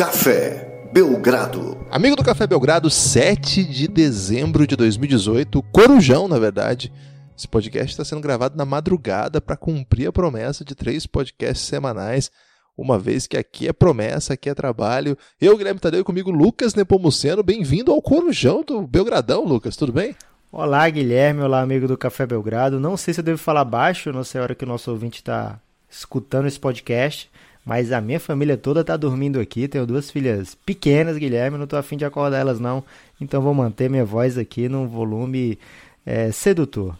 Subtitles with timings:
[0.00, 1.86] Café Belgrado.
[1.90, 6.90] Amigo do Café Belgrado, 7 de dezembro de 2018, Corujão, na verdade.
[7.36, 12.30] Esse podcast está sendo gravado na madrugada para cumprir a promessa de três podcasts semanais,
[12.78, 15.18] uma vez que aqui é promessa, aqui é trabalho.
[15.38, 17.42] Eu, Guilherme Tadeu, e comigo Lucas Nepomuceno.
[17.42, 20.16] Bem-vindo ao Corujão do Belgradão, Lucas, tudo bem?
[20.50, 21.42] Olá, Guilherme.
[21.42, 22.80] Olá, amigo do Café Belgrado.
[22.80, 25.18] Não sei se eu devo falar baixo, não sei a hora que o nosso ouvinte
[25.18, 27.30] está escutando esse podcast.
[27.70, 29.68] Mas a minha família toda tá dormindo aqui.
[29.68, 31.56] Tenho duas filhas pequenas, Guilherme.
[31.56, 32.82] Não tô afim de acordar elas, não.
[33.20, 35.56] Então vou manter minha voz aqui num volume
[36.04, 36.98] é, sedutor.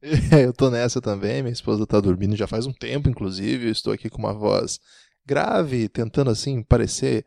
[0.30, 1.42] Eu tô nessa também.
[1.42, 3.66] Minha esposa tá dormindo já faz um tempo, inclusive.
[3.66, 4.78] Eu estou aqui com uma voz
[5.26, 7.26] grave, tentando assim parecer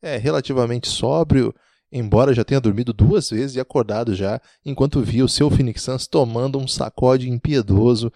[0.00, 1.52] é, relativamente sóbrio.
[1.90, 6.06] Embora já tenha dormido duas vezes e acordado já, enquanto vi o seu Phoenix Suns
[6.06, 8.12] tomando um sacode impiedoso.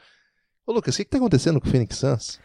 [0.65, 2.39] Ô Lucas, o que, está acontecendo com o Phoenix Suns?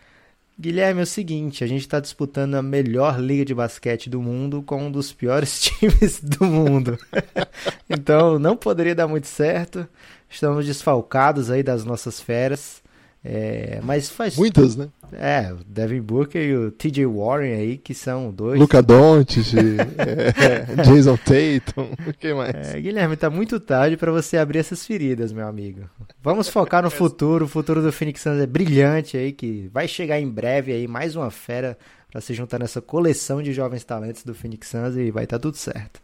[0.60, 4.62] Guilherme, é o seguinte, a gente está disputando a melhor liga de basquete do mundo
[4.62, 6.98] com um dos piores times do mundo.
[7.90, 9.88] então não poderia dar muito certo.
[10.30, 12.84] Estamos desfalcados aí das nossas feras.
[13.24, 14.36] É, mas faz.
[14.36, 14.90] Muitas, né?
[15.14, 18.60] É, o Devin Booker e o TJ Warren aí, que são dois.
[18.60, 19.54] Luca Doncic,
[19.98, 22.76] é, Jason Tatum, o que mais?
[22.76, 25.90] É, Guilherme, tá muito tarde para você abrir essas feridas, meu amigo.
[26.22, 27.46] Vamos focar no futuro.
[27.46, 31.16] O futuro do Phoenix Suns é brilhante aí, que vai chegar em breve aí mais
[31.16, 31.78] uma fera
[32.12, 35.42] para se juntar nessa coleção de jovens talentos do Phoenix Suns e vai estar tá
[35.42, 36.02] tudo certo.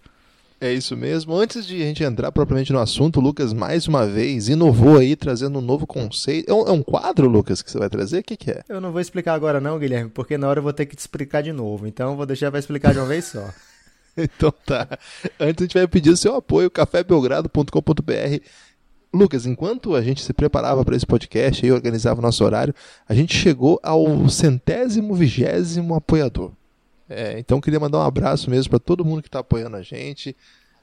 [0.59, 1.36] É isso mesmo.
[1.36, 5.16] Antes de a gente entrar propriamente no assunto, o Lucas, mais uma vez, inovou aí,
[5.16, 6.50] trazendo um novo conceito.
[6.50, 8.20] É um, é um quadro, Lucas, que você vai trazer?
[8.20, 8.64] O que, que, é?
[8.70, 11.00] Eu não vou explicar agora não, Guilherme, porque na hora eu vou ter que te
[11.00, 11.86] explicar de novo.
[11.86, 13.50] Então vou deixar para explicar de uma vez só.
[14.16, 14.88] então tá.
[15.39, 18.40] Antes a gente vai pedir o seu apoio, cafébelgrado.com.br.
[19.14, 22.73] Lucas, enquanto a gente se preparava para esse podcast e organizava o nosso horário,
[23.08, 26.51] a gente chegou ao centésimo vigésimo apoiador.
[27.10, 30.36] É, então queria mandar um abraço mesmo para todo mundo que está apoiando a gente.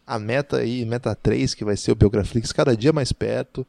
[0.07, 3.67] A meta aí, meta 3, que vai ser o Biograflix, cada dia mais perto.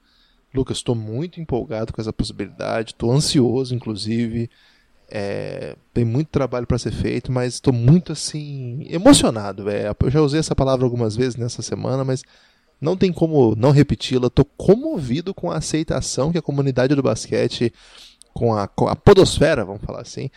[0.53, 4.49] Lucas, estou muito empolgado com essa possibilidade, estou ansioso, inclusive.
[5.09, 9.65] É, tem muito trabalho para ser feito, mas estou muito assim emocionado.
[9.69, 12.23] Eu já usei essa palavra algumas vezes nessa semana, mas
[12.79, 14.27] não tem como não repeti-la.
[14.27, 17.73] Estou comovido com a aceitação que a comunidade do basquete,
[18.33, 20.29] com a, com a podosfera, vamos falar assim,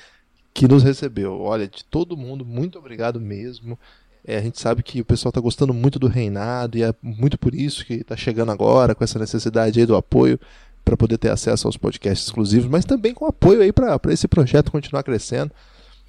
[0.57, 1.39] que nos recebeu.
[1.39, 3.79] Olha, de todo mundo, muito obrigado mesmo.
[4.25, 7.37] É, a gente sabe que o pessoal está gostando muito do reinado e é muito
[7.37, 10.41] por isso que está chegando agora com essa necessidade aí do apoio
[10.83, 14.73] para poder ter acesso aos podcasts exclusivos, mas também com apoio aí para esse projeto
[14.73, 15.53] continuar crescendo.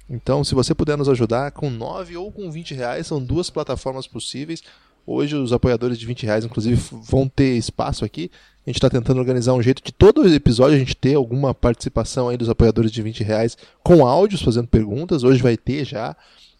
[0.08, 4.06] Então, se você puder nos ajudar com 9 ou com 20 reais, são duas plataformas
[4.06, 4.62] possíveis.
[5.10, 8.30] Hoje os apoiadores de 20 reais, inclusive, vão ter espaço aqui.
[8.66, 12.28] A gente está tentando organizar um jeito de todo episódio a gente ter alguma participação
[12.28, 15.24] aí dos apoiadores de 20 reais com áudios fazendo perguntas.
[15.24, 16.14] Hoje vai ter já.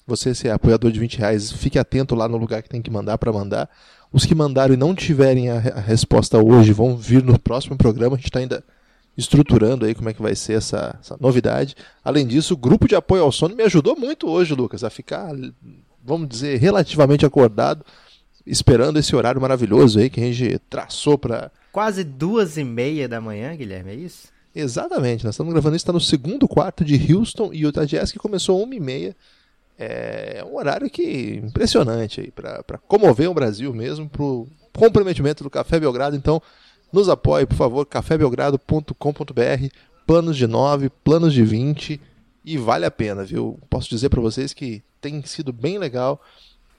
[0.06, 2.90] Você, se é apoiador de 20 reais, fique atento lá no lugar que tem que
[2.90, 3.68] mandar para mandar.
[4.10, 8.16] Os que mandaram e não tiverem a, resposta hoje vão vir no próximo programa.
[8.16, 8.64] A gente está ainda
[9.14, 11.76] estruturando aí como é que vai ser essa, essa novidade.
[12.02, 15.34] Além disso, o grupo de apoio ao sono me ajudou muito hoje, Lucas, a ficar,
[16.02, 17.84] vamos dizer, relativamente acordado
[18.48, 21.50] esperando esse horário maravilhoso aí que a gente traçou para.
[21.70, 24.28] Quase duas e meia da manhã, Guilherme, é isso?
[24.54, 28.18] Exatamente, nós estamos gravando isso, está no segundo quarto de Houston e o Jazz que
[28.18, 29.16] começou uma e meia.
[29.78, 35.50] É um horário que impressionante aí para comover o Brasil mesmo, para o comprometimento do
[35.50, 36.16] Café Belgrado.
[36.16, 36.42] Então,
[36.92, 39.68] nos apoie, por favor, cafébelgrado.com.br,
[40.06, 42.00] planos de 9, planos de 20
[42.44, 43.60] e vale a pena, viu?
[43.68, 46.20] Posso dizer para vocês que tem sido bem legal.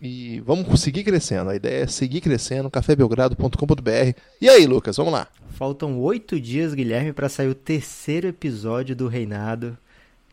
[0.01, 1.49] E vamos seguir crescendo.
[1.49, 2.69] A ideia é seguir crescendo.
[2.69, 4.13] cafébelgrado.com.br.
[4.41, 5.27] E aí, Lucas, vamos lá.
[5.51, 9.77] Faltam oito dias, Guilherme, para sair o terceiro episódio do Reinado.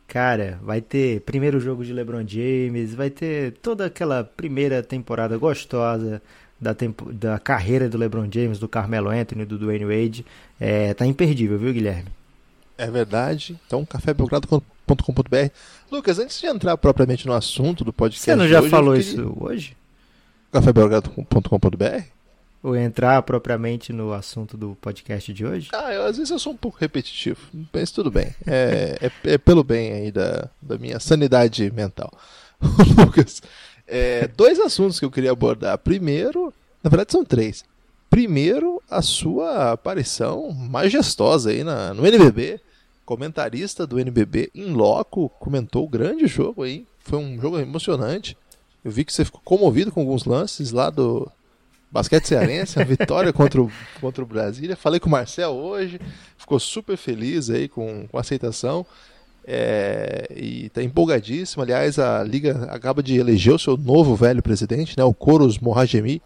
[0.06, 6.22] Cara, vai ter primeiro jogo de LeBron James, vai ter toda aquela primeira temporada gostosa
[6.60, 10.24] da, tempo, da carreira do LeBron James, do Carmelo Anthony, do Dwayne Wade.
[10.60, 12.08] É, tá imperdível, viu, Guilherme?
[12.78, 13.58] É verdade.
[13.66, 15.50] Então, cafébelgrado.com.br.
[15.90, 18.24] Lucas, antes de entrar propriamente no assunto do podcast.
[18.24, 19.08] Você não já hoje, falou queria...
[19.08, 19.76] isso hoje?
[20.52, 22.16] cafébelgrado.com.br?
[22.62, 25.68] Ou entrar propriamente no assunto do podcast de hoje?
[25.72, 27.40] Ah, eu, às vezes eu sou um pouco repetitivo,
[27.72, 28.34] mas tudo bem.
[28.46, 32.10] É, é, é pelo bem aí da, da minha sanidade mental.
[32.98, 33.42] Lucas,
[33.86, 35.78] é, dois assuntos que eu queria abordar.
[35.78, 36.52] Primeiro,
[36.82, 37.64] na verdade são três.
[38.16, 42.58] Primeiro, a sua aparição majestosa aí na, no NBB
[43.04, 46.86] comentarista do NBB em loco, comentou o grande jogo aí.
[47.00, 48.34] Foi um jogo emocionante.
[48.82, 51.30] Eu vi que você ficou comovido com alguns lances lá do
[51.90, 53.70] basquete cearense, a vitória contra o,
[54.00, 54.76] contra o Brasília.
[54.76, 56.00] Falei com o Marcel hoje,
[56.38, 58.86] ficou super feliz aí com, com a aceitação.
[59.46, 61.62] É, e está empolgadíssimo.
[61.62, 66.22] Aliás, a Liga acaba de eleger o seu novo velho presidente, né, o Koros Mohagemi,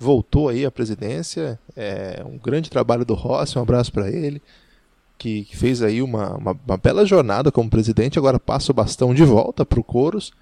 [0.00, 1.60] voltou aí à presidência.
[1.76, 4.40] É um grande trabalho do Rossi, um abraço para ele,
[5.18, 8.18] que, que, fez aí uma, uma, uma, bela jornada como presidente.
[8.18, 10.32] Agora passa o bastão de volta para o Coros.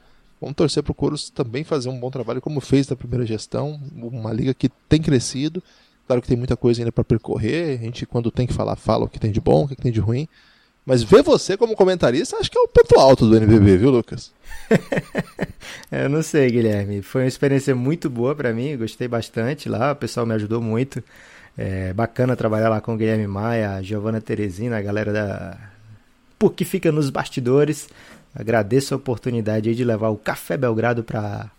[0.40, 3.80] Vamos torcer para o Coros também fazer um bom trabalho como fez na primeira gestão.
[3.96, 5.60] Uma liga que tem crescido.
[6.06, 7.80] Claro que tem muita coisa ainda para percorrer.
[7.80, 9.90] A gente, quando tem que falar, fala o que tem de bom, o que tem
[9.90, 10.28] de ruim.
[10.88, 14.32] Mas ver você como comentarista, acho que é o ponto alto do NBB, viu, Lucas?
[15.92, 17.02] eu não sei, Guilherme.
[17.02, 21.04] Foi uma experiência muito boa para mim, gostei bastante lá, o pessoal me ajudou muito.
[21.58, 25.58] É bacana trabalhar lá com o Guilherme Maia, a Giovana Teresina, a galera da.
[26.38, 27.86] Por que fica nos bastidores.
[28.34, 31.50] Agradeço a oportunidade de levar o Café Belgrado para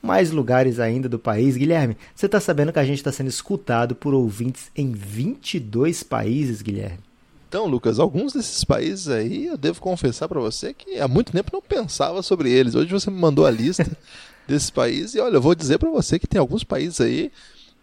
[0.00, 1.56] mais lugares ainda do país.
[1.56, 6.62] Guilherme, você está sabendo que a gente está sendo escutado por ouvintes em 22 países,
[6.62, 7.00] Guilherme?
[7.48, 11.50] Então, Lucas, alguns desses países aí, eu devo confessar para você que há muito tempo
[11.52, 12.74] não pensava sobre eles.
[12.74, 13.86] Hoje você me mandou a lista
[14.48, 17.30] desses países e olha, eu vou dizer para você que tem alguns países aí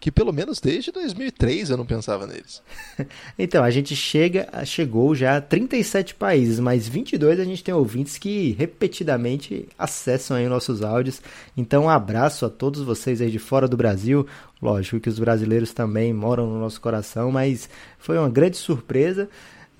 [0.04, 2.60] que pelo menos desde 2003 eu não pensava neles.
[3.38, 8.18] então, a gente chega, chegou já a 37 países, mas 22 a gente tem ouvintes
[8.18, 11.22] que repetidamente acessam aí nossos áudios.
[11.56, 14.26] Então, um abraço a todos vocês aí de fora do Brasil.
[14.60, 17.66] Lógico que os brasileiros também moram no nosso coração, mas
[17.98, 19.30] foi uma grande surpresa.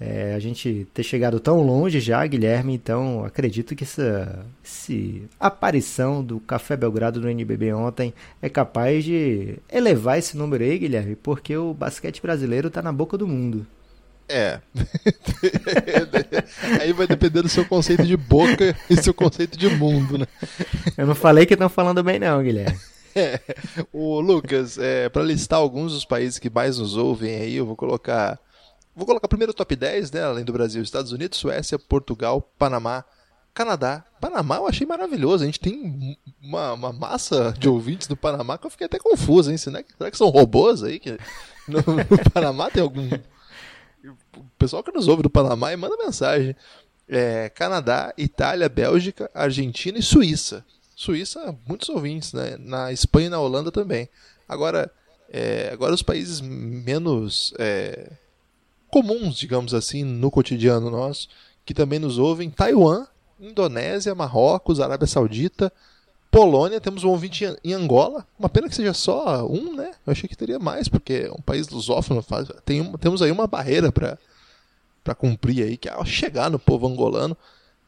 [0.07, 4.93] É, a gente ter chegado tão longe já, Guilherme, então acredito que essa, essa
[5.41, 8.13] aparição do Café Belgrado no NBB ontem
[8.43, 13.17] é capaz de elevar esse número aí, Guilherme, porque o basquete brasileiro está na boca
[13.17, 13.67] do mundo.
[14.29, 14.61] É.
[16.81, 20.27] aí vai depender do seu conceito de boca e seu conceito de mundo, né?
[20.99, 22.79] Eu não falei que estão falando bem, não, Guilherme.
[23.17, 23.39] É.
[23.93, 27.77] O Lucas, é, para listar alguns dos países que mais nos ouvem aí, eu vou
[27.77, 28.41] colocar
[28.95, 30.23] Vou colocar primeiro o top 10, né?
[30.23, 33.05] Além do Brasil, Estados Unidos, Suécia, Portugal, Panamá,
[33.53, 34.05] Canadá.
[34.21, 35.43] Panamá eu achei maravilhoso.
[35.43, 39.51] A gente tem uma, uma massa de ouvintes do Panamá que eu fiquei até confuso,
[39.51, 39.57] hein?
[39.57, 40.99] Será que, será que são robôs aí?
[40.99, 41.19] Que
[41.67, 43.09] no, no Panamá tem algum.
[44.37, 46.55] O pessoal que nos ouve do Panamá e manda mensagem.
[47.09, 50.65] É, Canadá, Itália, Bélgica, Argentina e Suíça.
[50.97, 52.57] Suíça, muitos ouvintes, né?
[52.59, 54.09] Na Espanha e na Holanda também.
[54.49, 54.91] Agora,
[55.29, 57.53] é, agora os países menos.
[57.59, 58.13] É,
[58.95, 61.29] comuns, digamos assim, no cotidiano nosso,
[61.67, 63.07] que também nos ouvem: Taiwan,
[63.41, 65.73] Indonésia, Marrocos, Arábia Saudita,
[66.31, 68.25] Polônia, temos um ouvinte em Angola.
[68.39, 69.91] Uma pena que seja só um, né?
[70.07, 72.25] Eu achei que teria mais, porque é um país lusófono.
[72.65, 77.37] Tem, temos aí uma barreira para cumprir aí, que é chegar no povo angolano.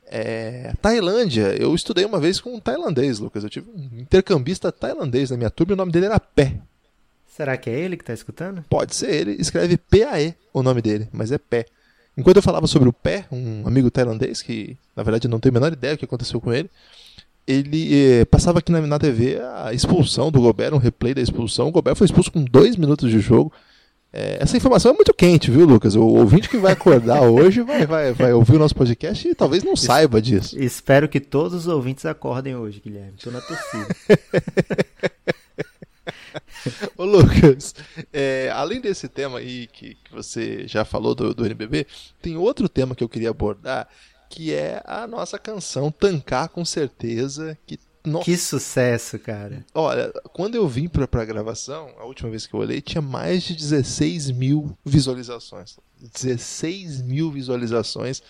[0.08, 3.44] É, Tailândia, eu estudei uma vez com um tailandês, Lucas.
[3.44, 6.60] Eu tive um intercambista tailandês na minha turma e o nome dele era Pé.
[7.36, 8.64] Será que é ele que está escutando?
[8.66, 9.32] Pode ser ele.
[9.38, 11.66] Escreve P-A-E o nome dele, mas é pé.
[12.16, 15.60] Enquanto eu falava sobre o pé, um amigo tailandês, que na verdade não tenho a
[15.60, 16.70] menor ideia do que aconteceu com ele,
[17.46, 21.68] ele eh, passava aqui na, na TV a expulsão do Gobert, um replay da expulsão.
[21.68, 23.52] O Gobert foi expulso com dois minutos de jogo.
[24.10, 25.94] É, essa informação é muito quente, viu, Lucas?
[25.94, 29.62] O ouvinte que vai acordar hoje vai, vai, vai ouvir o nosso podcast e talvez
[29.62, 30.58] não saiba disso.
[30.58, 33.12] Espero que todos os ouvintes acordem hoje, Guilherme.
[33.18, 33.94] Estou na torcida.
[36.96, 37.74] Ô Lucas,
[38.12, 41.86] é, além desse tema aí que, que você já falou do, do NBB,
[42.20, 43.88] tem outro tema que eu queria abordar,
[44.28, 48.24] que é a nossa canção Tancar com Certeza, que nossa.
[48.24, 49.66] Que sucesso, cara.
[49.74, 53.42] Olha, quando eu vim pra, pra gravação, a última vez que eu olhei, tinha mais
[53.42, 55.76] de 16 mil visualizações.
[56.14, 58.22] 16 mil visualizações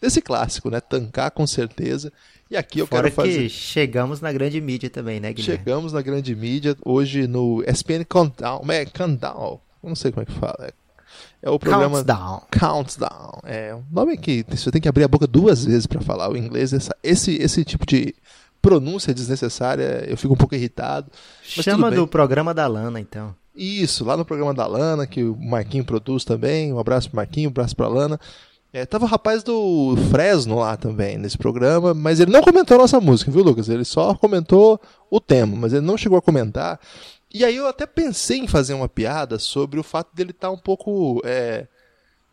[0.00, 0.80] desse clássico, né?
[0.80, 2.12] Tancar com certeza.
[2.54, 3.42] E aqui eu Fora quero fazer.
[3.42, 5.58] que chegamos na grande mídia também, né, Guilherme?
[5.58, 8.62] Chegamos na grande mídia hoje no ESPN Countdown.
[8.70, 9.60] É Countdown.
[9.82, 10.72] Não sei como é que fala.
[11.42, 12.42] É o programa Countdown.
[12.56, 13.40] Countdown.
[13.42, 16.36] É um nome que você tem que abrir a boca duas vezes para falar o
[16.36, 16.72] inglês.
[16.72, 18.14] Essa, esse, esse tipo de
[18.62, 21.10] pronúncia desnecessária, eu fico um pouco irritado.
[21.42, 23.34] Chama do programa da Lana, então.
[23.52, 26.72] Isso, lá no programa da Lana, que o Marquinho produz também.
[26.72, 28.20] Um abraço pro Marquinho, um abraço pra Lana.
[28.74, 32.80] É, tava o rapaz do Fresno lá também nesse programa, mas ele não comentou a
[32.80, 33.68] nossa música, viu, Lucas?
[33.68, 36.80] Ele só comentou o tema, mas ele não chegou a comentar.
[37.32, 40.52] E aí eu até pensei em fazer uma piada sobre o fato dele estar tá
[40.52, 41.68] um pouco, é,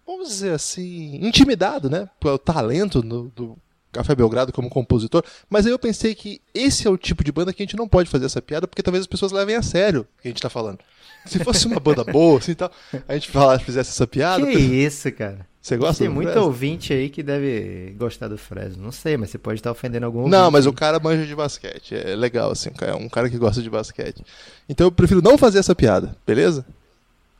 [0.04, 2.10] vamos dizer assim, intimidado, né?
[2.20, 3.56] Pelo talento do, do
[3.92, 7.54] Café Belgrado como compositor, mas aí eu pensei que esse é o tipo de banda
[7.54, 10.08] que a gente não pode fazer essa piada, porque talvez as pessoas levem a sério
[10.18, 10.80] o que a gente está falando.
[11.24, 12.72] Se fosse uma banda boa, assim tal,
[13.08, 14.44] a gente falasse, fizesse essa piada.
[14.44, 15.51] Que isso, cara.
[15.62, 16.48] Você gosta Tem muito Fresno?
[16.48, 18.82] ouvinte aí que deve gostar do Fresno.
[18.84, 21.94] Não sei, mas você pode estar ofendendo algum Não, mas o cara manja de basquete.
[21.94, 22.72] É legal, assim.
[22.82, 24.24] É um cara que gosta de basquete.
[24.68, 26.66] Então eu prefiro não fazer essa piada, beleza?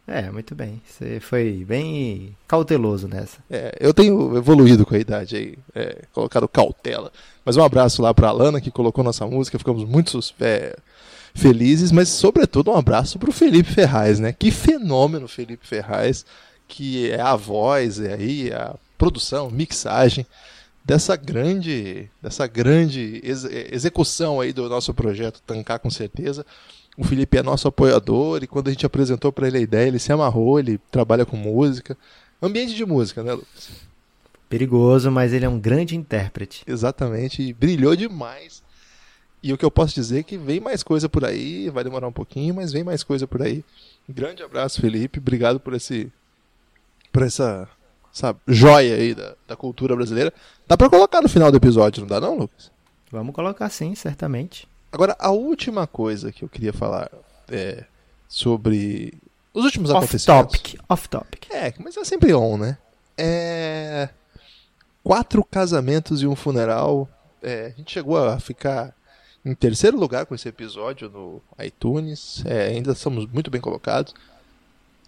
[0.08, 0.82] É, muito bem.
[0.88, 3.38] Você foi bem cauteloso nessa.
[3.50, 7.12] É, eu tenho evoluído com a idade aí, é, colocado cautela.
[7.44, 10.76] Mas um abraço lá pra Alana que colocou nossa música, ficamos muito é,
[11.34, 14.32] felizes, mas sobretudo um abraço pro Felipe Ferraz, né?
[14.32, 16.26] Que fenômeno Felipe Ferraz,
[16.72, 20.26] que é a voz, é aí a produção, mixagem
[20.86, 26.46] dessa grande, dessa grande ex execução aí do nosso projeto Tancar com certeza.
[26.98, 30.00] O Felipe é nosso apoiador e quando a gente apresentou para ele a ideia, ele
[30.00, 31.98] se amarrou, ele trabalha com música.
[32.42, 33.70] Ambiente de música, né, Lucas?
[34.50, 36.64] Perigoso, mas ele é um grande intérprete.
[36.66, 38.64] Exatamente, e brilhou demais.
[39.44, 42.08] E o que eu posso dizer é que vem mais coisa por aí, vai demorar
[42.08, 43.64] um pouquinho, mas vem mais coisa por aí.
[44.08, 45.20] grande abraço, Felipe.
[45.20, 46.12] Obrigado por esse
[47.12, 47.68] por essa,
[48.14, 50.34] essa joia aí da, da cultura brasileira.
[50.68, 52.72] Dá para colocar no final do episódio, não dá não, Lucas?
[53.12, 54.68] Vamos colocar sim, certamente.
[54.92, 57.10] Agora, a última coisa que eu queria falar
[57.50, 57.86] é
[58.28, 59.14] sobre
[59.54, 60.58] os últimos off acontecimentos.
[60.58, 61.52] Topic, off topic.
[61.52, 62.78] É, mas é sempre on, né?
[63.18, 64.10] É...
[65.04, 67.10] Quatro casamentos e um funeral.
[67.42, 68.94] É, a gente chegou a ficar
[69.44, 72.44] em terceiro lugar com esse episódio no iTunes.
[72.46, 74.14] É, ainda estamos muito bem colocados.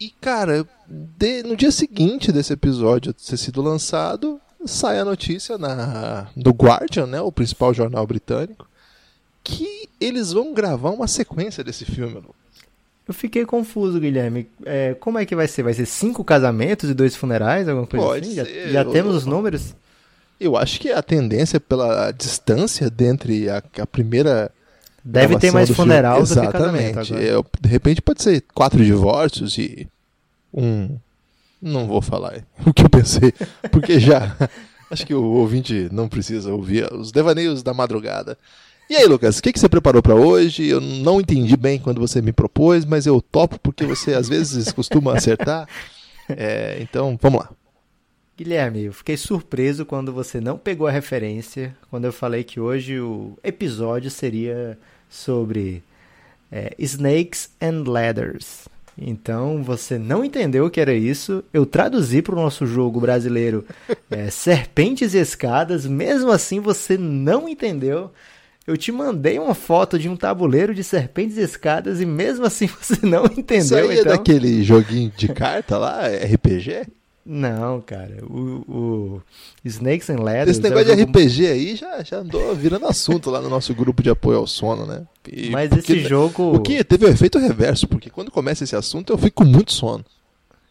[0.03, 6.27] E, cara, de, no dia seguinte desse episódio ter sido lançado, sai a notícia na,
[6.35, 8.67] do Guardian, né, o principal jornal britânico,
[9.41, 12.21] que eles vão gravar uma sequência desse filme.
[13.07, 14.49] Eu fiquei confuso, Guilherme.
[14.65, 15.63] É, como é que vai ser?
[15.63, 17.69] Vai ser cinco casamentos e dois funerais?
[17.69, 18.35] Alguma coisa Pode assim?
[18.35, 18.71] Ser.
[18.71, 19.73] Já, já temos os números?
[20.37, 24.51] Eu acho que a tendência pela distância dentre a, a primeira.
[25.03, 26.41] Deve ter mais funeral filme.
[26.41, 26.87] do Exatamente.
[26.87, 27.45] que casamento.
[27.61, 29.87] de repente pode ser quatro divórcios e
[30.53, 30.97] um.
[31.61, 33.33] Não vou falar o que eu pensei,
[33.71, 34.35] porque já.
[34.91, 38.37] acho que o ouvinte não precisa ouvir os devaneios da madrugada.
[38.89, 40.67] E aí, Lucas, o que, que você preparou para hoje?
[40.67, 44.71] Eu não entendi bem quando você me propôs, mas eu topo porque você às vezes
[44.71, 45.67] costuma acertar.
[46.29, 47.49] É, então, vamos lá.
[48.37, 52.99] Guilherme, eu fiquei surpreso quando você não pegou a referência, quando eu falei que hoje
[52.99, 54.77] o episódio seria
[55.09, 55.83] sobre
[56.51, 58.67] é, Snakes and Ladders.
[58.97, 61.43] Então você não entendeu o que era isso.
[61.53, 63.65] Eu traduzi para o nosso jogo brasileiro
[64.09, 65.85] é, Serpentes e Escadas.
[65.85, 68.11] Mesmo assim você não entendeu.
[68.65, 72.67] Eu te mandei uma foto de um tabuleiro de serpentes e escadas e mesmo assim
[72.81, 73.59] você não entendeu.
[73.59, 74.13] Isso aí é então...
[74.13, 76.87] é daquele joguinho de carta lá, RPG?
[77.25, 78.17] Não, cara.
[78.25, 79.21] O, o
[79.63, 80.57] Snakes and Ladders.
[80.57, 84.03] Esse negócio é de RPG aí já, já andou virando assunto lá no nosso grupo
[84.03, 85.07] de apoio ao sono, né?
[85.31, 86.55] E Mas porque, esse jogo.
[86.55, 89.49] O que teve o um efeito reverso, porque quando começa esse assunto eu fico com
[89.49, 90.03] muito sono.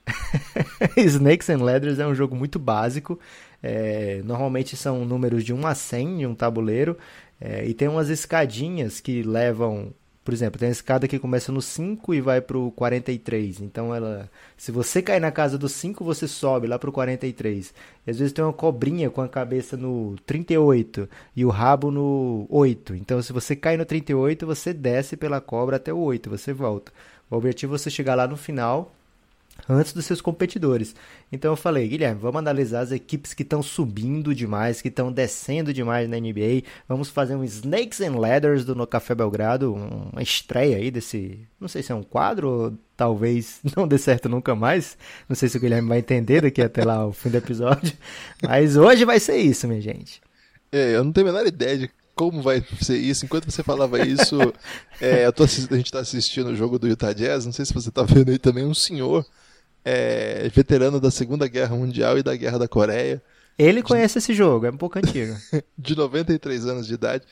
[0.97, 3.19] Snakes and Ladders é um jogo muito básico.
[3.63, 6.99] É, normalmente são números de 1 a 100 em um tabuleiro.
[7.41, 9.93] É, e tem umas escadinhas que levam,
[10.25, 13.61] por exemplo, tem uma escada que começa no 5 e vai para o 43.
[13.61, 17.75] Então ela, se você cair na casa do 5, você sobe lá para o 43.
[18.07, 22.47] E às vezes tem uma cobrinha com a cabeça no 38 e o rabo no
[22.49, 22.95] 8.
[22.95, 26.93] Então se você cai no 38, você desce pela cobra até o 8, você volta.
[27.29, 28.93] O objetivo é você chegar lá no final
[29.69, 30.95] antes dos seus competidores.
[31.31, 35.73] Então eu falei, Guilherme, vamos analisar as equipes que estão subindo demais, que estão descendo
[35.73, 36.63] demais na NBA.
[36.89, 41.69] Vamos fazer um Snakes and Ladders do No Café Belgrado, uma estreia aí desse, não
[41.69, 44.97] sei se é um quadro ou talvez não dê certo nunca mais.
[45.29, 47.93] Não sei se o Guilherme vai entender daqui até lá o fim do episódio,
[48.43, 50.21] mas hoje vai ser isso, minha gente.
[50.71, 53.25] É, eu não tenho a menor ideia de como vai ser isso.
[53.25, 54.39] Enquanto você falava isso,
[55.01, 57.45] é, a gente está assistindo o jogo do Utah Jazz.
[57.45, 59.27] Não sei se você está vendo aí também um senhor
[59.85, 63.23] é, veterano da Segunda Guerra Mundial e da Guerra da Coreia.
[63.59, 64.19] Ele conhece de...
[64.19, 65.37] esse jogo, é um pouco antigo.
[65.77, 67.25] de 93 anos de idade,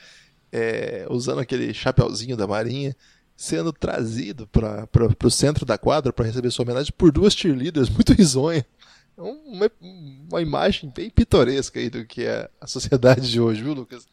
[0.51, 2.95] é, usando aquele chapéuzinho da Marinha,
[3.35, 4.87] sendo trazido para
[5.23, 8.63] o centro da quadra para receber sua homenagem por duas cheerleaders muito risonhas.
[9.17, 9.71] É uma,
[10.29, 14.05] uma imagem bem pitoresca aí do que é a sociedade de hoje, viu, Lucas?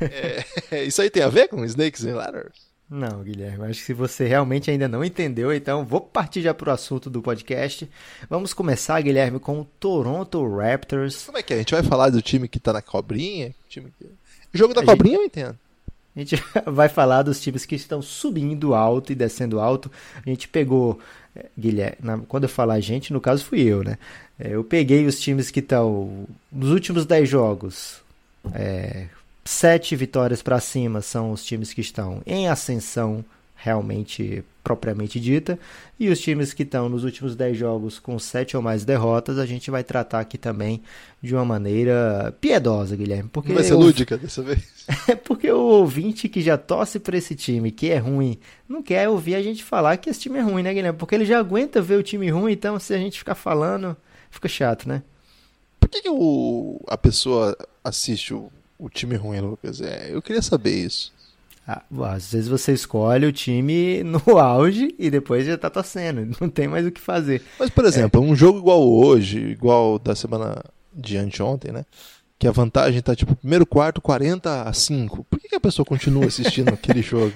[0.00, 2.69] É, isso aí tem a ver com Snakes and Ladders?
[2.90, 6.72] Não, Guilherme, acho que se você realmente ainda não entendeu, então vou partir já pro
[6.72, 7.88] assunto do podcast.
[8.28, 11.22] Vamos começar, Guilherme, com o Toronto Raptors.
[11.24, 11.56] Como é que é?
[11.56, 13.54] A gente vai falar do time que tá na cobrinha?
[13.68, 14.06] Time que...
[14.06, 15.22] O jogo da a cobrinha gente...
[15.22, 15.58] eu entendo.
[16.16, 19.88] A gente vai falar dos times que estão subindo alto e descendo alto.
[20.26, 20.98] A gente pegou,
[21.36, 23.98] eh, Guilherme, quando eu falar a gente, no caso fui eu, né?
[24.36, 28.00] Eh, eu peguei os times que estão nos últimos 10 jogos.
[28.52, 29.06] É,
[29.44, 33.24] sete vitórias para cima são os times que estão em ascensão
[33.62, 35.58] realmente propriamente dita.
[35.98, 39.44] E os times que estão nos últimos 10 jogos com 7 ou mais derrotas, a
[39.44, 40.82] gente vai tratar aqui também
[41.20, 43.28] de uma maneira piedosa, Guilherme.
[43.30, 43.78] Porque vai ser eu...
[43.78, 44.86] lúdica dessa vez.
[45.06, 49.08] É porque o ouvinte que já torce para esse time, que é ruim, não quer
[49.08, 50.98] ouvir a gente falar que esse time é ruim, né, Guilherme?
[50.98, 53.96] Porque ele já aguenta ver o time ruim, então se a gente ficar falando,
[54.30, 55.02] fica chato, né?
[55.78, 59.80] Por que, que o, a pessoa assiste o, o time ruim, Lucas?
[59.80, 61.12] É, eu queria saber isso.
[61.66, 61.84] Ah,
[62.14, 66.36] às vezes você escolhe o time no auge e depois já tá torcendo.
[66.40, 67.42] Não tem mais o que fazer.
[67.58, 68.26] Mas, por exemplo, é.
[68.26, 71.84] um jogo igual hoje, igual da semana de anteontem, né?
[72.38, 75.24] Que a vantagem tá tipo primeiro quarto 40 a 5.
[75.24, 77.34] Por que, que a pessoa continua assistindo aquele jogo?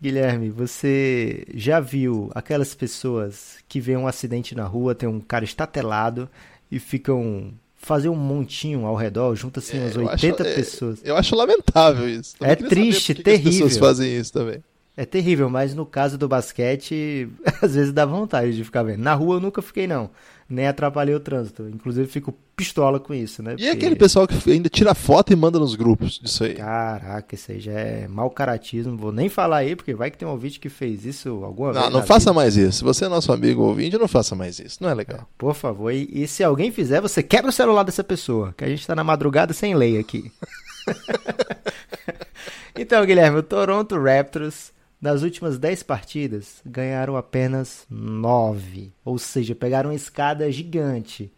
[0.00, 5.44] Guilherme, você já viu aquelas pessoas que vêem um acidente na rua, tem um cara
[5.44, 6.28] estatelado
[6.70, 7.52] e ficam
[7.84, 11.04] fazer um montinho ao redor, junta assim é, umas 80 acho, pessoas.
[11.04, 12.34] É, eu acho lamentável isso.
[12.40, 13.66] é triste, terrível.
[13.66, 14.62] as pessoas fazem isso também.
[14.96, 17.28] É terrível, mas no caso do basquete,
[17.60, 19.02] às vezes dá vontade de ficar vendo.
[19.02, 20.10] Na rua eu nunca fiquei, não
[20.48, 21.68] nem atrapalhei o trânsito.
[21.68, 23.52] Inclusive, fico pistola com isso, né?
[23.52, 23.64] Porque...
[23.64, 26.54] E aquele pessoal que ainda tira foto e manda nos grupos disso aí?
[26.54, 28.96] Caraca, isso aí já é mau caratismo.
[28.96, 31.80] Vou nem falar aí, porque vai que tem um ouvinte que fez isso alguma não,
[31.80, 31.92] vez.
[31.92, 32.34] Não, não faça vida.
[32.34, 32.78] mais isso.
[32.78, 34.78] Se você é nosso amigo ouvinte, não faça mais isso.
[34.80, 35.20] Não é legal.
[35.20, 35.92] É, por favor.
[35.92, 38.94] E, e, se alguém fizer, você quebra o celular dessa pessoa, que a gente tá
[38.94, 40.30] na madrugada sem lei aqui.
[42.76, 44.73] então, Guilherme, o Toronto Raptors
[45.04, 48.90] das últimas 10 partidas, ganharam apenas 9.
[49.04, 51.30] Ou seja, pegaram uma escada gigante.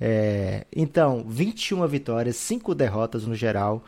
[0.00, 3.84] É, então, 21 vitórias, 5 derrotas no geral.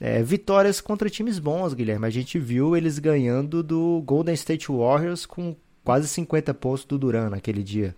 [0.00, 2.06] É, vitórias contra times bons, Guilherme.
[2.06, 7.30] A gente viu eles ganhando do Golden State Warriors com quase 50 pontos do Duran
[7.30, 7.96] naquele dia.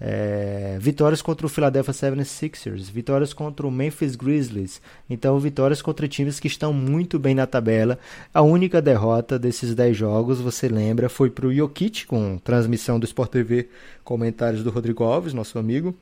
[0.00, 4.82] É, vitórias contra o Philadelphia 76ers, vitórias contra o Memphis Grizzlies.
[5.08, 7.98] Então, vitórias contra times que estão muito bem na tabela.
[8.32, 13.06] A única derrota desses 10 jogos, você lembra, foi para o Jokic, com transmissão do
[13.06, 13.68] Sport TV,
[14.02, 15.94] comentários do Rodrigo Alves, nosso amigo.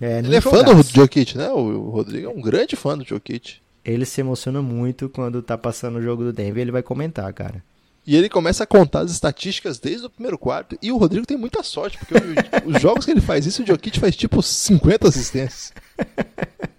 [0.00, 1.48] É, Ele é fã do Jokic, né?
[1.48, 3.56] O Rodrigo é um grande fã do Jokic.
[3.82, 7.62] Ele se emociona muito quando tá passando o jogo do Denver, ele vai comentar, cara.
[8.06, 10.78] E ele começa a contar as estatísticas desde o primeiro quarto.
[10.80, 12.14] E o Rodrigo tem muita sorte, porque
[12.64, 15.72] os jogos que ele faz isso, o Jokic faz tipo 50 assistências.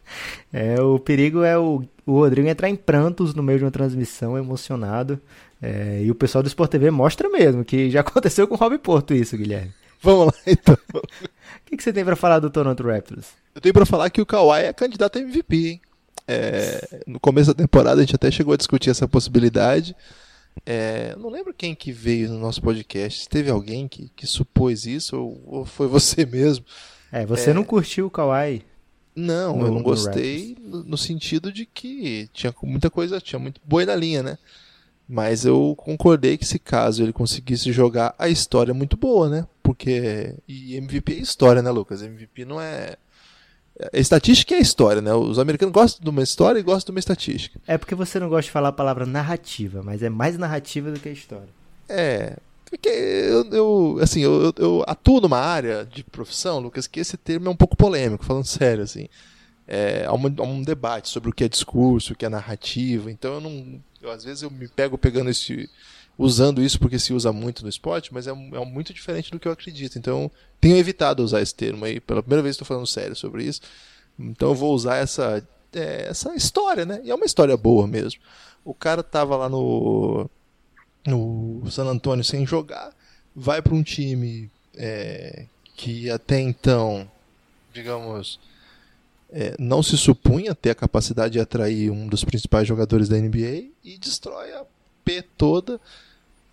[0.54, 4.38] É, o perigo é o, o Rodrigo entrar em prantos no meio de uma transmissão,
[4.38, 5.20] emocionado.
[5.62, 8.78] É, e o pessoal do Sport TV mostra mesmo que já aconteceu com o Rob
[8.78, 9.74] Porto isso, Guilherme.
[10.02, 10.78] Vamos lá, então.
[10.94, 11.02] O
[11.66, 13.28] que, que você tem para falar do Toronto Raptors?
[13.54, 15.82] Eu tenho para falar que o Kawhi é candidato a MVP, hein?
[16.28, 19.96] É, no começo da temporada a gente até chegou a discutir essa possibilidade.
[20.66, 23.24] É, não lembro quem que veio no nosso podcast.
[23.24, 26.66] Se teve alguém que, que supôs isso ou, ou foi você mesmo.
[27.12, 28.64] É, você é, não curtiu o Kawhi?
[29.16, 33.60] Não, no, eu não gostei no, no, sentido de que tinha muita coisa, tinha muito
[33.66, 34.38] boi na linha, né?
[35.10, 39.48] Mas eu concordei que se caso ele conseguisse jogar, a história é muito boa, né?
[39.64, 40.36] Porque.
[40.48, 42.04] E MVP é história, né, Lucas?
[42.04, 42.98] MVP não é
[43.94, 45.14] estatística é a história, né?
[45.14, 47.60] Os americanos gostam de uma história e gostam de uma estatística.
[47.68, 51.00] É porque você não gosta de falar a palavra narrativa, mas é mais narrativa do
[51.00, 51.50] que a história.
[51.88, 52.38] É.
[52.70, 57.48] Porque eu, eu assim, eu, eu, atuo numa área de profissão, Lucas, que esse termo
[57.48, 59.08] é um pouco polêmico, falando sério, assim.
[59.66, 63.12] É, há, uma, há um debate sobre o que é discurso, o que é narrativa,
[63.12, 63.82] então eu não.
[64.02, 65.70] Eu, às vezes eu me pego pegando esse
[66.18, 69.48] usando isso porque se usa muito no esporte, mas é, é muito diferente do que
[69.48, 70.00] eu acredito.
[70.00, 72.00] Então, tenho evitado usar esse termo aí.
[72.00, 73.62] Pela primeira vez estou falando sério sobre isso.
[74.18, 77.02] Então, eu vou usar essa, é, essa história, né?
[77.04, 78.20] E é uma história boa mesmo.
[78.66, 80.30] O cara tava lá no,
[81.06, 82.94] no San Antonio sem jogar,
[83.36, 87.10] vai para um time é, que até então,
[87.72, 88.40] digamos,
[89.30, 93.70] é, não se supunha ter a capacidade de atrair um dos principais jogadores da NBA
[93.84, 94.66] e destrói a
[95.06, 95.80] P toda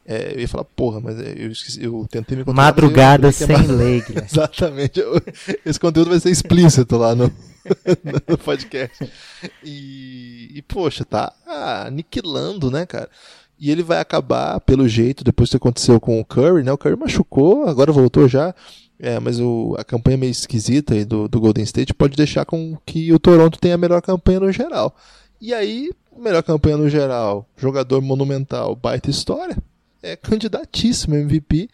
[0.07, 2.67] é, eu ia falar, porra, mas é, eu, esqueci, eu tentei me controlar.
[2.67, 4.03] Madrugada sem é lei.
[4.31, 5.01] Exatamente.
[5.01, 5.21] Eu,
[5.65, 7.33] esse conteúdo vai ser explícito lá no,
[8.29, 9.11] no podcast.
[9.65, 11.33] E, e, poxa, tá
[11.87, 13.09] aniquilando, né, cara?
[13.59, 16.73] E ele vai acabar, pelo jeito, depois que aconteceu com o Curry, né?
[16.73, 18.55] O Curry machucou, agora voltou já.
[19.01, 22.77] É, mas o, a campanha meio esquisita aí do, do Golden State pode deixar com
[22.85, 24.95] que o Toronto tenha a melhor campanha no geral.
[25.41, 29.57] E aí, melhor campanha no geral, jogador monumental, baita história
[30.05, 31.69] é candidatíssimo MVP.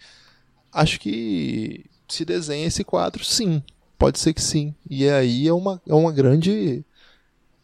[0.73, 3.63] Acho que se desenha esse quadro, sim.
[3.99, 4.75] Pode ser que sim.
[4.89, 6.85] E aí é uma, é uma grande.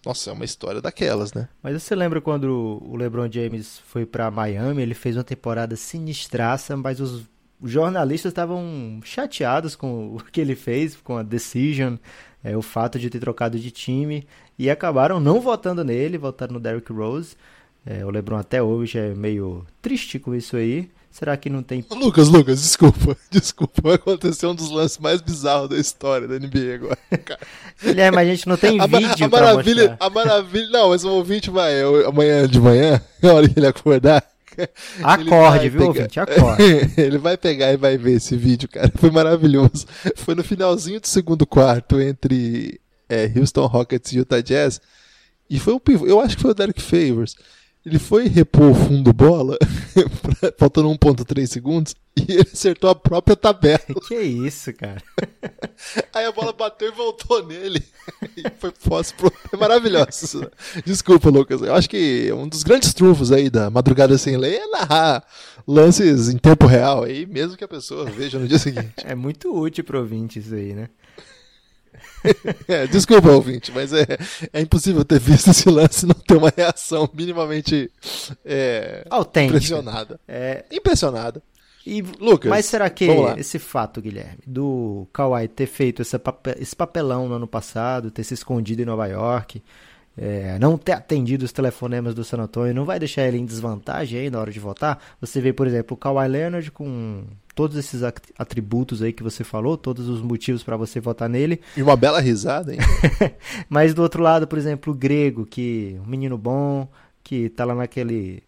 [0.05, 1.49] Nossa, é uma história daquelas, né?
[1.63, 4.83] Mas você lembra quando o LeBron James foi para Miami?
[4.83, 7.25] Ele fez uma temporada sinistraça, mas os
[7.63, 11.97] jornalistas estavam chateados com o que ele fez, com a decision,
[12.45, 14.27] é, o fato de ter trocado de time,
[14.59, 17.37] e acabaram não votando nele, votaram no Derrick Rose.
[17.87, 20.91] É, o LeBron até hoje é meio triste com isso aí.
[21.17, 21.83] Será que não tem.
[21.91, 23.17] Lucas, Lucas, desculpa.
[23.31, 23.81] Desculpa.
[23.81, 26.99] Vai acontecer um dos lances mais bizarros da história da NBA agora.
[27.83, 30.69] Guilherme, a gente não tem a, vídeo a maravilha, A maravilha.
[30.69, 31.81] Não, mas o ouvinte vai.
[32.07, 34.23] Amanhã de manhã, na hora que ele acordar.
[35.03, 35.87] Acorde, viu, pegar...
[35.87, 36.21] ouvinte?
[36.21, 36.93] Acorde.
[36.99, 38.93] ele vai pegar e vai ver esse vídeo, cara.
[38.95, 39.87] Foi maravilhoso.
[40.17, 44.83] Foi no finalzinho do segundo quarto entre é, Houston Rockets e Utah Jazz.
[45.49, 46.07] E foi um pivô.
[46.07, 47.37] Eu acho que foi o Derek Favors
[47.87, 49.57] ele foi repor o fundo bola,
[50.59, 53.79] faltando 1.3 segundos, e ele acertou a própria tabela.
[54.09, 55.01] Que isso, cara?
[56.13, 57.81] Aí a bola bateu e voltou nele.
[58.37, 59.33] E foi fósforo.
[59.53, 60.49] É maravilhoso.
[60.85, 61.61] Desculpa, Lucas.
[61.63, 65.25] Eu acho que um dos grandes trunfos aí da Madrugada Sem Lei é narrar
[65.67, 68.95] lances em tempo real aí, mesmo que a pessoa veja no dia seguinte.
[69.05, 70.89] É muito útil pro ouvinte isso aí, né?
[72.69, 74.07] é, desculpa, ouvinte, mas é,
[74.53, 77.91] é impossível ter visto esse lance e não ter uma reação minimamente
[78.45, 79.07] é,
[79.45, 80.21] impressionada.
[80.27, 80.65] É...
[80.71, 81.43] Impressionada.
[81.87, 83.07] E, Lucas, mas será que
[83.39, 88.83] esse fato, Guilherme, do Kawhi ter feito esse papelão no ano passado, ter se escondido
[88.83, 89.63] em Nova York,
[90.17, 94.21] é, não ter atendido os telefonemas do San Antonio, não vai deixar ele em desvantagem
[94.21, 94.99] aí na hora de votar?
[95.21, 97.25] Você vê, por exemplo, o Kawhi Leonard com
[97.55, 98.03] todos esses
[98.39, 101.61] atributos aí que você falou, todos os motivos para você votar nele.
[101.77, 102.79] E uma bela risada, hein?
[103.69, 106.89] Mas do outro lado, por exemplo, o Grego, que um menino bom,
[107.23, 108.43] que tá lá naquele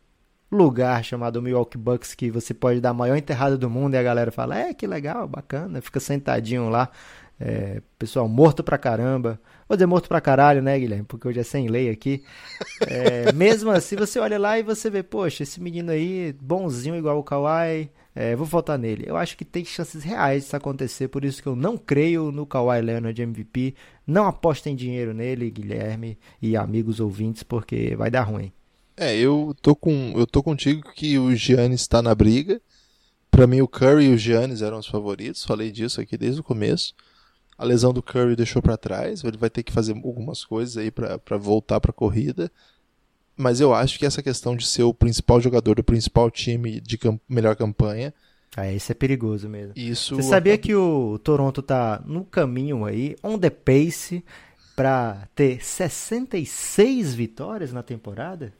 [0.50, 4.02] lugar chamado Milwaukee Bucks que você pode dar a maior enterrada do mundo e a
[4.02, 6.90] galera fala, é, que legal, bacana, fica sentadinho lá,
[7.40, 9.40] é, pessoal morto pra caramba.
[9.68, 11.04] Vou dizer morto pra caralho, né, Guilherme?
[11.04, 12.22] Porque hoje é sem lei aqui.
[12.86, 17.18] É, mesmo assim, você olha lá e você vê, poxa, esse menino aí, bonzinho igual
[17.18, 19.04] o Kawhi, é, vou votar nele.
[19.06, 22.46] Eu acho que tem chances reais disso acontecer, por isso que eu não creio no
[22.46, 23.74] Kawhi Leonard MVP.
[24.06, 28.50] Não apostem dinheiro nele, Guilherme e amigos ouvintes, porque vai dar ruim.
[28.96, 32.60] É, eu tô com eu tô contigo que o Giannis está na briga.
[33.30, 36.44] Para mim o Curry e o Giannis eram os favoritos, falei disso aqui desde o
[36.44, 36.94] começo.
[37.58, 40.90] A lesão do Curry deixou para trás, ele vai ter que fazer algumas coisas aí
[40.90, 42.50] para voltar para a corrida
[43.38, 46.98] mas eu acho que essa questão de ser o principal jogador do principal time de
[46.98, 48.12] camp melhor campanha.
[48.56, 49.74] Ah, isso é perigoso mesmo.
[49.76, 50.16] Isso.
[50.16, 54.24] Você sabia que o Toronto tá no caminho aí, on the pace,
[54.74, 58.52] para ter 66 vitórias na temporada?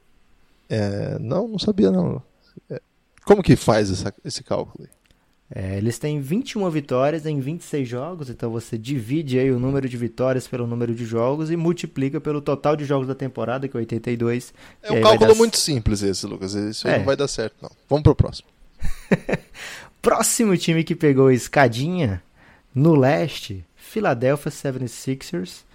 [0.68, 2.22] É, não, não sabia não.
[2.70, 2.80] É,
[3.24, 4.88] como que faz essa, esse cálculo?
[5.54, 9.96] É, eles têm 21 vitórias em 26 jogos, então você divide aí o número de
[9.96, 13.80] vitórias pelo número de jogos e multiplica pelo total de jogos da temporada, que é
[13.80, 14.52] 82.
[14.82, 15.38] É um cálculo dar...
[15.38, 16.52] muito simples esse, Lucas.
[16.52, 16.98] Isso aí é.
[16.98, 17.70] não vai dar certo, não.
[17.88, 18.48] Vamos pro próximo.
[20.02, 22.22] próximo time que pegou escadinha
[22.74, 25.66] no leste, Philadelphia 76ers.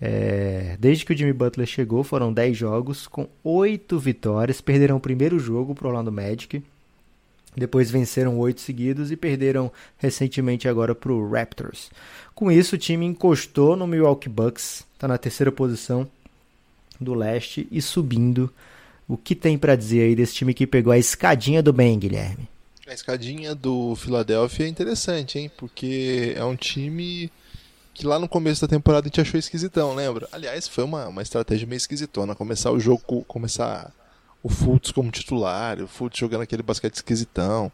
[0.00, 4.60] É, desde que o Jimmy Butler chegou, foram 10 jogos com 8 vitórias.
[4.60, 6.62] Perderam o primeiro jogo pro Orlando Magic.
[7.56, 11.90] Depois venceram oito seguidos e perderam recentemente agora para o Raptors.
[12.34, 16.08] Com isso, o time encostou no Milwaukee Bucks, está na terceira posição
[17.00, 18.52] do leste e subindo.
[19.08, 22.48] O que tem para dizer aí desse time que pegou a escadinha do bem, Guilherme?
[22.86, 25.50] A escadinha do Philadelphia é interessante, hein?
[25.56, 27.30] Porque é um time
[27.94, 30.28] que lá no começo da temporada a gente achou esquisitão, lembra?
[30.30, 32.34] Aliás, foi uma, uma estratégia meio esquisitona.
[32.34, 33.92] Começar o jogo, começar
[34.48, 37.70] o Fultz como titular, o Fultz jogando aquele basquete esquisitão.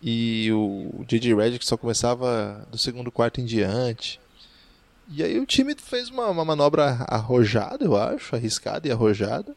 [0.00, 1.34] E o J.J.
[1.34, 4.20] Redick só começava do segundo quarto em diante.
[5.10, 9.54] E aí o time fez uma, uma manobra arrojada, eu acho, arriscada e arrojada.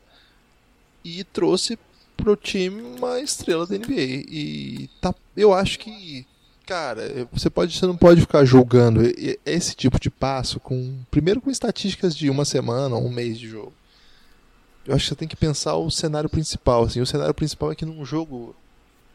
[1.05, 1.77] E trouxe
[2.17, 4.25] pro time uma estrela da NBA.
[4.27, 6.25] E tá, eu acho que,
[6.65, 9.01] cara, você pode você não pode ficar julgando
[9.45, 13.47] esse tipo de passo com primeiro com estatísticas de uma semana ou um mês de
[13.47, 13.73] jogo
[14.89, 16.83] eu acho que você tem que pensar o cenário principal.
[16.83, 18.55] Assim, o cenário principal é que num jogo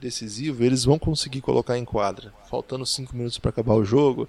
[0.01, 4.29] decisivo eles vão conseguir colocar em quadra, faltando 5 minutos para acabar o jogo,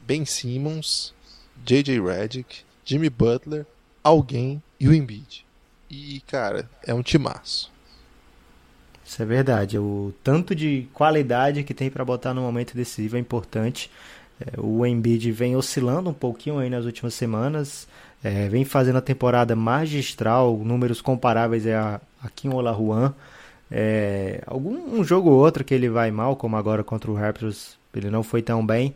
[0.00, 1.12] Ben Simmons,
[1.66, 2.00] J.J.
[2.00, 3.66] Redick, Jimmy Butler,
[4.02, 5.44] alguém e o Embiid.
[5.90, 7.70] E, cara, é um timaço.
[9.04, 9.78] Isso é verdade.
[9.78, 13.90] O tanto de qualidade que tem para botar no momento decisivo é importante.
[14.40, 17.86] É, o Embiid vem oscilando um pouquinho aí nas últimas semanas.
[18.24, 23.12] É, vem fazendo a temporada magistral, números comparáveis a, a Kim Olajuwon.
[23.70, 27.76] É, algum um jogo ou outro que ele vai mal, como agora contra o Raptors,
[27.94, 28.94] ele não foi tão bem,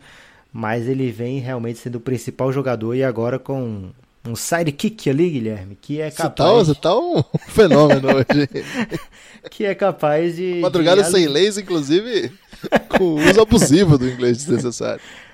[0.51, 3.91] mas ele vem realmente sendo o principal jogador e agora com
[4.25, 6.67] um sidekick ali, Guilherme, que é capaz.
[6.67, 8.49] Você tá, você tá um fenômeno hoje.
[9.51, 10.61] que é capaz de.
[10.63, 11.11] Madrugada de...
[11.11, 12.33] sem leis, inclusive,
[12.89, 15.03] com o uso abusivo do inglês desnecessário.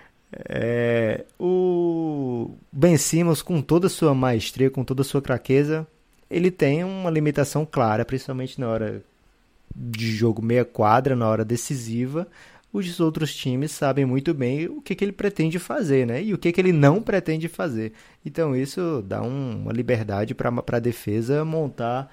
[0.48, 5.86] É, o Ben Simmons, com toda a sua maestria, com toda a sua craqueza,
[6.30, 9.04] ele tem uma limitação clara, principalmente na hora
[9.74, 12.26] de jogo meia quadra na hora decisiva,
[12.72, 16.20] os outros times sabem muito bem o que, que ele pretende fazer, né?
[16.22, 17.92] E o que, que ele não pretende fazer.
[18.26, 22.10] Então isso dá um, uma liberdade para a defesa montar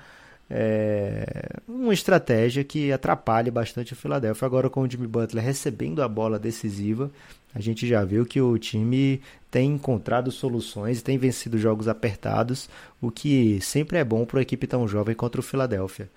[0.53, 4.45] é, uma estratégia que atrapalhe bastante o Philadelphia.
[4.45, 7.09] Agora com o Jimmy Butler recebendo a bola decisiva,
[7.55, 12.69] a gente já viu que o time tem encontrado soluções, tem vencido jogos apertados,
[13.01, 16.09] o que sempre é bom para uma equipe tão jovem contra o Philadelphia.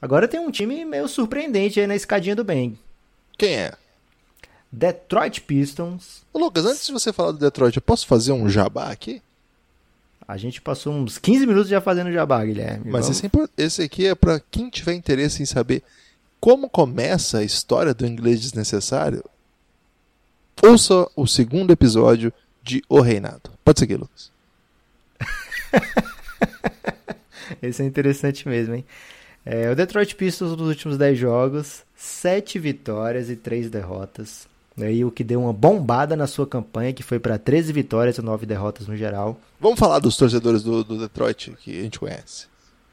[0.00, 2.78] Agora tem um time meio surpreendente aí na escadinha do bem.
[3.38, 3.72] Quem é?
[4.70, 6.26] Detroit Pistons.
[6.32, 9.22] Ô, Lucas, antes de você falar do Detroit, eu posso fazer um jabá aqui?
[10.28, 12.90] A gente passou uns 15 minutos já fazendo jabá, Guilherme.
[12.90, 15.82] Mas esse, é esse, aqui é para quem tiver interesse em saber
[16.38, 19.24] como começa a história do inglês desnecessário.
[20.62, 22.30] Ouça o segundo episódio
[22.62, 23.50] de O Reinado.
[23.64, 24.30] Pode seguir, Lucas.
[27.62, 28.84] esse é interessante mesmo, hein?
[29.46, 34.46] É, o Detroit Pistons nos últimos 10 jogos, 7 vitórias e 3 derrotas.
[34.86, 38.22] E o que deu uma bombada na sua campanha, que foi para 13 vitórias e
[38.22, 39.38] 9 derrotas no geral.
[39.60, 42.46] Vamos falar dos torcedores do, do Detroit que a gente conhece.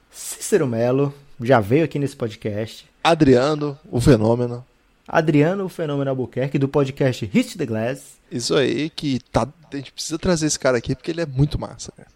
[0.09, 2.89] Cícero Melo, já veio aqui nesse podcast.
[3.03, 4.65] Adriano, o fenômeno.
[5.07, 8.15] Adriano, o fenômeno Albuquerque, do podcast Hit the Glass.
[8.31, 11.59] Isso aí, que tá, a gente precisa trazer esse cara aqui porque ele é muito
[11.59, 12.09] massa, cara.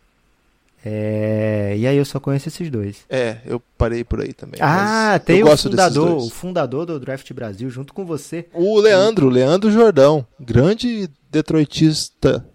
[0.84, 2.98] É, e aí eu só conheço esses dois.
[3.10, 4.60] É, eu parei por aí também.
[4.62, 8.48] Ah, tem o fundador, o fundador do Draft Brasil junto com você.
[8.54, 12.46] O Leandro, o Leandro Jordão, grande detroitista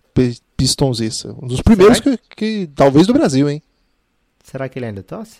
[0.57, 1.35] pistonzista.
[1.43, 3.63] Um dos primeiros que, que, talvez do Brasil, hein?
[4.43, 5.39] Será que ele ainda tosse?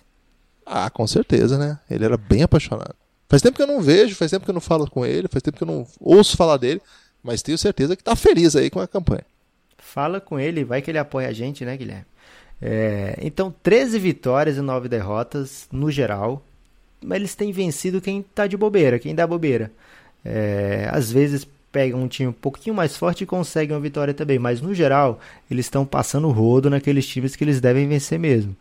[0.67, 1.79] Ah, com certeza, né?
[1.91, 2.95] Ele era bem apaixonado.
[3.29, 5.43] Faz tempo que eu não vejo, faz tempo que eu não falo com ele, faz
[5.43, 6.81] tempo que eu não ouço falar dele,
[7.23, 9.25] mas tenho certeza que tá feliz aí com a campanha.
[9.79, 12.07] Fala com ele, vai que ele apoia a gente, né, Guilherme?
[12.67, 16.43] É, então, 13 vitórias e 9 derrotas no geral.
[17.05, 19.71] Mas eles têm vencido quem está de bobeira, quem dá bobeira.
[20.25, 24.39] É, às vezes pegam um time um pouquinho mais forte e conseguem uma vitória também.
[24.39, 28.57] Mas no geral, eles estão passando rodo naqueles times que eles devem vencer mesmo.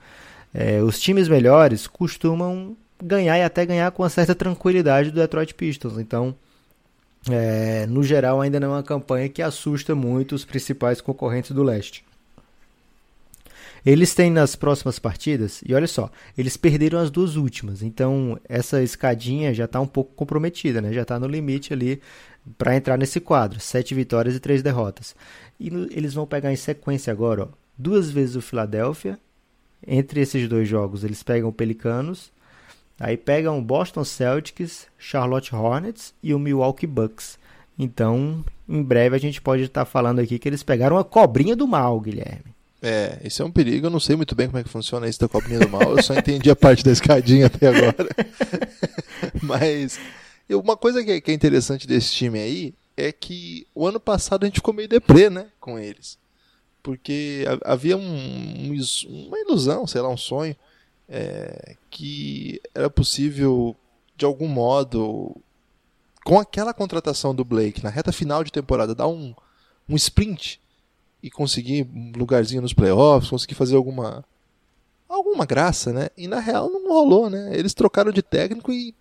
[0.54, 5.54] É, os times melhores costumam ganhar e até ganhar com uma certa tranquilidade do Detroit
[5.54, 5.98] Pistons.
[5.98, 6.36] Então,
[7.32, 11.64] é, no geral, ainda não é uma campanha que assusta muito os principais concorrentes do
[11.64, 12.04] leste.
[13.86, 18.82] Eles têm nas próximas partidas, e olha só, eles perderam as duas últimas, então essa
[18.82, 20.94] escadinha já está um pouco comprometida, né?
[20.94, 22.02] já está no limite ali
[22.58, 25.16] para entrar nesse quadro: sete vitórias e três derrotas.
[25.60, 29.20] E eles vão pegar em sequência agora ó, duas vezes o Philadelphia.
[29.86, 32.32] Entre esses dois jogos, eles pegam o Pelicanos,
[32.98, 37.38] aí pegam o Boston Celtics, Charlotte Hornets e o Milwaukee Bucks.
[37.78, 41.54] Então, em breve a gente pode estar tá falando aqui que eles pegaram a cobrinha
[41.54, 42.54] do mal, Guilherme.
[42.86, 43.88] É, isso é um perigo.
[43.88, 45.96] Eu não sei muito bem como é que funciona isso da cobrinha do mal.
[45.96, 48.10] Eu só entendi a parte da escadinha até agora.
[49.42, 49.98] Mas
[50.50, 54.56] uma coisa que é interessante desse time aí é que o ano passado a gente
[54.56, 56.18] ficou meio deprê, né, com eles.
[56.84, 58.74] Porque havia um,
[59.08, 60.54] uma ilusão, sei lá, um sonho,
[61.08, 63.74] é, que era possível,
[64.18, 65.38] de algum modo,
[66.26, 69.34] com aquela contratação do Blake na reta final de temporada, dar um,
[69.88, 70.60] um sprint
[71.24, 74.26] e conseguir um lugarzinho nos playoffs, conseguir fazer alguma
[75.08, 76.10] alguma graça, né?
[76.18, 77.52] E na real não rolou, né?
[77.54, 78.94] Eles trocaram de técnico e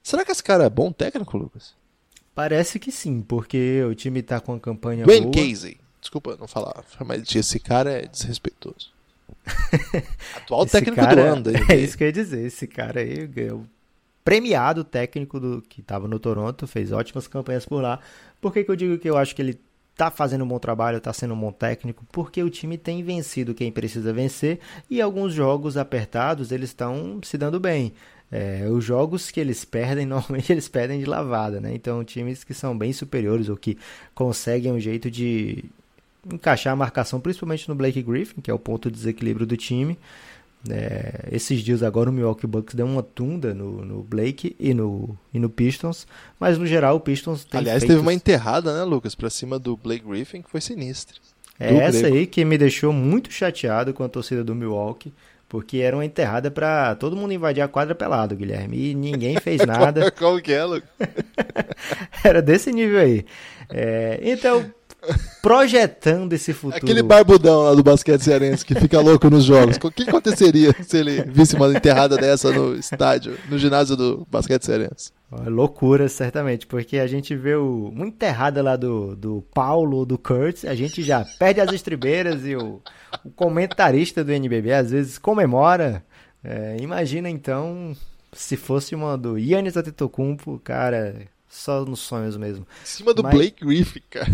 [0.00, 1.74] será que esse cara é bom técnico, Lucas?
[2.34, 5.48] Parece que sim, porque o time tá com a campanha Dwayne boa.
[5.48, 5.78] Casey.
[6.00, 8.92] Desculpa não falar, mas esse cara é desrespeitoso.
[10.36, 11.44] Atual técnico cara, do ano.
[11.68, 12.44] É isso que eu ia dizer.
[12.44, 13.66] Esse cara aí ganhou
[14.24, 18.00] premiado técnico do que estava no Toronto, fez ótimas campanhas por lá.
[18.40, 19.58] Por que, que eu digo que eu acho que ele
[19.96, 23.54] tá fazendo um bom trabalho, tá sendo um bom técnico, porque o time tem vencido
[23.54, 24.58] quem precisa vencer
[24.90, 27.92] e alguns jogos apertados eles estão se dando bem.
[28.30, 31.72] É, os jogos que eles perdem, normalmente eles perdem de lavada, né?
[31.74, 33.78] Então, times que são bem superiores ou que
[34.14, 35.64] conseguem um jeito de
[36.32, 39.98] encaixar a marcação, principalmente no Blake Griffin, que é o ponto de desequilíbrio do time,
[40.70, 45.16] é, esses dias agora o Milwaukee Bucks deu uma tunda no, no, Blake e no,
[45.32, 46.06] e no Pistons,
[46.40, 47.96] mas no geral o Pistons tem Aliás, feitos...
[47.96, 51.16] teve uma enterrada, né, Lucas, pra cima do Blake Griffin, que foi sinistra.
[51.58, 55.12] É essa aí que me deixou muito chateado com a torcida do Milwaukee,
[55.48, 59.60] porque era uma enterrada para todo mundo invadir a quadra pelado, Guilherme, e ninguém fez
[59.66, 60.10] nada.
[60.10, 60.88] Qual que é, Lucas?
[62.24, 63.24] era desse nível aí.
[63.70, 64.64] É, então,
[65.42, 66.82] projetando esse futuro.
[66.82, 69.76] Aquele barbudão lá do basquete cearense que fica louco nos jogos.
[69.82, 74.64] O que aconteceria se ele visse uma enterrada dessa no estádio, no ginásio do basquete
[74.64, 75.12] cearense?
[75.46, 80.64] Loucura, certamente, porque a gente vê o, uma enterrada lá do, do Paulo, do Kurtz,
[80.64, 82.80] a gente já perde as estribeiras e o,
[83.24, 86.04] o comentarista do NBB às vezes comemora.
[86.42, 87.96] É, imagina então
[88.32, 91.16] Se fosse uma do Yannis Antetokounmpo, cara,
[91.48, 92.66] só nos sonhos mesmo.
[92.82, 94.30] Em cima do Mas- Blake Griffin, cara.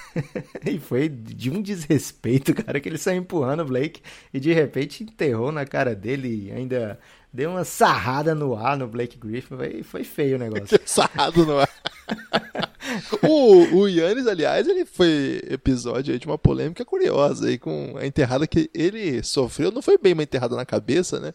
[0.66, 4.00] e foi de um desrespeito, cara, que ele saiu empurrando o Blake
[4.32, 6.98] e de repente enterrou na cara dele e ainda
[7.32, 9.56] deu uma sarrada no ar no Blake Griffin.
[9.56, 10.78] Foi, foi feio o negócio.
[10.84, 11.70] Sarrado no ar.
[13.22, 18.46] o, o Yannis, aliás, ele foi episódio de uma polêmica curiosa aí com a enterrada
[18.46, 19.70] que ele sofreu.
[19.70, 21.32] Não foi bem uma enterrada na cabeça, né?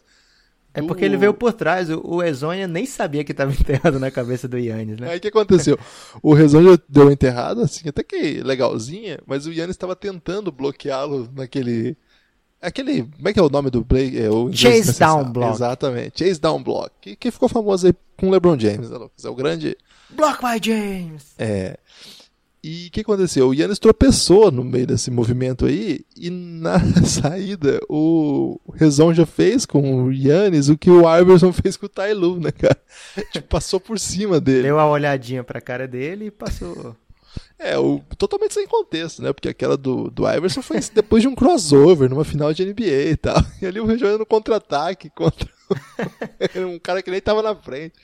[0.78, 1.88] É porque ele veio por trás.
[1.90, 5.10] O, Ezonia nem sabia que estava enterrado na cabeça do Yannis, né?
[5.10, 5.78] Aí o que aconteceu?
[6.22, 10.50] O Rezon já deu uma enterrada, assim, até que legalzinha, mas o Yannis estava tentando
[10.52, 11.96] bloqueá-lo naquele.
[12.60, 13.02] Aquele.
[13.04, 14.18] Como é que é o nome do play?
[14.18, 15.22] É, o Chase necessário.
[15.22, 15.54] down block.
[15.54, 16.90] Exatamente, Chase Down Block.
[17.00, 19.24] Que, que ficou famoso aí com o LeBron James, né, Lucas?
[19.24, 19.76] É o grande.
[20.10, 21.34] Block by James!
[21.38, 21.78] É.
[22.70, 23.48] E o que aconteceu?
[23.48, 29.64] O Yannis tropeçou no meio desse movimento aí, e na saída o Rezon já fez
[29.64, 32.76] com o Yannis o que o Iverson fez com o Lue, né, cara?
[33.32, 34.64] Tipo, passou por cima dele.
[34.64, 36.94] Deu uma olhadinha pra cara dele e passou.
[37.58, 39.32] É, o, totalmente sem contexto, né?
[39.32, 43.16] Porque aquela do, do Iverson foi depois de um crossover numa final de NBA e
[43.16, 43.42] tal.
[43.62, 45.48] E ali o Rezon no contra-ataque contra
[46.56, 47.94] um cara que nem tava na frente.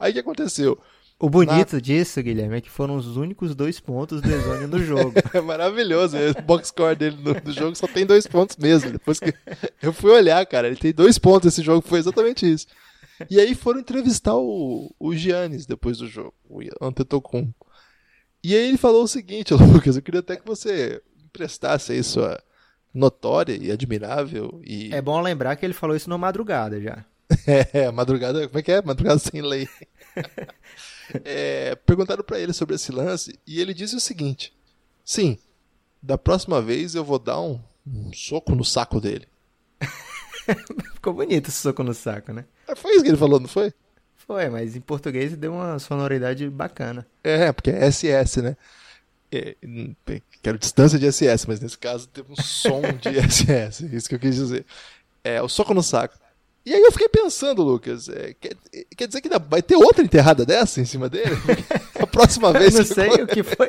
[0.00, 0.78] Aí o que aconteceu?
[1.18, 5.14] O bonito disso, Guilherme, é que foram os únicos dois pontos do Ezonia no jogo.
[5.32, 6.16] É maravilhoso.
[6.38, 8.90] O box score dele no, no jogo só tem dois pontos mesmo.
[8.90, 9.32] Depois que
[9.82, 11.48] eu fui olhar, cara, ele tem dois pontos.
[11.48, 12.66] Esse jogo foi exatamente isso.
[13.30, 17.66] E aí foram entrevistar o, o Giannis depois do jogo, o Antetokounmpo.
[18.44, 22.38] E aí ele falou o seguinte, Lucas, eu queria até que você emprestasse aí sua
[22.92, 27.04] notória e admirável e É bom lembrar que ele falou isso na madrugada já.
[27.72, 28.82] é, madrugada, como é que é?
[28.82, 29.68] Madrugada sem lei.
[31.24, 34.52] É, perguntaram pra ele sobre esse lance e ele disse o seguinte:
[35.04, 35.38] Sim,
[36.02, 39.26] da próxima vez eu vou dar um, um soco no saco dele.
[40.94, 42.44] Ficou bonito esse soco no saco, né?
[42.66, 43.72] É, Foi isso que ele falou, não foi?
[44.14, 47.06] Foi, mas em português deu uma sonoridade bacana.
[47.22, 48.56] É, porque é SS, né?
[49.30, 49.94] É, hum,
[50.42, 54.18] quero distância de SS, mas nesse caso tem um som de SS, isso que eu
[54.18, 54.64] quis dizer.
[55.22, 56.18] É, o soco no saco.
[56.66, 58.56] E aí eu fiquei pensando, Lucas, é, quer,
[58.96, 61.30] quer dizer que vai ter outra enterrada dessa em cima dele?
[61.94, 63.68] A próxima vez não que sei o que foi,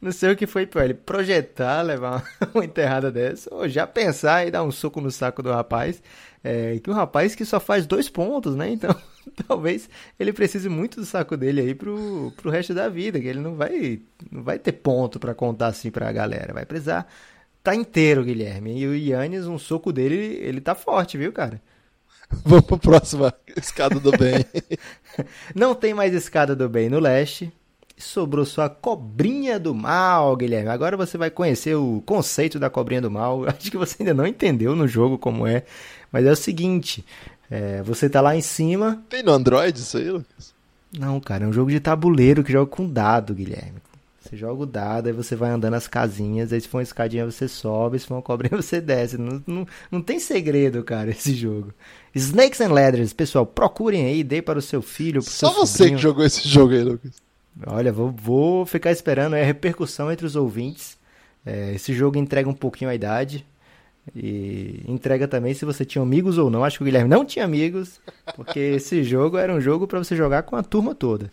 [0.00, 4.46] não sei o que foi pior, ele projetar, levar uma enterrada dessa, ou já pensar
[4.46, 6.02] e dar um soco no saco do rapaz,
[6.42, 8.70] é, que um rapaz que só faz dois pontos, né?
[8.70, 8.96] Então,
[9.46, 9.86] talvez
[10.18, 13.56] ele precise muito do saco dele aí pro, pro resto da vida, que ele não
[13.56, 14.00] vai,
[14.32, 17.06] não vai ter ponto pra contar assim pra galera, vai precisar
[17.62, 18.78] tá inteiro, Guilherme.
[18.80, 21.60] E o Yannis, um soco dele, ele tá forte, viu, cara?
[22.44, 24.44] Vamos pra próxima escada do bem.
[25.54, 27.52] Não tem mais escada do bem no leste.
[27.96, 30.68] Sobrou só a cobrinha do mal, Guilherme.
[30.68, 33.44] Agora você vai conhecer o conceito da cobrinha do mal.
[33.48, 35.64] Acho que você ainda não entendeu no jogo como é.
[36.12, 37.04] Mas é o seguinte:
[37.50, 39.02] é, você tá lá em cima.
[39.08, 40.54] Tem no Android isso aí, Lucas?
[40.96, 43.80] Não, cara, é um jogo de tabuleiro que joga com dado, Guilherme.
[44.28, 47.24] Você joga o dado, aí você vai andando as casinhas, aí se for uma escadinha
[47.24, 49.16] você sobe, se for uma cobrinha você desce.
[49.16, 51.72] Não, não, não tem segredo, cara, esse jogo.
[52.14, 55.78] Snakes and Ladders, pessoal, procurem aí, dê para o seu filho, pro Só seu você
[55.78, 55.96] sobrinho.
[55.96, 57.12] que jogou esse jogo aí, Lucas.
[57.66, 60.98] Olha, vou, vou ficar esperando é a repercussão entre os ouvintes.
[61.46, 63.46] É, esse jogo entrega um pouquinho a idade.
[64.14, 66.64] E entrega também se você tinha amigos ou não.
[66.64, 67.98] Acho que o Guilherme não tinha amigos,
[68.36, 71.32] porque esse jogo era um jogo para você jogar com a turma toda.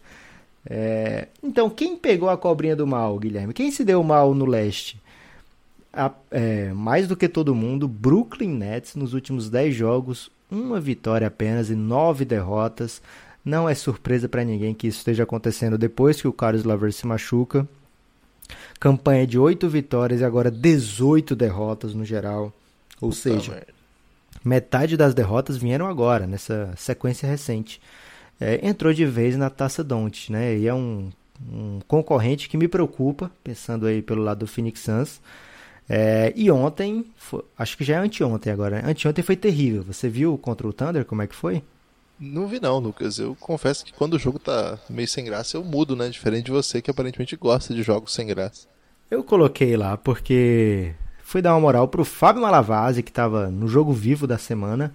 [0.68, 3.54] É, então, quem pegou a cobrinha do mal, Guilherme?
[3.54, 5.00] Quem se deu mal no leste?
[5.94, 11.28] A- é, mais do que todo mundo, Brooklyn Nets nos últimos 10 jogos, uma vitória
[11.28, 13.02] apenas e 9 derrotas.
[13.44, 17.06] Não é surpresa para ninguém que isso esteja acontecendo depois que o Carlos Laver se
[17.06, 17.68] machuca.
[18.80, 22.52] Campanha de 8 vitórias e agora 18 derrotas no geral.
[23.00, 23.68] Ou seja, merda.
[24.44, 27.80] metade das derrotas vieram agora, nessa sequência recente.
[28.40, 30.58] É, entrou de vez na Taça Don't, né?
[30.58, 31.10] E é um,
[31.52, 35.22] um concorrente que me preocupa, pensando aí pelo lado do Phoenix Suns.
[35.88, 38.90] É, e ontem, foi- acho que já é anteontem agora, né?
[38.92, 39.84] Anteontem foi terrível.
[39.84, 41.64] Você viu contra o Thunder como é que foi?
[42.20, 43.20] Não vi não, Lucas.
[43.20, 46.10] Eu confesso que quando o jogo tá meio sem graça, eu mudo, né?
[46.10, 48.68] Diferente de você que aparentemente gosta de jogos sem graça.
[49.12, 53.94] Eu coloquei lá porque fui dar uma moral pro Fábio Malavase, que estava no jogo
[53.94, 54.94] vivo da semana.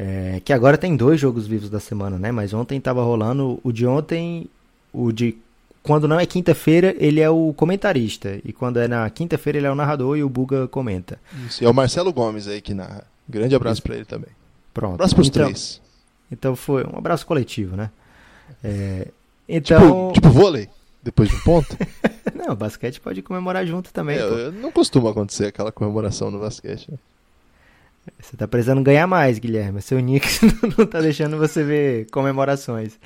[0.00, 2.30] É, que agora tem dois jogos vivos da semana, né?
[2.30, 4.48] Mas ontem tava rolando o de ontem,
[4.92, 5.36] o de.
[5.82, 8.38] Quando não é quinta-feira, ele é o comentarista.
[8.44, 11.18] E quando é na quinta-feira, ele é o narrador e o Buga comenta.
[11.44, 11.64] Isso.
[11.64, 13.04] E é o Marcelo Gomes aí que narra.
[13.28, 14.30] Grande abraço pra ele também.
[14.72, 14.94] Pronto.
[14.94, 15.80] Abraço pros então, três.
[16.30, 17.90] Então foi um abraço coletivo, né?
[18.62, 19.08] É,
[19.48, 20.12] então.
[20.12, 20.68] Tipo, tipo vôlei,
[21.02, 21.76] depois de um ponto.
[22.36, 24.16] Não, basquete pode comemorar junto também.
[24.16, 26.90] É, não costuma acontecer aquela comemoração no basquete.
[26.90, 26.98] né?
[28.20, 29.82] Você tá precisando ganhar mais, Guilherme.
[29.82, 30.40] Seu Knicks
[30.76, 32.98] não tá deixando você ver comemorações.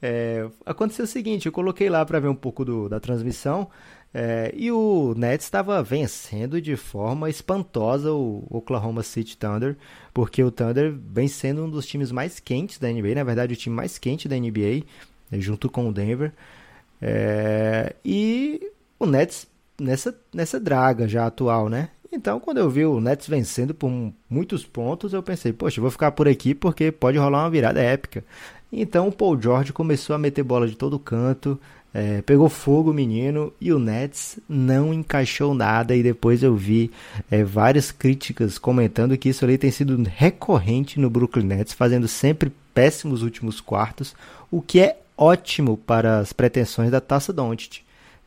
[0.00, 3.68] É, aconteceu o seguinte, eu coloquei lá para ver um pouco do, da transmissão
[4.12, 9.76] é, e o Nets estava vencendo de forma espantosa o Oklahoma City Thunder,
[10.14, 13.56] porque o Thunder vem sendo um dos times mais quentes da NBA, na verdade o
[13.56, 14.84] time mais quente da NBA,
[15.30, 16.32] né, junto com o Denver.
[17.00, 19.46] É, e o Nets
[19.78, 21.90] nessa, nessa draga já atual, né?
[22.10, 23.90] Então, quando eu vi o Nets vencendo por
[24.30, 28.24] muitos pontos, eu pensei, poxa, vou ficar por aqui porque pode rolar uma virada épica.
[28.72, 31.58] Então, o Paul George começou a meter bola de todo canto,
[31.92, 35.94] é, pegou fogo o menino e o Nets não encaixou nada.
[35.94, 36.90] E depois eu vi
[37.30, 42.52] é, várias críticas comentando que isso ali tem sido recorrente no Brooklyn Nets, fazendo sempre
[42.72, 44.14] péssimos últimos quartos,
[44.50, 47.80] o que é ótimo para as pretensões da Taça Doncic.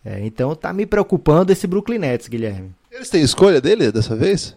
[0.03, 2.71] É, então tá me preocupando esse Brooklyn Nets, Guilherme.
[2.91, 4.55] Eles têm escolha dele dessa vez?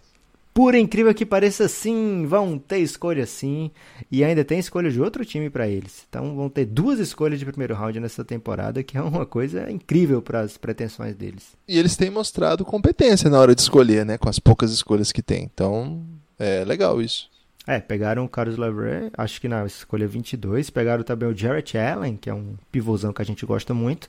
[0.53, 3.70] Por incrível que pareça, sim, vão ter escolha sim.
[4.11, 6.05] E ainda tem escolha de outro time para eles.
[6.09, 10.20] Então vão ter duas escolhas de primeiro round nessa temporada, que é uma coisa incrível
[10.20, 11.57] para as pretensões deles.
[11.66, 14.18] E eles têm mostrado competência na hora de escolher, né?
[14.18, 15.49] Com as poucas escolhas que tem.
[15.53, 16.05] Então
[16.39, 17.28] é legal isso.
[17.66, 20.70] É, pegaram o Carlos Lavre, acho que na escolha 22.
[20.70, 24.09] Pegaram também o Jarrett Allen, que é um pivôzão que a gente gosta muito.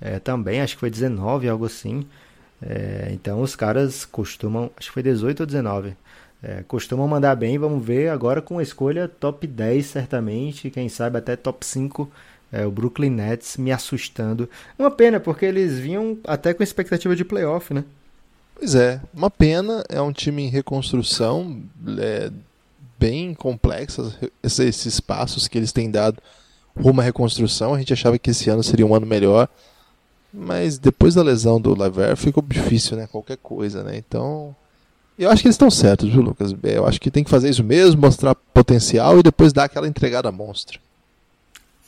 [0.00, 2.06] É, também, acho que foi 19, algo assim.
[2.62, 5.96] É, então os caras costumam, acho que foi 18 ou 19,
[6.42, 7.58] é, costumam mandar bem.
[7.58, 12.10] Vamos ver agora com a escolha top 10, certamente, quem sabe até top 5.
[12.52, 14.48] É, o Brooklyn Nets me assustando.
[14.78, 17.82] Uma pena, porque eles vinham até com expectativa de playoff, né?
[18.54, 19.82] Pois é, uma pena.
[19.88, 21.62] É um time em reconstrução,
[21.98, 22.30] é,
[22.98, 26.22] bem complexos esses passos que eles têm dado
[26.76, 27.74] rumo à reconstrução.
[27.74, 29.48] A gente achava que esse ano seria um ano melhor.
[30.32, 33.06] Mas depois da lesão do Lever ficou difícil, né?
[33.06, 33.96] Qualquer coisa, né?
[33.96, 34.54] Então.
[35.18, 36.54] Eu acho que eles estão certos, viu, Lucas?
[36.62, 40.32] Eu acho que tem que fazer isso mesmo, mostrar potencial e depois dar aquela entregada
[40.32, 40.78] monstra.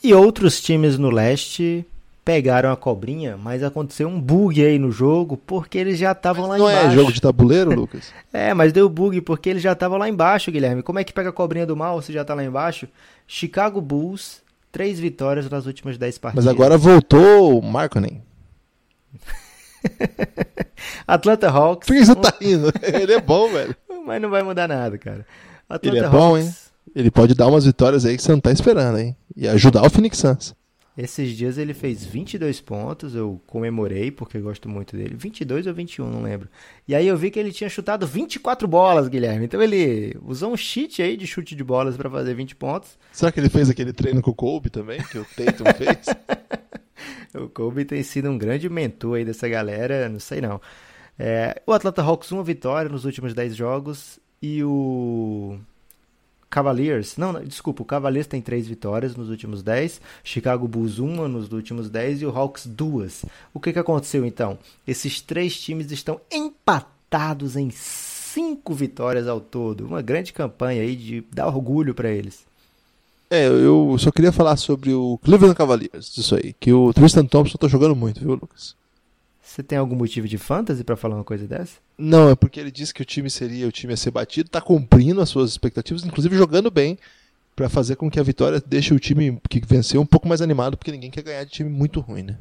[0.03, 1.83] E outros times no leste
[2.23, 6.57] pegaram a cobrinha, mas aconteceu um bug aí no jogo, porque eles já estavam lá
[6.57, 6.85] não embaixo.
[6.85, 8.11] Não é jogo de tabuleiro, Lucas?
[8.31, 10.83] é, mas deu bug porque eles já estavam lá embaixo, Guilherme.
[10.83, 12.87] Como é que pega a cobrinha do mal se já tá lá embaixo?
[13.27, 14.41] Chicago Bulls,
[14.71, 16.45] três vitórias nas últimas dez partidas.
[16.45, 18.21] Mas agora voltou o Markkanen.
[21.07, 21.87] Atlanta Hawks.
[21.87, 22.71] Por que você tá rindo?
[22.81, 23.75] Ele é bom, velho.
[24.05, 25.25] Mas não vai mudar nada, cara.
[25.69, 26.19] Atlanta Ele é Hawks...
[26.19, 26.53] bom, hein?
[26.95, 29.15] Ele pode dar umas vitórias aí que você não tá esperando, hein?
[29.35, 30.55] E ajudar o Phoenix Suns.
[30.97, 35.13] Esses dias ele fez 22 pontos, eu comemorei porque gosto muito dele.
[35.13, 36.47] 22 ou 21, não lembro.
[36.87, 39.43] E aí eu vi que ele tinha chutado 24 bolas, Guilherme.
[39.43, 42.97] Então ele usou um cheat aí de chute de bolas para fazer 20 pontos.
[43.11, 46.15] Será que ele fez aquele treino com o Kobe também, que o Tatum fez?
[47.37, 50.59] o Kobe tem sido um grande mentor aí dessa galera, não sei não.
[51.17, 54.19] É, o Atlanta Hawks, uma vitória nos últimos 10 jogos.
[54.41, 55.57] E o
[56.49, 61.51] Cavaliers, não, desculpa, o Cavaliers tem três vitórias nos últimos 10, Chicago Bulls uma nos
[61.51, 63.25] últimos 10 e o Hawks duas.
[63.53, 64.59] O que, que aconteceu então?
[64.85, 69.85] Esses três times estão empatados em cinco vitórias ao todo.
[69.85, 72.45] Uma grande campanha aí de dar orgulho para eles.
[73.35, 76.53] É, eu só queria falar sobre o Cleveland Cavaliers, isso aí.
[76.59, 78.75] Que o Tristan Thompson tá jogando muito, viu, Lucas?
[79.41, 81.77] Você tem algum motivo de fantasy para falar uma coisa dessa?
[81.97, 84.59] Não, é porque ele disse que o time seria o time a ser batido, tá
[84.59, 86.97] cumprindo as suas expectativas, inclusive jogando bem
[87.55, 90.75] para fazer com que a vitória deixe o time que venceu um pouco mais animado,
[90.75, 92.37] porque ninguém quer ganhar de time muito ruim, né?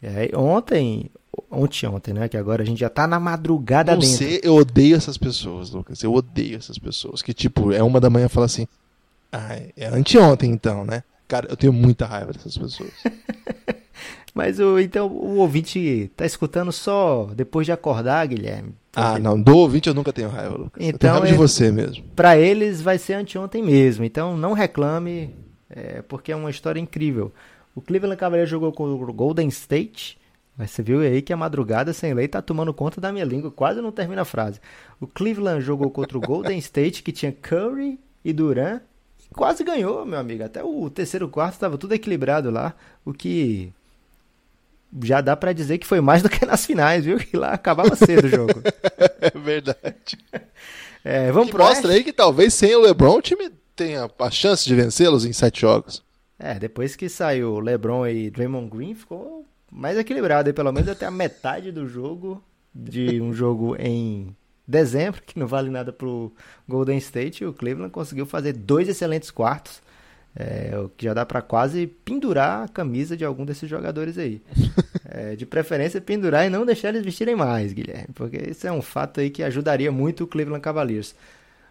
[0.00, 1.10] É, ontem,
[1.50, 2.28] ontem, ontem, né?
[2.28, 4.16] Que agora a gente já tá na madrugada Não dentro.
[4.16, 6.02] Sei, eu odeio essas pessoas, Lucas.
[6.02, 8.68] Eu odeio essas pessoas que tipo é uma da manhã fala assim,
[9.32, 11.02] ah, é anteontem então, né?
[11.28, 12.92] Cara, eu tenho muita raiva dessas pessoas.
[14.34, 18.74] Mas o, então o ouvinte tá escutando só depois de acordar, Guilherme.
[18.94, 20.86] Ah, não, do ouvinte eu nunca tenho raiva, Lucas.
[20.86, 22.04] Então, raiva é, de você mesmo.
[22.14, 25.34] Para eles vai ser anteontem mesmo, então não reclame,
[25.68, 27.32] é, porque é uma história incrível.
[27.74, 30.18] O Cleveland Cavaliers jogou com o Golden State,
[30.56, 33.50] mas você viu aí que a madrugada sem lei tá tomando conta da minha língua,
[33.50, 34.60] quase não termina a frase.
[34.98, 38.80] O Cleveland jogou contra o Golden State, que tinha Curry e Durant,
[39.36, 40.42] quase ganhou, meu amigo.
[40.42, 42.74] Até o terceiro quarto estava tudo equilibrado lá,
[43.04, 43.72] o que
[45.02, 47.18] já dá para dizer que foi mais do que nas finais, viu?
[47.18, 48.62] Que lá acabava cedo o jogo.
[49.20, 50.18] é verdade.
[51.04, 54.64] É, vamos que mostra aí que talvez sem o LeBron o time tenha a chance
[54.64, 56.02] de vencê-los em sete jogos.
[56.38, 61.06] É, depois que saiu LeBron e Draymond Green, ficou mais equilibrado, aí, pelo menos até
[61.06, 62.42] a metade do jogo,
[62.74, 64.34] de um jogo em
[64.66, 66.32] dezembro, que não vale nada pro
[66.68, 69.80] Golden State, o Cleveland conseguiu fazer dois excelentes quartos
[70.38, 74.42] é, o que já dá para quase pendurar a camisa de algum desses jogadores aí.
[75.08, 78.82] é, de preferência, pendurar e não deixar eles vestirem mais, Guilherme, porque isso é um
[78.82, 81.14] fato aí que ajudaria muito o Cleveland Cavaliers.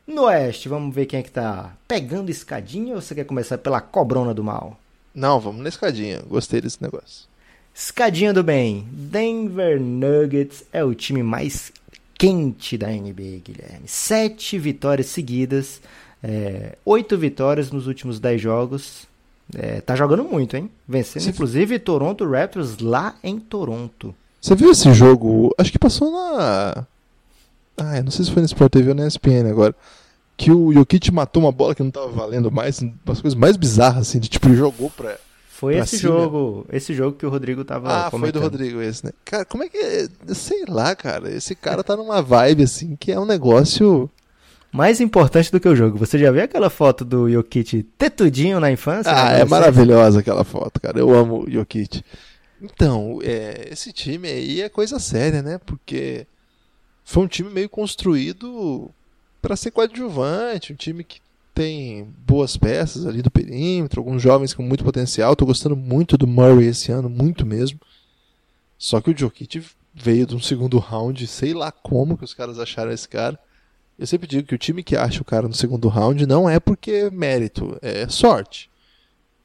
[0.08, 3.80] No Oeste, vamos ver quem é que tá pegando escadinha ou você quer começar pela
[3.80, 4.80] cobrona do mal?
[5.14, 6.22] Não, vamos na escadinha.
[6.28, 7.28] Gostei desse negócio.
[7.74, 8.88] Escadinha do bem.
[8.92, 11.72] Denver Nuggets é o time mais
[12.26, 13.88] quente da NBA, Guilherme.
[13.88, 15.82] Sete vitórias seguidas,
[16.24, 19.08] é, oito vitórias nos últimos dez jogos.
[19.54, 20.70] É, tá jogando muito, hein?
[20.88, 21.30] Vencendo, Sim.
[21.30, 24.16] inclusive, Toronto Raptors lá em Toronto.
[24.42, 25.54] Você viu esse jogo?
[25.58, 26.86] Acho que passou na.
[27.78, 29.76] Ah, eu não sei se foi no Sport TV ou na ESPN agora.
[30.38, 34.10] Que o Jokic matou uma bola que não tava valendo mais, umas coisas mais bizarras,
[34.10, 35.18] assim, de tipo, ele jogou pra.
[35.58, 36.12] Foi esse cima.
[36.12, 38.20] jogo, esse jogo que o Rodrigo tava Ah, comentando.
[38.20, 39.12] foi do Rodrigo esse, né?
[39.24, 40.10] Cara, como é que.
[40.34, 41.32] Sei lá, cara.
[41.32, 44.10] Esse cara tá numa vibe, assim, que é um negócio.
[44.72, 45.98] Mais importante do que o jogo.
[45.98, 49.10] Você já viu aquela foto do Jokic tetudinho na infância?
[49.16, 51.00] Ah, é maravilhosa aquela foto, cara.
[51.00, 52.04] Eu amo o Jokic.
[52.62, 55.58] Então, é, esse time aí é coisa séria, né?
[55.66, 56.28] Porque
[57.06, 58.92] foi um time meio construído
[59.42, 61.20] para ser coadjuvante, um time que
[61.56, 65.36] tem boas peças ali do perímetro, alguns jovens com muito potencial.
[65.38, 67.80] Tô gostando muito do Murray esse ano, muito mesmo.
[68.78, 72.60] Só que o Jokic veio de um segundo round, sei lá como que os caras
[72.60, 73.40] acharam esse cara.
[73.98, 76.60] Eu sempre digo que o time que acha o cara no segundo round não é
[76.60, 78.70] porque é mérito, é sorte.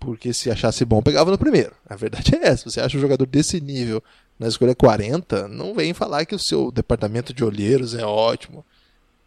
[0.01, 1.73] Porque se achasse bom, pegava no primeiro.
[1.89, 2.69] A verdade é essa.
[2.69, 4.03] Você acha um jogador desse nível
[4.37, 8.65] na escolha 40, não vem falar que o seu departamento de olheiros é ótimo.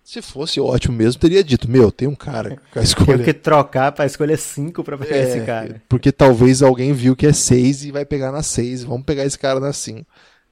[0.04, 3.18] Se fosse ótimo mesmo, teria dito: Meu, tem um cara com a escolha.
[3.18, 5.82] Tem que trocar para escolher 5 para pegar é, esse cara.
[5.88, 8.84] Porque talvez alguém viu que é 6 e vai pegar na 6.
[8.84, 10.06] Vamos pegar esse cara na 5.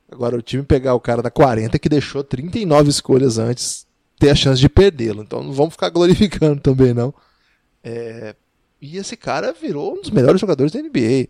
[0.10, 3.86] Agora, o time pegar o cara da 40 que deixou 39 escolhas antes,
[4.18, 5.22] ter a chance de perdê-lo.
[5.22, 7.14] Então não vamos ficar glorificando também, não.
[7.84, 8.36] É...
[8.82, 11.28] E esse cara virou um dos melhores jogadores da NBA.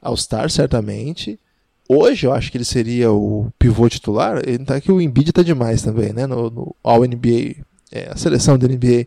[0.00, 1.40] All-Star, certamente.
[1.88, 4.42] Hoje eu acho que ele seria o pivô titular.
[4.46, 6.26] Ele tá que o Embiid tá demais também, né?
[6.26, 7.56] No, no All-NBA,
[7.92, 9.06] é, a seleção da NBA.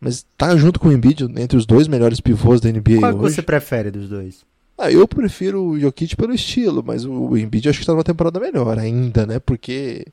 [0.00, 3.34] Mas tá junto com o Embiid entre os dois melhores pivôs da NBA Qual hoje.
[3.34, 4.44] você prefere dos dois?
[4.76, 8.40] Ah, eu prefiro o Jokic pelo estilo, mas o Embiid acho que tá numa temporada
[8.40, 9.38] melhor ainda, né?
[9.38, 10.04] Porque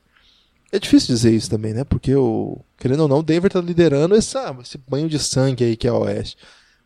[0.70, 1.82] é difícil dizer isso também, né?
[1.82, 5.76] Porque o querendo ou não, o Denver tá liderando essa, esse banho de sangue aí
[5.76, 6.36] que é o Oeste.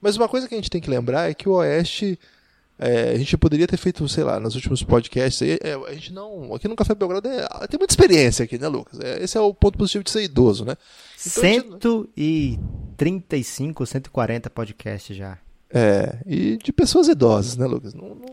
[0.01, 2.19] Mas uma coisa que a gente tem que lembrar é que o Oeste
[2.79, 5.47] é, a gente poderia ter feito, sei lá, nos últimos podcasts.
[5.63, 6.53] É, a gente não.
[6.55, 8.99] Aqui no Café Belgrado é, tem muita experiência aqui, né, Lucas?
[9.01, 10.77] É, esse é o ponto positivo de ser idoso, né?
[11.25, 15.39] Então, 135, 140 podcasts já.
[15.71, 17.95] É, e de pessoas idosas, né, Lucas?
[17.95, 18.27] Não, não, não,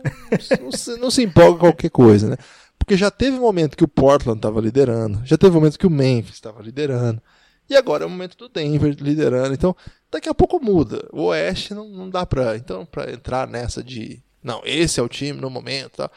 [0.60, 2.36] não, se, não se empolga qualquer coisa, né?
[2.78, 6.34] Porque já teve momento que o Portland estava liderando, já teve momento que o Memphis
[6.34, 7.22] estava liderando,
[7.70, 9.54] e agora é o momento do Denver liderando.
[9.54, 9.74] Então,
[10.10, 11.08] daqui a pouco muda.
[11.12, 15.08] O Oeste não, não dá para então, pra entrar nessa de não, esse é o
[15.08, 15.96] time no momento.
[15.96, 16.10] Tá?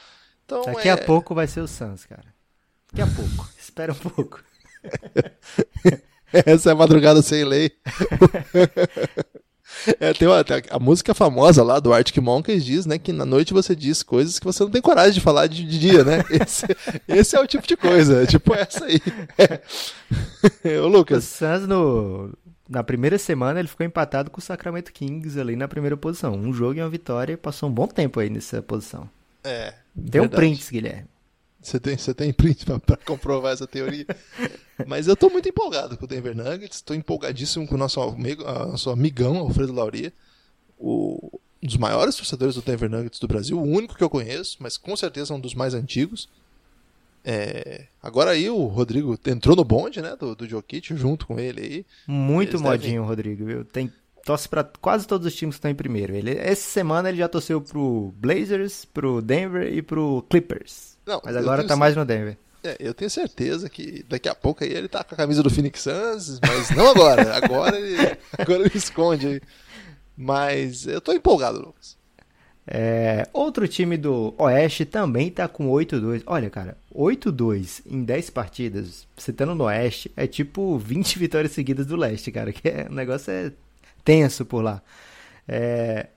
[0.45, 0.91] Então, Daqui é...
[0.91, 2.25] a pouco vai ser o Suns, cara.
[2.91, 3.49] Daqui a pouco.
[3.59, 4.43] Espera um pouco.
[6.33, 7.71] Essa é a madrugada sem lei.
[9.99, 13.53] É, tem uma, a música famosa lá do Arctic Monkeys diz, né, que na noite
[13.53, 16.23] você diz coisas que você não tem coragem de falar de, de dia, né?
[16.29, 16.65] Esse,
[17.07, 19.01] esse, é o tipo de coisa, é tipo essa aí.
[20.63, 20.79] É.
[20.79, 21.25] Ô, Lucas.
[21.25, 22.31] O Suns no,
[22.67, 26.33] na primeira semana ele ficou empatado com o Sacramento Kings ali na primeira posição.
[26.33, 29.09] Um jogo e uma vitória e passou um bom tempo aí nessa posição.
[29.43, 29.71] É.
[29.93, 30.27] Tem verdade.
[30.27, 31.07] um print, Guilherme.
[31.61, 34.05] Você tem, você tem print para comprovar essa teoria.
[34.85, 38.43] Mas eu tô muito empolgado com o Denver Nuggets, estou empolgadíssimo com o nosso, amigo,
[38.43, 40.13] nosso amigão Alfredo Lauria,
[40.77, 44.57] o, um dos maiores torcedores do Denver Nuggets do Brasil, o único que eu conheço,
[44.59, 46.29] mas com certeza um dos mais antigos.
[47.27, 51.61] É, agora aí o Rodrigo entrou no bonde, né, do, do Jokic junto com ele
[51.61, 51.85] aí.
[52.05, 52.99] Muito Eles modinho devem...
[52.99, 53.65] o Rodrigo, viu?
[53.65, 53.91] Tem
[54.23, 56.13] torce para quase todos os times que estão em primeiro.
[56.13, 60.97] Ele essa semana ele já torceu pro Blazers, pro Denver e pro Clippers.
[61.05, 62.37] Não, Mas agora tá mais no Denver.
[62.63, 65.49] É, eu tenho certeza que daqui a pouco aí ele tá com a camisa do
[65.49, 67.37] Phoenix Suns, mas não agora.
[67.37, 69.41] agora ele agora ele esconde aí.
[70.17, 71.97] Mas eu tô empolgado, Lucas.
[72.67, 76.23] É, outro time do Oeste também tá com 8-2.
[76.25, 81.85] Olha, cara, 8-2 em 10 partidas, você estando no Oeste, é tipo 20 vitórias seguidas
[81.85, 82.51] do Leste, cara.
[82.51, 83.51] Que é, o negócio é
[84.03, 84.81] tenso por lá.
[85.47, 86.07] É,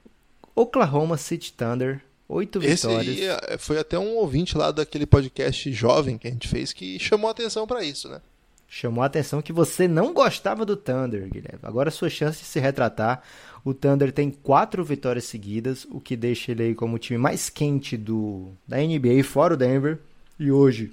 [0.54, 3.08] Oklahoma City Thunder, 8 vitórias.
[3.08, 6.72] Esse aí é, foi até um ouvinte lá daquele podcast jovem que a gente fez
[6.72, 8.20] que chamou atenção para isso, né?
[8.68, 11.60] Chamou a atenção que você não gostava do Thunder, Guilherme.
[11.62, 13.22] Agora a sua chance de se retratar.
[13.64, 17.48] O Thunder tem quatro vitórias seguidas, o que deixa ele aí como o time mais
[17.48, 19.98] quente do, da NBA, fora o Denver.
[20.38, 20.92] E hoje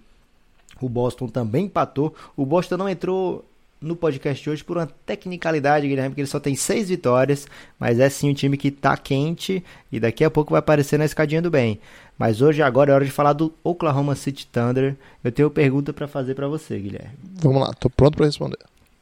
[0.81, 2.15] o Boston também empatou.
[2.35, 3.43] O Boston não entrou
[3.85, 7.47] no podcast de hoje por uma tecnicalidade, Guilherme, porque ele só tem seis vitórias,
[7.79, 11.05] mas é sim um time que tá quente e daqui a pouco vai aparecer na
[11.05, 11.79] escadinha do bem.
[12.17, 14.95] Mas hoje agora é hora de falar do Oklahoma City Thunder.
[15.23, 17.13] Eu tenho uma pergunta para fazer para você, Guilherme.
[17.35, 18.57] Vamos lá, tô pronto para responder.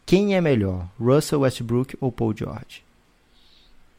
[0.05, 2.83] Quem é melhor, Russell Westbrook ou Paul George?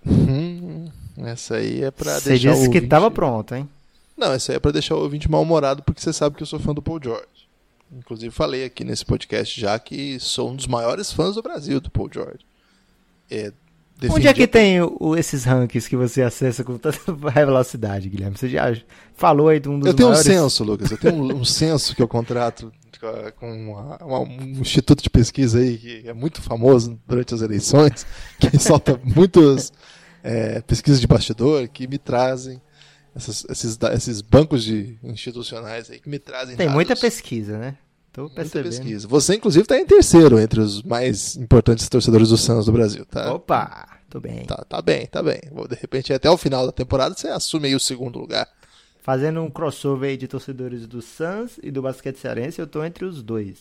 [0.06, 3.68] Hum, essa aí é pra Você deixar o disse que tava pronto, hein?
[4.16, 6.60] Não, essa aí é pra deixar o ouvinte mal-humorado, porque você sabe que eu sou
[6.60, 7.24] fã do Paul George.
[7.92, 11.90] Inclusive falei aqui nesse podcast já que sou um dos maiores fãs do Brasil do
[11.90, 12.44] Paul George.
[13.30, 13.52] É,
[14.10, 18.36] Onde é que tem o- esses rankings que você acessa com tanta velocidade, Guilherme?
[18.36, 18.76] Você já
[19.14, 20.26] falou aí de um dos Eu tenho maiores...
[20.28, 20.90] um censo, Lucas.
[20.90, 22.72] Eu tenho um, um censo que eu contrato
[23.36, 28.04] com uma- uma- um instituto de pesquisa aí que é muito famoso durante as eleições,
[28.40, 29.72] que solta muitas
[30.22, 32.60] é, pesquisas de bastidor que me trazem
[33.14, 37.76] essas- esses, esses bancos de institucionais aí que me trazem Tem dados, muita pesquisa, né?
[38.12, 38.70] Tô muita percebendo.
[38.70, 39.08] pesquisa.
[39.08, 43.32] Você inclusive está em terceiro entre os mais importantes torcedores do Santos do Brasil, tá?
[43.34, 44.44] Opa, tô bem.
[44.44, 45.40] Tá, tá bem, tá bem.
[45.68, 48.48] De repente, até o final da temporada, você assume aí o segundo lugar.
[49.02, 53.04] Fazendo um crossover aí de torcedores do Suns e do basquete cearense, eu tô entre
[53.04, 53.58] os dois.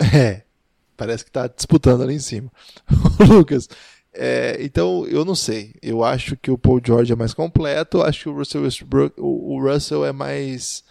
[0.14, 0.42] É,
[0.96, 2.50] parece que tá disputando ali em cima.
[3.28, 3.68] Lucas,
[4.14, 5.74] é, então eu não sei.
[5.82, 8.02] Eu acho que o Paul George é mais completo.
[8.02, 10.82] Acho que o Russell Westbrook, o, o Russell é mais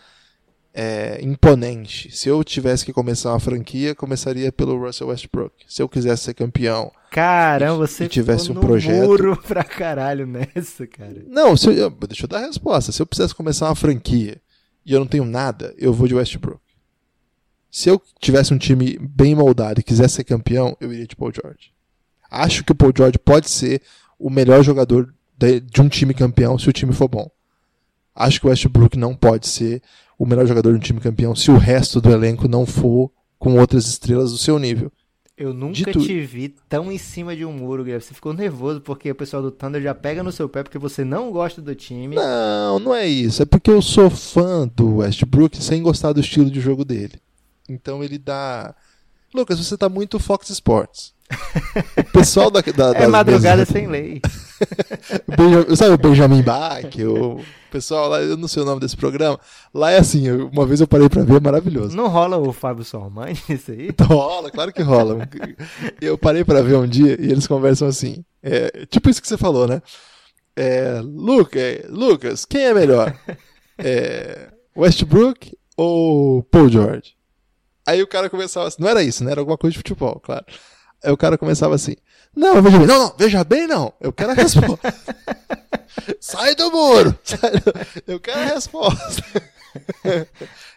[0.73, 2.15] é, imponente.
[2.15, 5.53] Se eu tivesse que começar uma franquia, começaria pelo Russell Westbrook.
[5.67, 6.91] Se eu quisesse ser campeão.
[7.11, 9.05] Caramba, E- você e tivesse um projeto.
[9.07, 11.23] muro pra caralho nessa, cara.
[11.27, 12.91] Não, se eu, deixa eu dar a resposta.
[12.91, 14.39] Se eu precisasse começar uma franquia
[14.85, 16.61] e eu não tenho nada, eu vou de Westbrook.
[17.69, 21.31] Se eu tivesse um time bem moldado e quisesse ser campeão, eu iria de Paul
[21.33, 21.71] George.
[22.29, 23.81] Acho que o Paul George pode ser
[24.19, 27.29] o melhor jogador de, um time campeão se o time for bom.
[28.15, 29.81] Acho que o Westbrook não pode ser
[30.17, 33.59] o melhor jogador de um time campeão se o resto do elenco não for com
[33.59, 34.91] outras estrelas do seu nível.
[35.37, 38.03] Eu nunca Dito- te vi tão em cima de um muro, Guilherme.
[38.03, 41.05] Você ficou nervoso porque o pessoal do Thunder já pega no seu pé porque você
[41.05, 42.15] não gosta do time.
[42.15, 43.43] Não, não é isso.
[43.43, 47.21] É porque eu sou fã do Westbrook sem gostar do estilo de jogo dele.
[47.69, 48.73] Então ele dá.
[49.31, 51.13] Lucas, você tá muito Fox Sports.
[51.97, 54.21] O pessoal da, da, é madrugada sem lei.
[55.37, 56.83] Benja- Sabe o Benjamin Bach?
[57.05, 59.39] O pessoal lá, eu não sei o nome desse programa.
[59.73, 61.95] Lá é assim, uma vez eu parei pra ver, é maravilhoso.
[61.95, 63.89] Não rola o Fábio Sormani isso aí?
[64.01, 65.27] Rola, claro que rola.
[66.01, 68.23] Eu parei pra ver um dia e eles conversam assim.
[68.41, 69.81] é, tipo isso que você falou, né?
[70.55, 73.13] É, Luca, é, Lucas, quem é melhor?
[73.77, 77.15] É, Westbrook ou Paul George?
[77.85, 79.31] Aí o cara começava assim, não era isso, né?
[79.31, 80.45] Era alguma coisa de futebol, claro.
[81.03, 81.95] Aí o cara começava assim,
[82.35, 84.95] não, veja bem, não, não, veja bem não, eu quero a resposta.
[86.19, 87.17] Sai do muro!
[87.23, 87.73] Sai do-
[88.11, 89.23] Eu quero a resposta.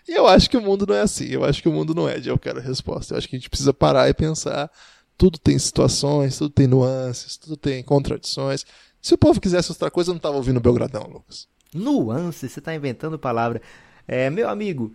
[0.08, 1.26] E eu acho que o mundo não é assim.
[1.26, 3.14] Eu acho que o mundo não é de eu quero a resposta.
[3.14, 4.68] Eu acho que a gente precisa parar e pensar.
[5.16, 8.66] Tudo tem situações, tudo tem nuances, tudo tem contradições.
[9.00, 11.46] Se o povo quisesse outra coisa, eu não tava ouvindo o Belgradão, Lucas.
[11.72, 13.62] Nuance, você tá inventando palavra.
[14.08, 14.92] É, meu amigo,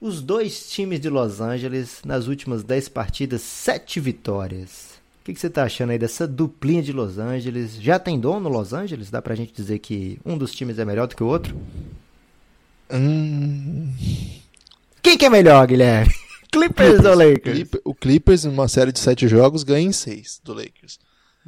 [0.00, 4.98] os dois times de Los Angeles, nas últimas 10 partidas, 7 vitórias.
[5.20, 7.74] O que, que você tá achando aí dessa duplinha de Los Angeles?
[7.80, 9.10] Já tem dono Los Angeles?
[9.10, 11.54] Dá pra gente dizer que um dos times é melhor do que o outro?
[12.90, 13.92] Hum,
[15.02, 16.10] Quem que é melhor, Guilherme?
[16.50, 17.68] Clippers ou Lakers?
[17.84, 20.98] O Clippers, em uma série de sete jogos, ganha em seis do Lakers.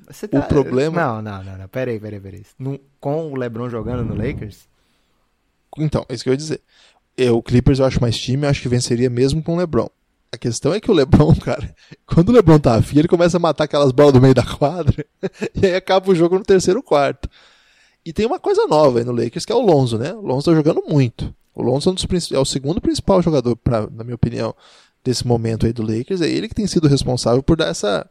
[0.06, 1.68] Você o problema- Não, não, não, não.
[1.68, 2.42] Peraí, peraí, peraí.
[3.00, 4.68] Com o LeBron jogando no Lakers?
[5.78, 6.60] Então, é isso que eu ia dizer.
[7.22, 9.90] Eu, o Clippers eu acho mais time, eu acho que venceria mesmo com o LeBron.
[10.32, 11.74] A questão é que o LeBron, cara,
[12.06, 15.04] quando o LeBron tá afim, ele começa a matar aquelas bolas do meio da quadra
[15.54, 17.28] e aí acaba o jogo no terceiro quarto.
[18.06, 20.14] E tem uma coisa nova aí no Lakers, que é o Lonzo, né?
[20.14, 21.34] O Lonzo tá jogando muito.
[21.54, 24.54] O Lonzo é, um é o segundo principal jogador, pra, na minha opinião,
[25.04, 26.22] desse momento aí do Lakers.
[26.22, 28.08] É ele que tem sido responsável por dar essa,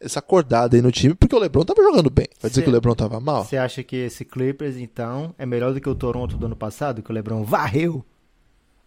[0.00, 2.26] essa acordada aí no time, porque o LeBron tava jogando bem.
[2.40, 3.44] Vai dizer Cê- que o LeBron tava mal?
[3.44, 7.00] Você acha que esse Clippers, então, é melhor do que o Toronto do ano passado,
[7.00, 8.04] que o LeBron varreu?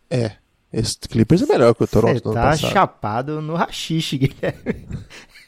[0.10, 0.32] É.
[0.72, 4.88] Esse Clippers é melhor que o Toronto Você tá chapado no rachixe, Guilherme.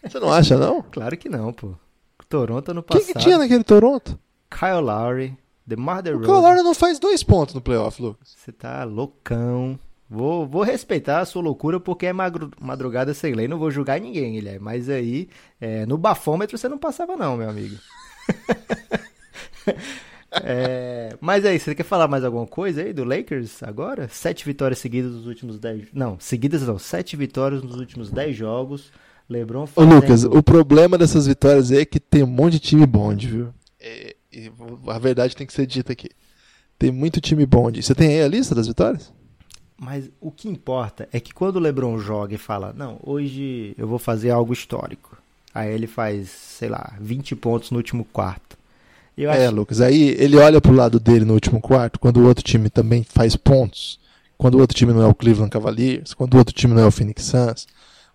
[0.04, 0.82] Você não acha, não?
[0.92, 1.68] Claro que não, pô.
[1.68, 3.06] O Toronto Quem passado.
[3.06, 4.18] que tinha naquele Toronto?
[4.50, 6.26] Kyle Lowry, DeMar O DeRozan.
[6.26, 8.36] Kyle Lowry não faz dois pontos no playoff, Lucas.
[8.36, 9.78] Você tá loucão.
[10.10, 13.48] Vou, vou respeitar a sua loucura porque é madrugada sem lei.
[13.48, 14.60] Não vou julgar ninguém, Guilherme.
[14.60, 15.30] Mas aí,
[15.62, 17.76] é, no bafômetro você não passava não, meu amigo.
[20.32, 24.08] É, mas aí, você quer falar mais alguma coisa aí do Lakers agora?
[24.10, 25.88] Sete vitórias seguidas nos últimos dez...
[25.94, 26.78] Não, seguidas não.
[26.78, 28.92] Sete vitórias nos últimos dez jogos.
[29.30, 29.96] LeBron Ô, fazendo...
[29.96, 33.54] Lucas, o problema dessas vitórias aí é que tem um monte de time bonde, viu?
[33.80, 34.52] É, e
[34.88, 36.10] a verdade tem que ser dita aqui.
[36.78, 37.84] Tem muito time bonde.
[37.84, 39.14] Você tem aí a lista das vitórias?
[39.78, 43.88] Mas o que importa é que quando o LeBron joga e fala, não, hoje eu
[43.88, 45.18] vou fazer algo histórico.
[45.54, 48.58] Aí ele faz, sei lá, 20 pontos no último quarto.
[49.24, 49.82] Eu É, acho Lucas.
[49.82, 53.36] Aí ele olha pro lado dele no último quarto, quando o outro time também faz
[53.36, 54.00] pontos.
[54.38, 56.86] Quando o outro time não é o Cleveland Cavaliers, quando o outro time não é
[56.86, 57.68] o Phoenix Suns.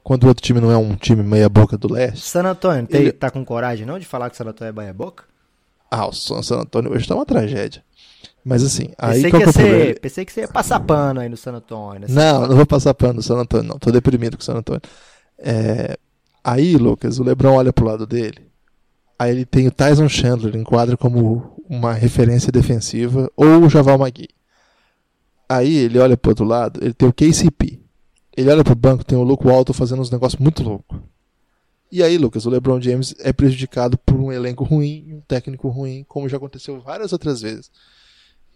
[0.03, 2.21] quando o outro time não é um time meia boca do leste.
[2.29, 4.73] San Antônio, tem, Ele- tá com coragem não de falar que o San Antônio é
[4.73, 5.25] meia boca?
[5.91, 7.83] Ah, o San Antônio hoje tá uma tragédia.
[8.45, 9.95] Mas assim, aí Pensei qual que, que é problema?
[10.01, 12.05] pensei que você ia passar pano aí no San Antônio.
[12.05, 12.13] assim.
[12.15, 13.79] Não, não vou passar pano no San Antônio, não.
[13.79, 14.83] Tô deprimido com o San Antônio.
[15.39, 15.97] É,
[16.43, 18.37] Aí, Lucas, o Lebron olha pro lado dele.
[19.19, 24.29] Aí ele tem o Tyson Chandler, enquadra como uma referência defensiva, ou o Javal Magui.
[25.49, 27.81] Aí ele olha pro outro lado, ele tem o KCP.
[28.37, 30.99] Ele olha pro banco, tem o Luke Walton fazendo uns negócios muito loucos.
[31.93, 36.05] E aí, Lucas, o LeBron James é prejudicado por um elenco ruim, um técnico ruim,
[36.09, 37.71] como já aconteceu várias outras vezes.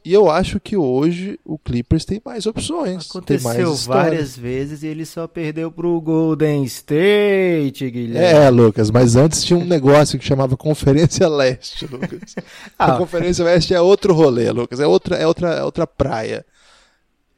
[0.05, 3.09] E eu acho que hoje o Clippers tem mais opções.
[3.26, 8.18] tem mais Aconteceu várias vezes e ele só perdeu pro Golden State, Guilherme.
[8.18, 12.34] É, Lucas, mas antes tinha um negócio que chamava Conferência Leste, Lucas.
[12.78, 12.94] Ah.
[12.94, 16.44] A Conferência Leste é outro rolê, Lucas, é outra, é outra, é outra praia.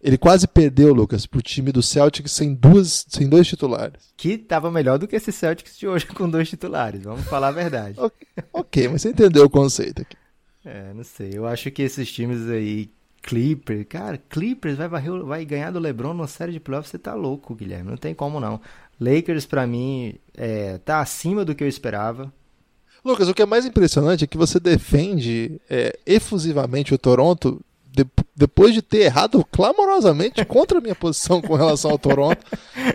[0.02, 4.00] Ele quase perdeu, Lucas, pro time do Celtics sem, duas, sem dois titulares.
[4.16, 7.52] Que tava melhor do que esse Celtics de hoje com dois titulares, vamos falar a
[7.52, 7.94] verdade.
[7.98, 10.16] Ok, ok, mas você entendeu o conceito aqui.
[10.64, 11.30] É, não sei.
[11.34, 12.90] Eu acho que esses times aí,
[13.22, 17.14] Clippers, cara, Clippers vai, varrer vai ganhar do LeBron numa série de playoffs, você tá
[17.14, 17.90] louco, Guilherme.
[17.90, 18.60] Não tem como não.
[19.00, 22.32] Lakers, pra mim, é, tá acima do que eu esperava.
[23.04, 27.58] Lucas, o que é mais impressionante é que você defende é, efusivamente o Toronto
[27.90, 28.06] de-
[28.36, 32.44] depois de ter errado clamorosamente contra a minha posição com relação ao Toronto.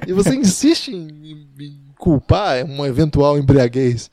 [0.07, 4.11] e você insiste em, em- em culpar uma eventual embriaguez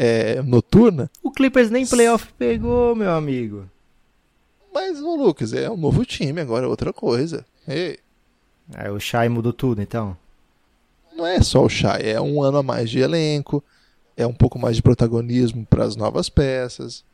[0.00, 1.10] é, noturna.
[1.20, 3.68] O Clippers nem playoff pegou, meu amigo.
[4.72, 7.44] Mas, ô Lucas, é um novo time agora, é outra coisa.
[7.66, 7.98] Ei,
[8.74, 10.16] Aí o Shai mudou tudo, então.
[11.16, 13.64] não é só o Shai, é um ano a mais de elenco,
[14.16, 17.04] é um pouco mais de protagonismo para as novas peças,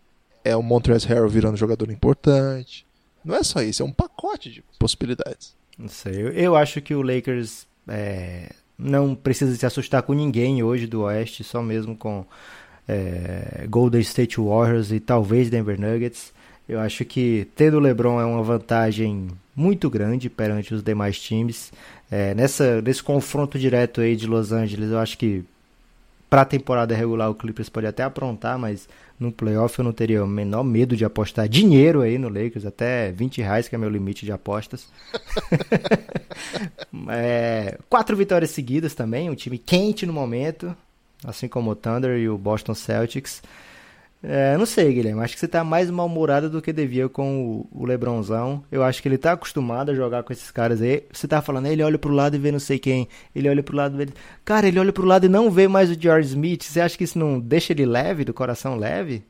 [0.44, 2.84] é o Montrezl Harrell virando jogador importante.
[3.24, 5.56] Não é só isso, é um pacote de possibilidades.
[5.78, 6.14] Não sei.
[6.20, 11.02] Eu, eu acho que o Lakers é, não precisa se assustar com ninguém hoje do
[11.02, 12.26] Oeste, só mesmo com
[12.88, 16.32] é, Golden State Warriors e talvez Denver Nuggets.
[16.68, 21.72] Eu acho que ter o LeBron é uma vantagem muito grande perante os demais times.
[22.10, 25.44] É, nessa, nesse confronto direto aí de Los Angeles, eu acho que
[26.28, 28.88] para a temporada regular o Clippers pode até aprontar, mas
[29.20, 33.12] no playoff eu não teria o menor medo de apostar dinheiro aí no Lakers, até
[33.12, 34.88] 20 reais que é meu limite de apostas.
[37.08, 40.74] É, quatro vitórias seguidas também, um time quente no momento,
[41.24, 43.42] assim como o Thunder e o Boston Celtics.
[44.26, 47.82] É, não sei, Guilherme, acho que você tá mais mal-humorado do que devia com o,
[47.82, 48.64] o Lebronzão.
[48.72, 51.04] Eu acho que ele tá acostumado a jogar com esses caras aí.
[51.12, 53.06] Você tá falando, ele olha pro lado e vê não sei quem.
[53.34, 54.12] Ele olha pro lado e vê...
[54.42, 56.62] Cara, ele olha pro lado e não vê mais o George Smith.
[56.62, 59.22] Você acha que isso não deixa ele leve, do coração leve?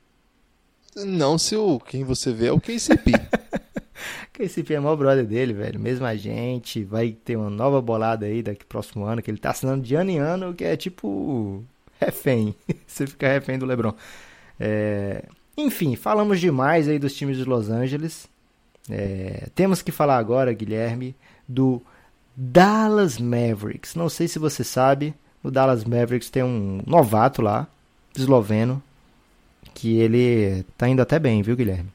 [0.95, 3.11] Não se o quem você vê é o KCP.
[4.39, 5.81] Esse é maior brother dele, velho.
[5.81, 6.85] Mesma gente.
[6.85, 10.11] Vai ter uma nova bolada aí daqui próximo ano, que ele tá assinando de ano
[10.11, 11.65] em ano, que é tipo
[12.05, 12.55] refém.
[12.87, 13.95] Você fica refém do LeBron.
[14.59, 15.25] É,
[15.57, 18.29] Enfim, falamos demais aí dos times de Los Angeles.
[18.91, 21.15] É, Temos que falar agora, Guilherme,
[21.49, 21.81] do
[22.37, 23.95] Dallas Mavericks.
[23.95, 27.67] Não sei se você sabe, o Dallas Mavericks tem um novato lá,
[28.17, 28.83] esloveno,
[29.73, 31.91] que ele tá indo até bem, viu, Guilherme?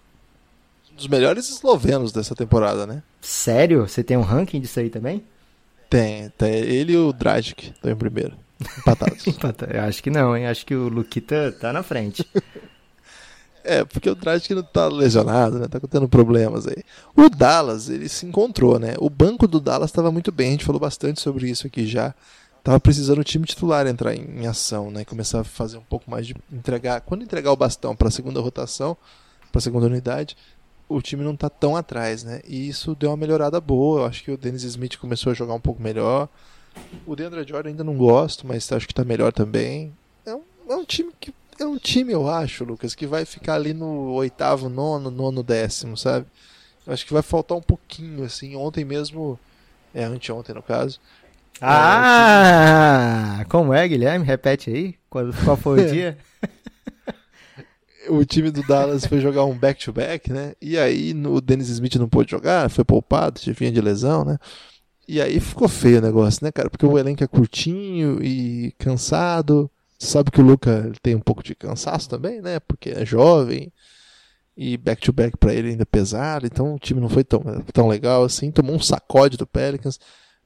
[0.91, 3.01] Um dos melhores eslovenos dessa temporada, né?
[3.21, 3.87] Sério?
[3.87, 5.23] Você tem um ranking disso aí também?
[5.89, 8.33] Tem, tem ele e o Dragic estão em primeiro.
[9.27, 9.73] Empatados.
[9.73, 10.47] Eu acho que não, hein?
[10.47, 12.27] Acho que o Luquita tá na frente.
[13.63, 15.67] é, porque o Dragic não tá lesionado, né?
[15.67, 16.83] Tá tendo problemas aí.
[17.15, 18.95] O Dallas, ele se encontrou, né?
[18.99, 22.13] O banco do Dallas estava muito bem, a gente falou bastante sobre isso aqui já.
[22.61, 25.05] Tava precisando o time titular entrar em, em ação, né?
[25.05, 27.01] Começar a fazer um pouco mais de entregar.
[27.01, 28.97] Quando entregar o bastão para a segunda rotação,
[29.51, 30.35] para a segunda unidade,
[30.89, 32.41] o time não tá tão atrás, né?
[32.45, 34.01] E isso deu uma melhorada boa.
[34.01, 36.27] Eu acho que o Dennis Smith começou a jogar um pouco melhor.
[37.05, 39.93] O Deandre Jordan ainda não gosto, mas acho que tá melhor também.
[40.25, 43.55] É um, é um time que é um time, eu acho, Lucas, que vai ficar
[43.55, 46.25] ali no oitavo, nono, nono, décimo, sabe?
[46.87, 48.55] Eu acho que vai faltar um pouquinho, assim.
[48.55, 49.37] Ontem mesmo,
[49.93, 50.99] é anteontem no caso.
[51.61, 54.25] Ah, como é, Guilherme?
[54.25, 54.95] Repete aí.
[55.09, 56.17] Qual, qual foi o dia?
[58.07, 60.53] O time do Dallas foi jogar um back-to-back, né?
[60.61, 64.37] E aí no, o Dennis Smith não pôde jogar, foi poupado, vinha de lesão, né?
[65.11, 66.69] E aí ficou feio o negócio, né, cara?
[66.69, 69.67] Porque o elenco é curtinho e cansado.
[69.97, 72.59] Sabe que o Luca tem um pouco de cansaço também, né?
[72.59, 73.73] Porque é jovem.
[74.55, 76.45] E back-to-back pra ele ainda é pesado.
[76.45, 77.41] Então o time não foi tão,
[77.73, 78.51] tão legal assim.
[78.51, 79.99] Tomou um sacode do Pelicans.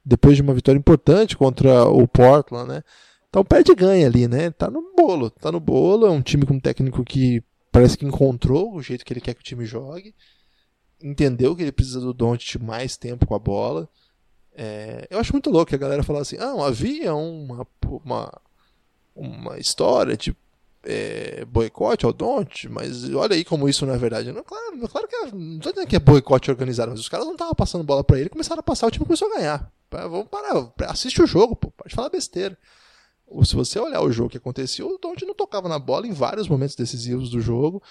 [0.06, 2.84] Depois de uma vitória importante contra o Portland, né?
[3.28, 4.50] Então perde e ganha ali, né?
[4.50, 5.30] Tá no bolo.
[5.30, 6.06] Tá no bolo.
[6.06, 9.34] É um time com um técnico que parece que encontrou o jeito que ele quer
[9.34, 10.16] que o time jogue.
[11.04, 13.90] Entendeu que ele precisa do Doncic mais tempo com a bola
[14.56, 17.68] É, eu acho muito louco que a galera fala assim: ah, havia uma,
[18.04, 18.42] uma,
[19.16, 20.36] uma história de
[20.84, 24.32] é, boicote ao Don't, mas olha aí como isso não é verdade.
[24.32, 27.34] Não, claro, claro que é, não dizendo que é boicote organizado, mas os caras não
[27.34, 29.72] estavam passando bola para ele, começaram a passar, o time começou a ganhar.
[29.90, 32.58] Vamos parar, assiste o jogo, pô, pode falar besteira.
[33.44, 36.48] Se você olhar o jogo que aconteceu, o Don't não tocava na bola em vários
[36.48, 37.82] momentos decisivos do jogo.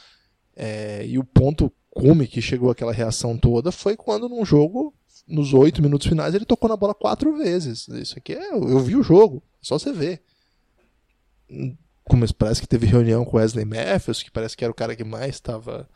[0.54, 4.94] É, e o ponto cume que chegou aquela reação toda foi quando num jogo,
[5.26, 7.88] nos oito minutos finais, ele tocou na bola quatro vezes.
[7.88, 8.52] Isso aqui é.
[8.52, 10.22] Eu vi o jogo, só você ver
[12.04, 15.04] como parece que teve reunião com Wesley Matthews, que parece que era o cara que
[15.04, 15.88] mais estava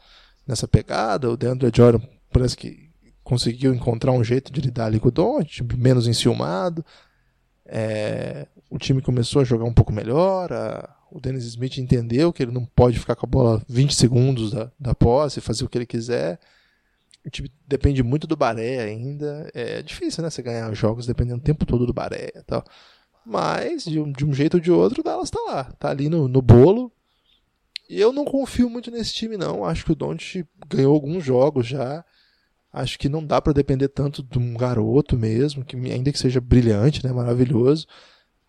[0.46, 1.30] nessa pegada.
[1.30, 2.00] O DeAndre Jordan
[2.32, 2.90] parece que
[3.24, 6.84] conseguiu encontrar um jeito de lidar ali com o Don't, menos enciumado.
[7.64, 10.52] É, o time começou a jogar um pouco melhor.
[10.52, 14.52] A, o Dennis Smith entendeu que ele não pode ficar com a bola 20 segundos
[14.52, 16.38] da, da posse, fazer o que ele quiser.
[17.26, 19.50] O time depende muito do Baré ainda.
[19.52, 20.30] É difícil, né?
[20.30, 22.64] Você ganhar jogos dependendo o tempo todo do Baré e tal.
[23.24, 25.64] Mas, de um, de um jeito ou de outro, o Dallas está lá.
[25.64, 26.92] Tá ali no, no bolo.
[27.90, 29.64] E eu não confio muito nesse time, não.
[29.64, 32.04] Acho que o Don't ganhou alguns jogos já.
[32.72, 36.40] Acho que não dá para depender tanto de um garoto mesmo, que ainda que seja
[36.40, 37.88] brilhante, né, maravilhoso.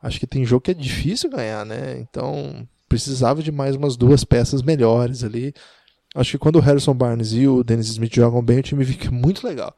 [0.01, 1.97] Acho que tem jogo que é difícil ganhar, né?
[1.99, 5.53] Então precisava de mais umas duas peças melhores ali.
[6.17, 9.11] Acho que quando o Harrison Barnes e o Dennis Smith jogam bem, o time fica
[9.11, 9.75] muito legal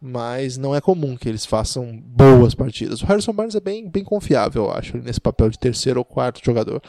[0.00, 3.02] mas não é comum que eles façam boas partidas.
[3.02, 6.44] O Harrison Barnes é bem, bem confiável, eu acho, nesse papel de terceiro ou quarto
[6.44, 6.82] jogador.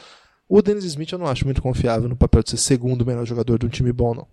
[0.48, 3.58] O Dennis Smith eu não acho muito confiável no papel de ser segundo melhor jogador
[3.58, 4.28] de um time bom, não.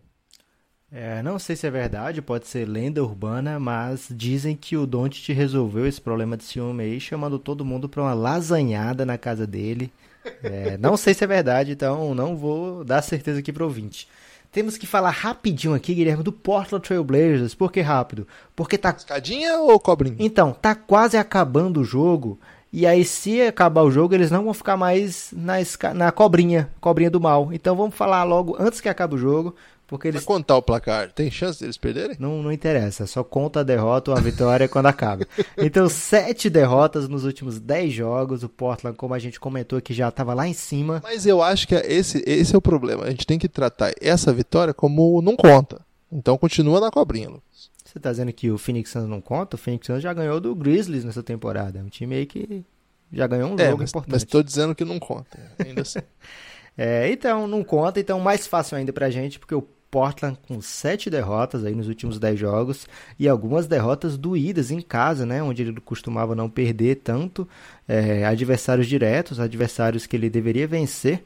[0.93, 5.35] É, não sei se é verdade, pode ser lenda urbana, mas dizem que o Doncic
[5.35, 9.93] resolveu esse problema de ciúme aí, chamando todo mundo para uma lasanhada na casa dele.
[10.41, 14.07] É, não sei se é verdade, então não vou dar certeza aqui pro ouvinte.
[14.55, 17.57] Temos que falar rapidinho aqui, Guilherme, do Portland Trail Blazers.
[17.57, 18.25] Por que rápido?
[18.55, 18.95] Porque tá.
[18.97, 20.15] Escadinha ou cobrinha?
[20.21, 22.39] Então, tá quase acabando o jogo.
[22.73, 25.93] E aí, se acabar o jogo, eles não vão ficar mais na, esca...
[25.93, 27.53] na cobrinha, cobrinha do mal.
[27.53, 29.57] Então vamos falar logo antes que acabe o jogo.
[29.87, 30.25] Porque eles...
[30.25, 31.13] Vai contar o placar.
[31.13, 32.17] Tem chance deles perderem?
[32.19, 33.07] Não, não interessa.
[33.07, 35.27] Só conta a derrota ou a vitória quando acaba.
[35.59, 38.43] Então, sete derrotas nos últimos dez jogos.
[38.43, 41.01] O Portland, como a gente comentou, que já estava lá em cima.
[41.03, 43.05] Mas eu acho que esse, esse é o problema.
[43.05, 45.81] A gente tem que tratar essa vitória como não conta.
[46.11, 47.71] Então, continua na cobrinha, Lucas.
[47.85, 49.57] Você está dizendo que o Phoenix Suns não conta?
[49.57, 51.79] O Phoenix Suns já ganhou do Grizzlies nessa temporada.
[51.79, 52.65] É um time aí que
[53.13, 54.13] já ganhou um é, jogo mas, importante.
[54.13, 56.01] Mas estou dizendo que não conta, ainda assim.
[56.77, 58.01] é, então, não conta.
[58.01, 59.63] Então, mais fácil ainda pra gente, porque o
[59.95, 65.25] Portland com sete derrotas aí nos últimos dez jogos e algumas derrotas doídas em casa,
[65.25, 67.49] né, onde ele costumava não perder tanto.
[67.87, 71.23] É, adversários diretos, adversários que ele deveria vencer.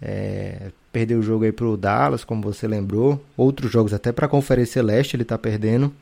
[0.00, 3.20] É, perdeu o jogo aí para o Dallas, como você lembrou.
[3.36, 5.92] Outros jogos até para a Conferência Leste ele está perdendo.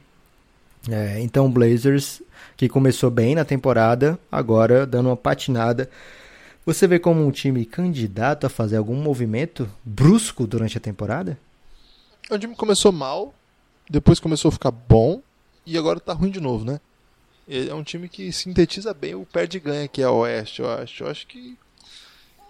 [0.91, 2.21] É, então, Blazers,
[2.55, 5.89] que começou bem na temporada, agora dando uma patinada.
[6.67, 11.39] Você vê como um time candidato a fazer algum movimento brusco durante a temporada?
[12.31, 13.35] O time começou mal,
[13.89, 15.21] depois começou a ficar bom
[15.67, 16.81] e agora tá ruim de novo, né?
[17.47, 21.05] É um time que sintetiza bem o perde-ganha que é o Oeste, eu acho.
[21.05, 21.59] Eu acho que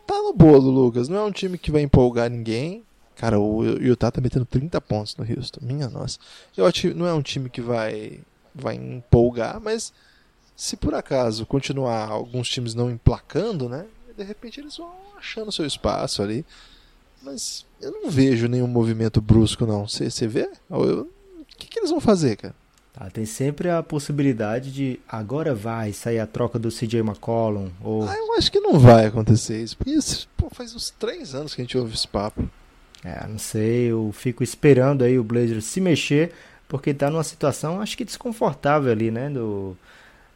[0.07, 1.09] tá no bolo, Lucas.
[1.09, 2.85] Não é um time que vai empolgar ninguém.
[3.17, 5.61] Cara, o Utah tá metendo 30 pontos no Houston.
[5.63, 6.19] Minha nossa.
[6.57, 8.21] Eu acho que não é um time que vai,
[8.55, 9.93] vai empolgar, mas
[10.55, 13.87] se por acaso continuar alguns times não emplacando, né?
[14.17, 16.47] De repente eles vão achando seu espaço ali.
[17.25, 19.89] Mas eu não vejo nenhum movimento brusco, não.
[19.89, 20.51] Você vê?
[20.71, 21.07] O
[21.57, 22.55] que, que eles vão fazer, cara?
[22.93, 27.69] Tá, tem sempre a possibilidade de agora vai sair a troca do CJ McCollum.
[27.83, 28.05] Ou...
[28.05, 29.77] Ah, eu acho que não vai acontecer isso.
[29.77, 32.49] Porque isso, pô, faz uns três anos que a gente ouve esse papo.
[33.03, 36.33] É, não sei, eu fico esperando aí o Blazers se mexer,
[36.69, 39.29] porque tá numa situação, acho que desconfortável ali, né?
[39.29, 39.77] Do,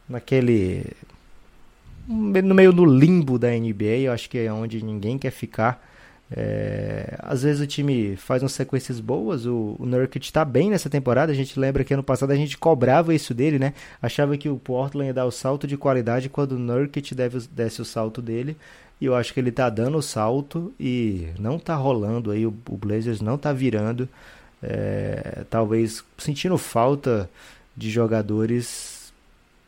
[0.07, 0.85] naquele.
[2.07, 5.88] No meio do limbo da NBA, eu acho que é onde ninguém quer ficar.
[6.31, 10.89] É, às vezes o time faz umas sequências boas, o, o Nurkic está bem nessa
[10.89, 13.73] temporada, a gente lembra que ano passado a gente cobrava isso dele, né?
[14.01, 17.81] Achava que o Portland ia dar o salto de qualidade quando o Nurkic deve, desse
[17.81, 18.55] o salto dele,
[19.01, 22.53] e eu acho que ele está dando o salto e não está rolando aí, o,
[22.69, 24.07] o, Blazers não está virando,
[24.61, 27.27] é, talvez sentindo falta
[27.75, 28.99] de jogadores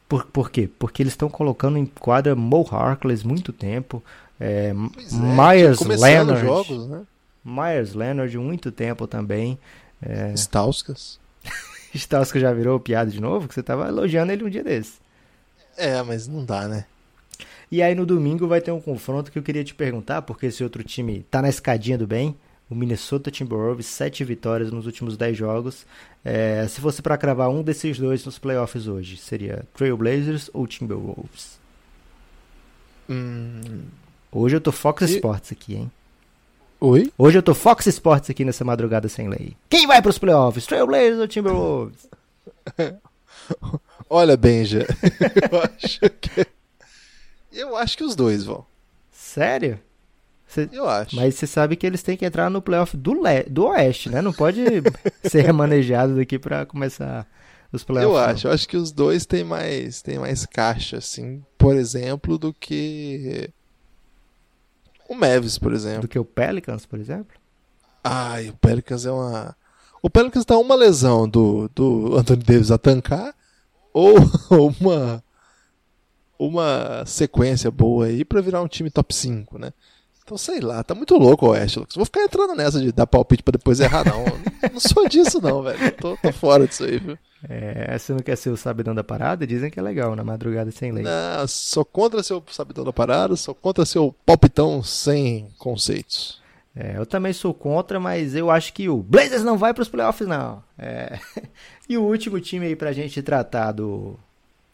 [0.07, 0.69] por, por quê?
[0.77, 4.03] Porque eles estão colocando em quadra Mo Harkless muito tempo.
[4.41, 6.41] É, é, Myers Leonard.
[6.41, 7.03] Jogos, né?
[7.45, 9.59] Myers Leonard, muito tempo também.
[10.01, 10.33] É...
[10.33, 11.19] Stauskas.
[11.93, 13.47] Stauskas já virou piada de novo?
[13.47, 14.93] Que você estava elogiando ele um dia desse.
[15.77, 16.85] É, mas não dá, né?
[17.71, 20.63] E aí no domingo vai ter um confronto que eu queria te perguntar, porque esse
[20.63, 22.35] outro time tá na escadinha do bem,
[22.69, 25.85] o Minnesota Timberwolves, 7 vitórias nos últimos 10 jogos.
[26.25, 31.59] É, se fosse para cravar um desses dois nos playoffs hoje, seria Trailblazers ou Timberwolves?
[33.09, 33.83] Hum...
[34.33, 35.15] Hoje eu tô Fox e...
[35.15, 35.91] Sports aqui, hein?
[36.79, 37.11] Oi?
[37.17, 39.57] Hoje eu tô Fox Sports aqui nessa madrugada sem lei.
[39.69, 40.65] Quem vai pros playoffs?
[40.65, 42.07] Trailblazers ou Timberwolves?
[44.09, 44.87] Olha, Benja,
[45.51, 46.47] eu acho que
[47.51, 48.65] eu acho que os dois vão.
[49.11, 49.77] Sério?
[50.47, 50.69] Cê...
[50.71, 51.15] Eu acho.
[51.15, 53.43] Mas você sabe que eles têm que entrar no playoff do, le...
[53.43, 54.21] do Oeste, né?
[54.21, 54.63] Não pode
[55.29, 57.27] ser remanejado daqui para começar
[57.71, 58.15] os playoffs.
[58.15, 58.47] Eu acho.
[58.47, 63.49] Eu acho que os dois têm mais, têm mais caixa, assim, por exemplo, do que
[65.11, 66.01] o Mavis, por exemplo.
[66.01, 67.37] Do que o Pelicans, por exemplo?
[68.03, 69.55] Ai, o Pelicans é uma...
[70.01, 73.35] O Pelicans tá uma lesão do, do Anthony Davis a tancar
[73.93, 74.15] ou
[74.79, 75.23] uma
[76.39, 79.71] uma sequência boa aí para virar um time top 5, né?
[80.31, 81.93] Então, sei lá, tá muito louco o Oeste, Lucas.
[81.93, 84.23] Vou ficar entrando nessa de dar palpite pra depois errar, não.
[84.71, 85.91] não sou disso, não, velho.
[85.97, 87.17] Tô, tô fora disso aí, viu?
[87.49, 89.45] É, você não quer ser o sabidão da parada?
[89.45, 91.03] Dizem que é legal na madrugada sem lei.
[91.03, 96.39] Não, sou contra ser o sabidão da parada, sou contra ser o palpitão sem conceitos.
[96.73, 99.89] É, eu também sou contra, mas eu acho que o Blazers não vai para os
[99.89, 100.63] playoffs, não.
[100.79, 101.19] É.
[101.89, 104.17] E o último time aí pra gente tratar do,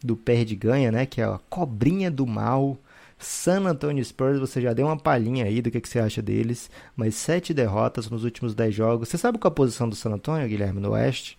[0.03, 1.07] do perde-ganha, né?
[1.07, 2.77] Que é a cobrinha do mal.
[3.17, 6.69] San Antonio Spurs, você já deu uma palhinha aí do que, que você acha deles,
[6.95, 9.09] mas sete derrotas nos últimos dez jogos.
[9.09, 11.37] Você sabe qual é a posição do San Antonio, Guilherme, no Oeste?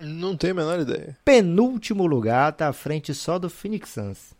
[0.00, 1.16] Não tenho a menor ideia.
[1.24, 4.32] Penúltimo lugar, tá à frente só do Phoenix Suns.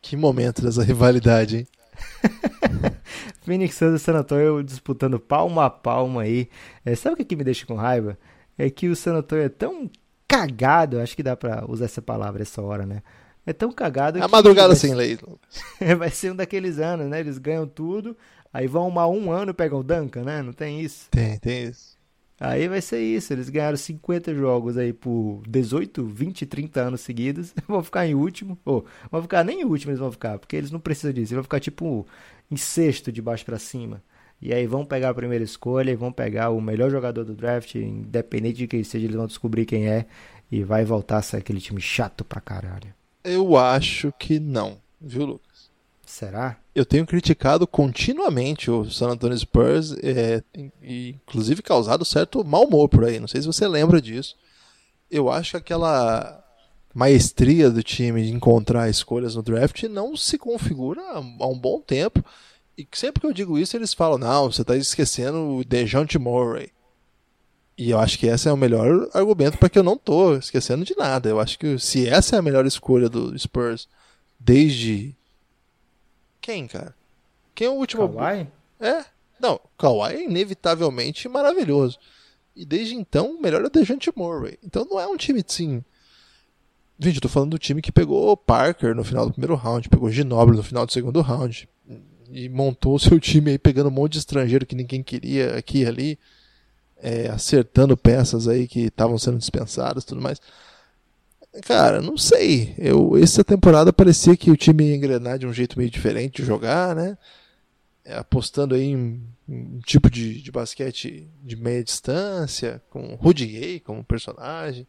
[0.00, 1.68] Que momento dessa rivalidade, hein?
[3.44, 6.48] Phoenix Suns e San Antonio disputando palma a palma aí.
[6.84, 8.18] É, sabe o que, que me deixa com raiva?
[8.56, 9.90] É que o San Antonio é tão
[10.26, 13.02] cagado, acho que dá pra usar essa palavra essa hora, né?
[13.46, 15.16] É tão cagado A madrugada sem lei.
[15.96, 17.20] vai ser um daqueles anos, né?
[17.20, 18.16] Eles ganham tudo,
[18.52, 20.42] aí vão uma um ano e pegam o Duncan, né?
[20.42, 21.08] Não tem isso?
[21.10, 21.96] Tem, tem isso.
[22.38, 27.54] Aí vai ser isso, eles ganharam 50 jogos aí por 18, 20, 30 anos seguidos,
[27.66, 30.70] vão ficar em último, ou vão ficar nem em último eles vão ficar, porque eles
[30.70, 32.06] não precisam disso, eles vão ficar tipo
[32.50, 34.02] em sexto de baixo para cima.
[34.40, 37.74] E aí vão pegar a primeira escolha e vão pegar o melhor jogador do draft,
[37.76, 40.04] independente de quem seja, eles vão descobrir quem é
[40.52, 42.94] e vai voltar a ser aquele time chato pra caralho.
[43.26, 45.68] Eu acho que não, viu, Lucas?
[46.06, 46.56] Será?
[46.72, 50.42] Eu tenho criticado continuamente o San Antonio Spurs, é,
[50.80, 53.18] inclusive causado certo mau humor por aí.
[53.18, 54.36] Não sei se você lembra disso.
[55.10, 56.44] Eu acho que aquela
[56.94, 62.24] maestria do time de encontrar escolhas no draft não se configura há um bom tempo.
[62.78, 66.70] E sempre que eu digo isso, eles falam: não, você está esquecendo o DeJounte Murray.
[67.78, 70.84] E eu acho que esse é o melhor argumento para que eu não tô esquecendo
[70.84, 71.28] de nada.
[71.28, 73.86] Eu acho que se essa é a melhor escolha do Spurs
[74.40, 75.14] desde
[76.40, 76.94] quem, cara?
[77.54, 78.08] Quem é o último?
[78.08, 78.46] Kawhi?
[78.78, 79.04] É.
[79.40, 81.98] Não, Kawhi é inevitavelmente maravilhoso.
[82.54, 84.58] E desde então, o melhor é o Dejante Murray.
[84.64, 85.84] Então não é um time assim.
[86.98, 90.10] Gente, eu tô falando do time que pegou Parker no final do primeiro round, pegou
[90.10, 91.68] Ginobili no final do segundo round.
[92.30, 95.80] E montou o seu time aí pegando um monte de estrangeiro que ninguém queria aqui
[95.80, 96.18] e ali
[97.02, 100.40] é, acertando peças aí que estavam sendo dispensadas tudo mais.
[101.62, 102.74] Cara, não sei.
[102.78, 106.46] Eu, essa temporada parecia que o time ia engrenar de um jeito meio diferente de
[106.46, 107.16] jogar, né?
[108.04, 113.80] É, apostando aí em um tipo de, de basquete de meia distância, com Rudy Gay
[113.80, 114.86] como personagem.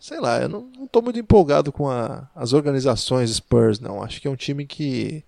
[0.00, 4.02] Sei lá, eu não, estou muito empolgado com a, as organizações Spurs, não.
[4.02, 5.24] Acho que é um time que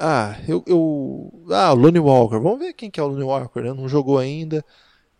[0.00, 1.44] ah, eu, eu.
[1.50, 2.38] Ah, o Lonnie Walker.
[2.38, 3.74] Vamos ver quem que é o Lonnie Walker, né?
[3.74, 4.64] Não jogou ainda.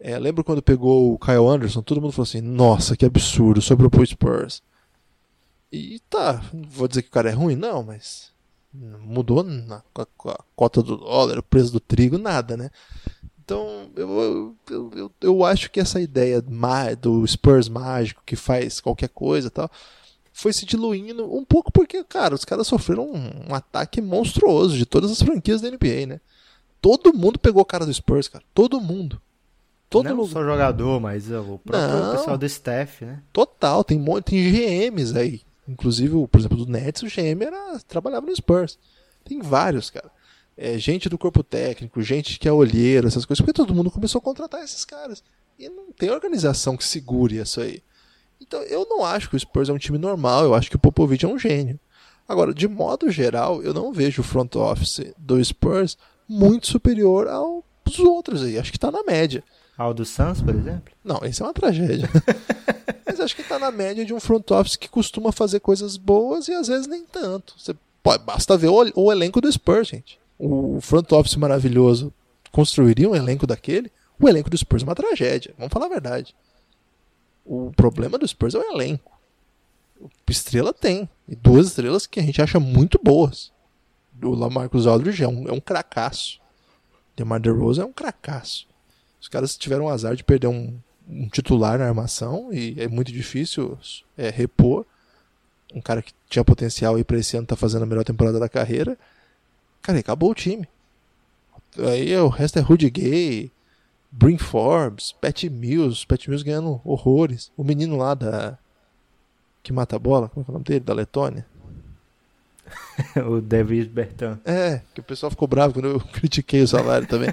[0.01, 3.91] É, lembro quando pegou o Kyle Anderson, todo mundo falou assim: Nossa, que absurdo, sobrou
[3.91, 4.63] pro Spurs.
[5.71, 8.33] E tá, vou dizer que o cara é ruim, não, mas
[8.73, 12.71] mudou na, a, a cota do dólar, o preço do trigo, nada, né?
[13.45, 16.43] Então, eu, eu, eu, eu acho que essa ideia
[17.01, 19.71] do Spurs mágico que faz qualquer coisa tal
[20.41, 24.87] foi se diluindo um pouco porque, cara, os caras sofreram um, um ataque monstruoso de
[24.87, 26.21] todas as franquias da NBA, né?
[26.81, 28.43] Todo mundo pegou a cara do Spurs, cara.
[28.55, 29.21] Todo mundo.
[29.91, 30.33] Todo não lugar.
[30.33, 33.23] só jogador, mas o próprio não, pessoal do staff, né?
[33.33, 35.43] Total, tem, tem GMs aí.
[35.69, 38.79] Inclusive, por exemplo, do Nets, o GM era, trabalhava no Spurs.
[39.23, 40.11] Tem vários, cara.
[40.57, 44.21] É, gente do corpo técnico, gente que é olheiro, essas coisas, porque todo mundo começou
[44.21, 45.23] a contratar esses caras.
[45.59, 47.83] E não tem organização que segure isso aí.
[48.51, 50.79] Então eu não acho que o Spurs é um time normal, eu acho que o
[50.79, 51.79] Popovich é um gênio.
[52.29, 55.97] Agora, de modo geral, eu não vejo o front office do Spurs
[56.29, 57.63] muito superior aos
[58.01, 58.59] outros aí.
[58.59, 59.45] Acho que está na média.
[59.79, 60.93] Ao do Suns, por exemplo?
[61.05, 62.11] Não, isso é uma tragédia.
[63.07, 66.49] Mas acho que está na média de um front office que costuma fazer coisas boas
[66.49, 67.55] e às vezes nem tanto.
[67.57, 67.73] Você
[68.03, 70.19] pode, basta ver o, o elenco do Spurs, gente.
[70.37, 72.13] O front office maravilhoso
[72.51, 75.55] construiria um elenco daquele, o elenco do Spurs é uma tragédia.
[75.57, 76.35] Vamos falar a verdade.
[77.45, 79.19] O problema do Spurs é o elenco.
[80.29, 81.09] Estrela tem.
[81.29, 83.53] E duas estrelas que a gente acha muito boas.
[84.23, 86.41] O Lamarcus Aldridge é um, é um cracaço.
[87.17, 88.67] DeMar DeRozan é um cracaço.
[89.21, 90.79] Os caras tiveram o azar de perder um,
[91.09, 93.79] um titular na armação e é muito difícil
[94.17, 94.87] é, repor.
[95.75, 98.49] Um cara que tinha potencial e para esse ano tá fazendo a melhor temporada da
[98.49, 98.99] carreira.
[99.83, 100.69] Cara, acabou o time.
[101.79, 103.51] Aí o resto é Rudy Gay,
[104.11, 107.53] Brin Forbes, Pat Mills, Pat Mills ganhando horrores.
[107.57, 108.59] O menino lá da.
[109.63, 110.81] que mata a bola, como é o nome dele?
[110.81, 111.47] Da Letônia.
[113.29, 114.41] o David Bertan.
[114.45, 117.31] É, que o pessoal ficou bravo quando eu critiquei o salário também.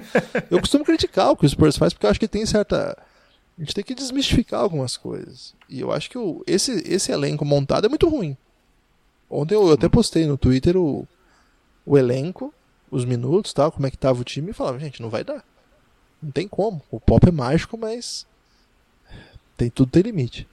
[0.50, 2.96] eu costumo criticar o que o Spurs faz porque eu acho que tem certa.
[3.56, 5.54] A gente tem que desmistificar algumas coisas.
[5.68, 8.36] E eu acho que o, esse, esse elenco montado é muito ruim.
[9.28, 11.06] Ontem eu, eu até postei no Twitter o,
[11.84, 12.54] o elenco,
[12.88, 15.44] os minutos, tal, como é que tava o time, e falava, gente, não vai dar.
[16.22, 16.82] Não tem como.
[16.90, 18.26] O pop é mágico, mas
[19.56, 20.46] tem tudo tem limite.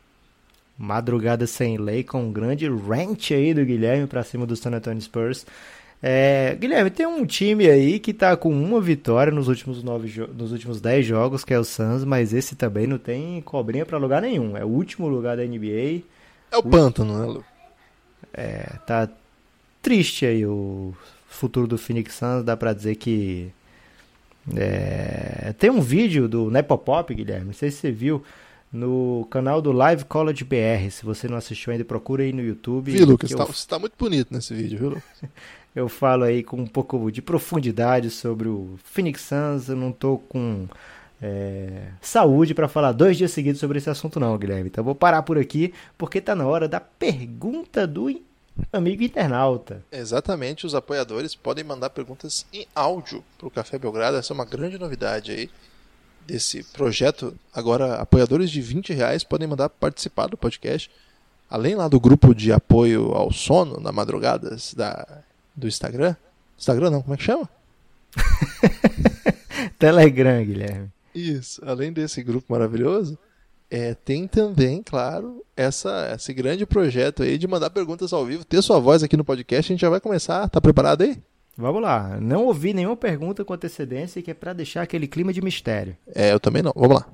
[0.77, 5.01] Madrugada sem lei com um grande rant aí do Guilherme para cima do San Antonio
[5.01, 5.45] Spurs.
[6.03, 10.51] É, Guilherme, tem um time aí que tá com uma vitória nos últimos nove nos
[10.51, 14.21] últimos dez jogos, que é o Suns, mas esse também não tem cobrinha para lugar
[14.21, 14.57] nenhum.
[14.57, 16.03] É o último lugar da NBA.
[16.51, 16.63] É o, o...
[16.63, 17.45] pântano, né, Lu?
[18.33, 19.09] É, tá
[19.81, 20.93] triste aí o
[21.27, 23.51] futuro do Phoenix Suns, dá para dizer que
[24.55, 28.23] é, tem um vídeo do Nepopop, Guilherme, não sei se você viu,
[28.71, 30.91] no canal do Live College BR.
[30.91, 32.91] Se você não assistiu ainda, procura aí no YouTube.
[32.91, 33.37] Vi, Lucas, eu...
[33.37, 35.03] tá, você tá muito bonito nesse vídeo, viu,
[35.75, 39.69] eu falo aí com um pouco de profundidade sobre o Phoenix Suns.
[39.69, 40.67] Eu não tô com
[41.21, 44.67] é, saúde para falar dois dias seguidos sobre esse assunto, não, Guilherme.
[44.67, 48.09] Então vou parar por aqui, porque tá na hora da pergunta do
[48.71, 49.83] amigo internauta.
[49.91, 54.17] Exatamente, os apoiadores podem mandar perguntas em áudio para o Café Belgrado.
[54.17, 55.49] Essa é uma grande novidade aí
[56.25, 57.37] desse projeto.
[57.53, 60.89] Agora, apoiadores de 20 reais podem mandar participar do podcast.
[61.49, 65.23] Além lá do grupo de apoio ao sono na madrugadas da,
[65.55, 66.15] do Instagram.
[66.57, 67.49] Instagram não, como é que chama?
[69.77, 70.91] Telegram, Guilherme.
[71.13, 73.17] Isso, além desse grupo maravilhoso,
[73.75, 78.61] é, tem também, claro, essa, esse grande projeto aí de mandar perguntas ao vivo, ter
[78.61, 79.69] sua voz aqui no podcast.
[79.69, 80.47] A gente já vai começar.
[80.47, 81.21] Tá preparado aí?
[81.57, 82.17] Vamos lá.
[82.21, 85.97] Não ouvi nenhuma pergunta com antecedência que é para deixar aquele clima de mistério.
[86.15, 86.71] É, eu também não.
[86.73, 87.09] Vamos lá.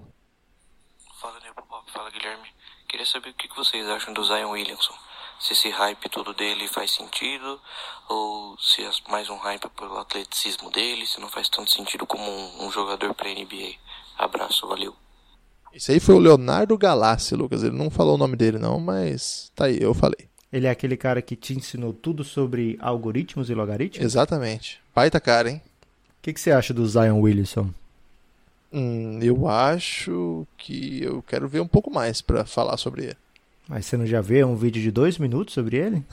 [1.20, 1.91] Fala, Nepopop.
[1.91, 2.47] Fala, Guilherme.
[2.88, 4.93] Queria saber o que vocês acham do Zion Williamson.
[5.39, 7.59] Se esse hype todo dele faz sentido,
[8.07, 12.24] ou se é mais um hype pelo atleticismo dele, se não faz tanto sentido como
[12.24, 13.74] um, um jogador para NBA.
[14.20, 14.95] Abraço, valeu.
[15.74, 17.63] Isso aí foi o Leonardo Galassi, Lucas.
[17.63, 20.30] Ele não falou o nome dele, não, mas tá aí, eu falei.
[20.51, 24.05] Ele é aquele cara que te ensinou tudo sobre algoritmos e logaritmos?
[24.05, 24.82] Exatamente.
[24.93, 25.61] Baita cara, hein?
[26.09, 27.69] O que, que, você acha do Zion Williamson?
[28.72, 33.17] Hum, eu acho que eu quero ver um pouco mais para falar sobre ele.
[33.67, 36.03] Mas você não já vê um vídeo de dois minutos sobre ele?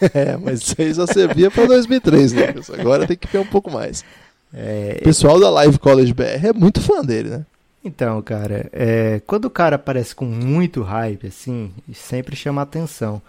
[0.14, 2.70] é, mas isso aí só servia para 2003, Lucas.
[2.70, 4.04] Agora tem que ver um pouco mais.
[4.54, 7.46] É, o pessoal da Live College BR é muito fã dele, né?
[7.84, 13.22] Então, cara, é, quando o cara aparece com muito hype, assim, sempre chama atenção.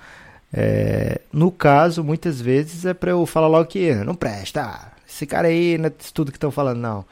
[0.52, 4.92] É, no caso, muitas vezes é para eu falar logo que não presta.
[5.08, 7.06] esse cara aí não é tudo que estão falando, não.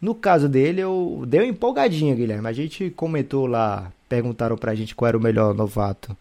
[0.00, 2.46] No caso dele, eu dei uma empolgadinha, Guilherme.
[2.46, 6.16] A gente comentou lá, perguntaram pra gente qual era o melhor novato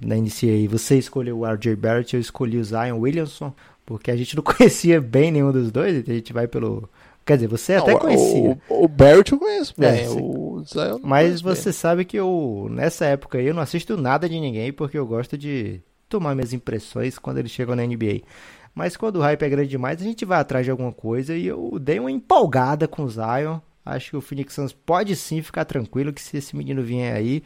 [0.00, 0.68] na NCAA.
[0.68, 3.52] Você escolheu o RJ Barrett, eu escolhi o Zion Williamson,
[3.86, 6.88] porque a gente não conhecia bem nenhum dos dois, então a gente vai pelo.
[7.24, 8.58] Quer dizer, você até conhecia.
[8.68, 11.72] O, o Barrett eu conheço bem, é, o Zion Mas você bem.
[11.72, 15.38] sabe que eu, nessa época aí, eu não assisto nada de ninguém, porque eu gosto
[15.38, 18.22] de tomar minhas impressões quando eles chegam na NBA.
[18.74, 21.46] Mas quando o hype é grande demais, a gente vai atrás de alguma coisa e
[21.46, 23.58] eu dei uma empolgada com o Zion.
[23.84, 27.42] Acho que o Phoenix Suns pode sim ficar tranquilo que se esse menino vier aí,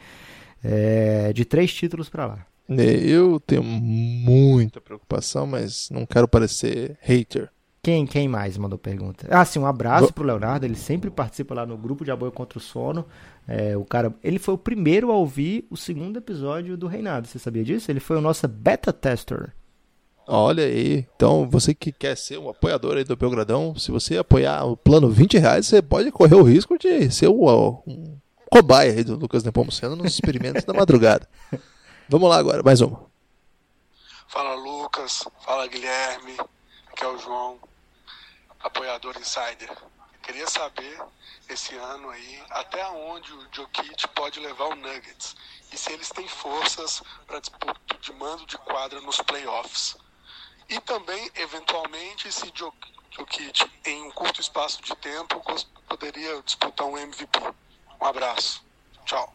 [0.63, 2.45] é de três títulos para lá.
[2.69, 7.49] É, eu tenho muita preocupação, mas não quero parecer hater.
[7.87, 9.25] Quem, quem mais mandou pergunta?
[9.31, 12.59] Ah, sim, um abraço pro Leonardo, ele sempre participa lá no grupo de apoio contra
[12.59, 13.05] o sono.
[13.47, 17.29] É, o cara, ele foi o primeiro a ouvir o segundo episódio do Reinado.
[17.29, 17.89] Você sabia disso?
[17.89, 19.53] Ele foi o nosso beta tester.
[20.27, 24.65] Olha aí, então você que quer ser um apoiador aí do Belgradão, se você apoiar
[24.65, 27.47] o plano 20 reais, você pode correr o risco de ser um,
[27.87, 28.17] um
[28.51, 31.25] cobaia aí do Lucas Nepomuceno nos experimentos da madrugada.
[32.09, 33.05] Vamos lá agora, mais uma.
[34.27, 36.33] Fala Lucas, fala Guilherme,
[36.91, 37.57] aqui é o João,
[38.59, 39.69] apoiador insider.
[40.23, 40.99] Queria saber
[41.49, 45.35] esse ano aí até onde o Jokic pode levar o Nuggets
[45.71, 49.95] e se eles têm forças para disputa de mando de quadra nos playoffs.
[50.69, 55.41] E também, eventualmente, se Jokic, em um curto espaço de tempo,
[55.87, 57.39] poderia disputar um MVP.
[58.01, 58.61] Um abraço.
[59.05, 59.33] Tchau.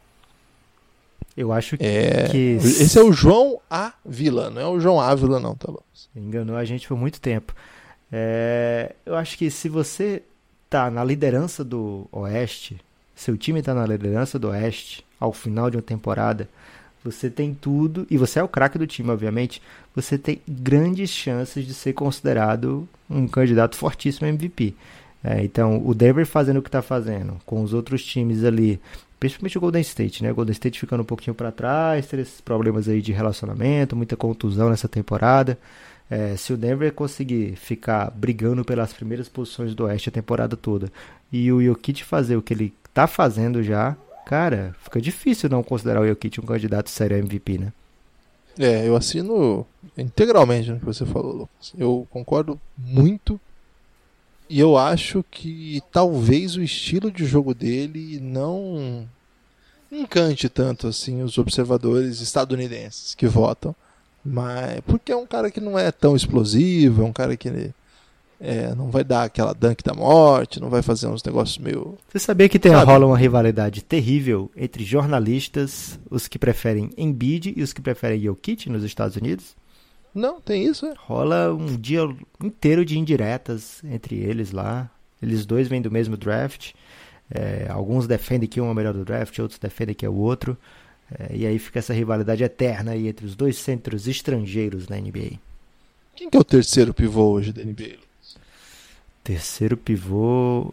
[1.35, 2.57] Eu acho É, que.
[2.61, 5.81] esse é o João Ávila, não é o João Ávila não, tá bom?
[6.15, 7.55] Enganou a gente por muito tempo.
[8.15, 10.21] É, eu acho que se você
[10.69, 12.79] tá na liderança do Oeste,
[13.15, 16.47] seu time tá na liderança do Oeste ao final de uma temporada,
[17.03, 19.61] você tem tudo, e você é o craque do time, obviamente,
[19.95, 24.75] você tem grandes chances de ser considerado um candidato fortíssimo a MVP.
[25.23, 28.79] É, então, o Denver fazendo o que está fazendo, com os outros times ali,
[29.19, 30.31] principalmente o Golden State, né?
[30.31, 34.15] O Golden State ficando um pouquinho para trás, ter esses problemas aí de relacionamento, muita
[34.15, 35.57] contusão nessa temporada.
[36.09, 40.91] É, se o Denver conseguir ficar brigando pelas primeiras posições do Oeste a temporada toda
[41.31, 46.01] e o Jokic fazer o que ele tá fazendo já, cara, fica difícil não considerar
[46.01, 47.73] o Jokic um candidato sério a MVP, né?
[48.59, 49.65] É, eu assino
[49.97, 51.73] integralmente no que você falou, Lucas.
[51.75, 53.39] Eu concordo muito
[54.49, 59.07] e eu acho que talvez o estilo de jogo dele não
[59.91, 63.75] encante tanto assim os observadores estadunidenses que votam.
[64.25, 67.73] Mas porque é um cara que não é tão explosivo, é um cara que
[68.39, 71.97] é, não vai dar aquela dunk da morte, não vai fazer uns negócios meio.
[72.09, 72.85] Você sabia que tem, Sabe?
[72.85, 78.69] rola uma rivalidade terrível entre jornalistas, os que preferem Embiid e os que preferem Jokic
[78.69, 79.55] nos Estados Unidos?
[80.13, 80.93] Não, tem isso, é.
[80.97, 82.01] Rola um dia
[82.43, 84.89] inteiro de indiretas entre eles lá.
[85.21, 86.73] Eles dois vêm do mesmo draft.
[87.31, 90.15] É, alguns defendem que um é o melhor do draft, outros defendem que é o
[90.15, 90.57] outro.
[91.11, 95.39] É, e aí fica essa rivalidade eterna aí entre os dois centros estrangeiros na NBA.
[96.15, 97.97] Quem que é o terceiro pivô hoje da NBA?
[99.23, 100.71] Terceiro pivô.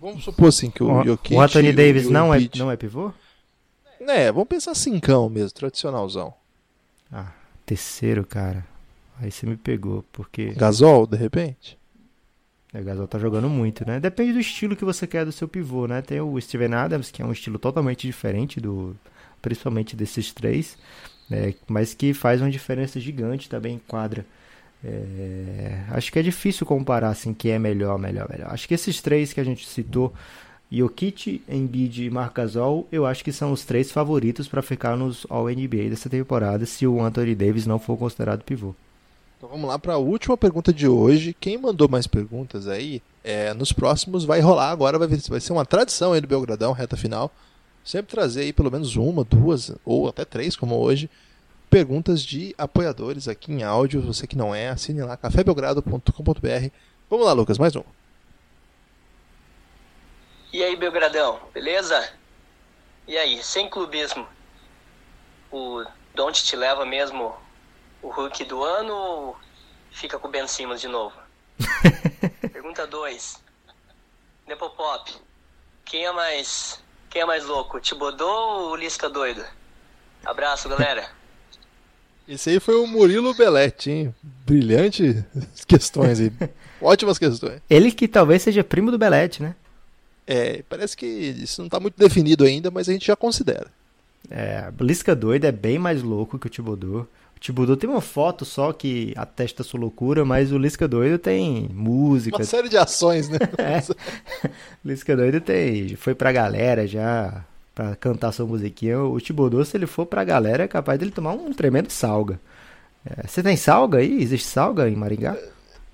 [0.00, 2.76] Vamos supor assim que o, O, Jokic o Anthony Davis o não, é, não é
[2.76, 3.12] pivô?
[4.00, 6.34] É, vamos pensar cincão mesmo, tradicionalzão.
[7.10, 7.32] Ah,
[7.64, 8.66] terceiro, cara.
[9.20, 11.78] Aí você me pegou, porque Gasol, de repente?
[12.74, 14.00] o Gasol tá jogando muito, né?
[14.00, 16.02] Depende do estilo que você quer do seu pivô, né?
[16.02, 18.96] Tem o Steven Adams, que é um estilo totalmente diferente do,
[19.42, 20.78] principalmente desses três,
[21.28, 21.54] né?
[21.68, 24.24] mas que faz uma diferença gigante também em quadra.
[24.84, 28.50] É, acho que é difícil comparar assim quem é melhor, melhor, melhor.
[28.50, 30.12] Acho que esses três que a gente citou,
[30.70, 35.26] Jokic, Embiid e Marc Gasol, eu acho que são os três favoritos para ficar nos
[35.28, 38.74] All NBA dessa temporada, se o Anthony Davis não for considerado pivô.
[39.36, 41.36] Então vamos lá para a última pergunta de hoje.
[41.38, 45.66] Quem mandou mais perguntas aí, é, nos próximos vai rolar agora, vai, vai ser uma
[45.66, 47.30] tradição aí do Belgradão, reta final.
[47.84, 51.10] Sempre trazer aí pelo menos uma, duas ou até três, como hoje,
[51.68, 54.02] perguntas de apoiadores aqui em áudio.
[54.02, 56.68] Você que não é, assine lá cafébelgrado.com.br.
[57.10, 57.82] Vamos lá, Lucas, mais um.
[60.52, 62.12] E aí, Belgradão, beleza?
[63.08, 64.26] E aí, sem clubismo,
[65.50, 65.84] o
[66.14, 67.34] Don't te leva mesmo
[68.02, 69.36] o Hulk do ano ou
[69.90, 71.16] fica com o Ben Simmons de novo?
[72.52, 73.42] Pergunta 2.
[74.46, 75.12] Nepopop,
[75.84, 76.82] quem é mais
[77.12, 79.44] quem é mais louco, o Tibodô ou o Lisca doido?
[80.24, 81.06] Abraço, galera.
[82.26, 84.14] Esse aí foi o Murilo Belletti, hein?
[84.46, 85.22] Brilhante
[85.68, 86.32] questões aí.
[86.80, 87.60] Ótimas questões.
[87.68, 89.54] Ele que talvez seja primo do Belete, né?
[90.26, 93.66] É, parece que isso não está muito definido ainda, mas a gente já considera.
[94.30, 97.06] É, a Lisca doida é bem mais louco que o Tibodô.
[97.42, 101.68] O Tibodô tem uma foto só que atesta sua loucura, mas o Lisca doido tem
[101.74, 102.36] música.
[102.36, 103.38] Uma série de ações, né?
[103.58, 103.82] É.
[104.84, 105.96] Lisca doido tem.
[105.96, 107.44] Foi pra galera já
[107.74, 109.00] pra cantar sua musiquinha.
[109.00, 112.38] O Tibodô, se ele for pra galera, é capaz dele tomar um tremendo salga.
[113.04, 114.22] É, você tem salga aí?
[114.22, 115.36] Existe salga em Maringá?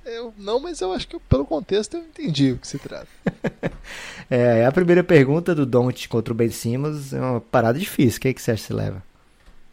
[0.04, 3.08] Eu, não, mas eu acho que pelo contexto eu entendi o que se trata.
[4.30, 8.18] É, a primeira pergunta do Don't contra o Ben Simmons é uma parada difícil.
[8.18, 9.02] O que, é que você acha que se leva?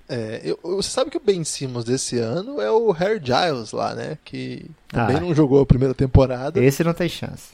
[0.08, 3.96] É, eu- você sabe que o Ben Simmons desse ano é o Harry Giles lá,
[3.96, 4.18] né?
[4.24, 5.20] Que também Ah.
[5.22, 6.64] não jogou a primeira temporada.
[6.64, 7.54] Esse não tem chance.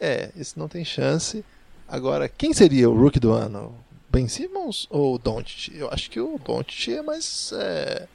[0.00, 1.44] É, esse não tem chance.
[1.88, 3.72] Agora, quem seria o rookie do ano?
[4.10, 5.72] Ben Simmons ou o Doncic?
[5.76, 7.52] Eu acho que o Doncic é mais...
[7.56, 8.06] é,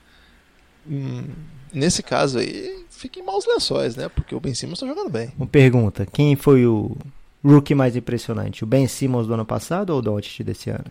[0.89, 1.23] hum,
[1.73, 4.09] nesse caso aí, fica em maus lençóis, né?
[4.09, 5.31] Porque o Ben Simmons tá jogando bem.
[5.37, 6.95] Uma pergunta: quem foi o
[7.43, 8.63] rookie mais impressionante?
[8.63, 10.85] O Ben Simmons do ano passado ou o Doncic desse ano?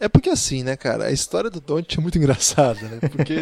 [0.00, 2.98] É porque assim, né, cara, a história do Doncic é muito engraçada, né?
[3.08, 3.34] Porque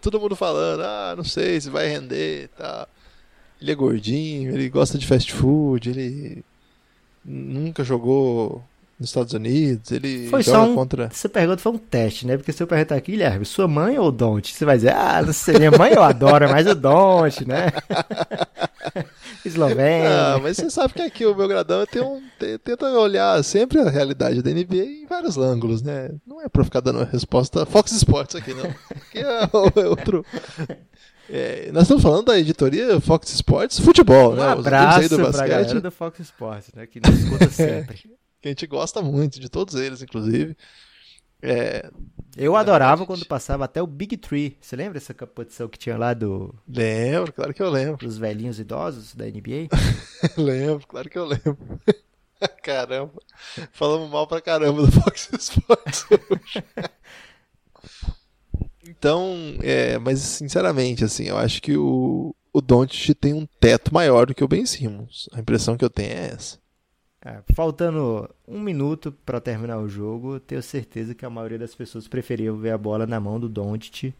[0.00, 2.88] todo mundo falando, ah, não sei se vai render e tal.
[3.60, 6.44] Ele é gordinho, ele gosta de fast food, ele
[7.24, 8.62] nunca jogou
[8.98, 10.74] nos Estados Unidos, ele Foi só um.
[10.74, 11.04] contra...
[11.04, 12.36] Essa pergunta foi um teste, né?
[12.36, 14.50] Porque se eu perguntar aqui, Guilherme, sua mãe ou o Don't?
[14.54, 17.66] Você vai dizer, ah, não sei, minha mãe eu adoro, mas o Don't, né?
[19.44, 20.08] Eslovênia.
[20.34, 23.88] Ah, mas você sabe que aqui o Belgradão tem um, tem- tenta olhar sempre a
[23.90, 26.10] realidade da NBA em vários ângulos, né?
[26.26, 28.64] Não é pra ficar dando resposta Fox Sports aqui, não.
[28.64, 30.24] Aqui é é outro.
[31.28, 34.44] É, nós estamos falando da editoria Fox Sports Futebol, Um né?
[34.44, 36.86] Amigos abraço aí do pra basquete, galera do Fox Sports, né?
[36.86, 38.16] Que nos escuta sempre.
[38.46, 40.56] que a gente gosta muito de todos eles, inclusive.
[41.42, 41.90] É,
[42.36, 43.06] Eu adorava gente.
[43.06, 44.56] quando passava até o Big Tree.
[44.60, 48.06] Você lembra essa competição que tinha lá do, lembro, claro que eu lembro.
[48.06, 49.68] dos velhinhos idosos da NBA?
[50.36, 51.58] lembro, claro que eu lembro.
[52.62, 53.12] Caramba,
[53.72, 56.62] falamos mal pra caramba do Fox Sports hoje.
[58.88, 64.26] Então, é, mas sinceramente, assim, eu acho que o, o Doncic tem um teto maior
[64.26, 65.28] do que o Ben Simmons.
[65.32, 66.58] A impressão que eu tenho é essa.
[67.26, 72.06] É, faltando um minuto pra terminar o jogo, tenho certeza que a maioria das pessoas
[72.06, 74.14] preferiam ver a bola na mão do Doncic,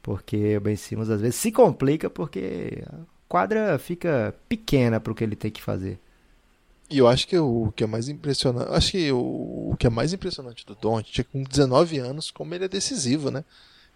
[0.00, 5.24] porque o Ben Simmons às vezes se complica porque a quadra fica pequena pro que
[5.24, 5.98] ele tem que fazer.
[6.88, 9.90] E eu acho que o, que é mais impressionante, acho que o, o que é
[9.90, 13.44] mais impressionante do Doncic é com 19 anos como ele é decisivo, né?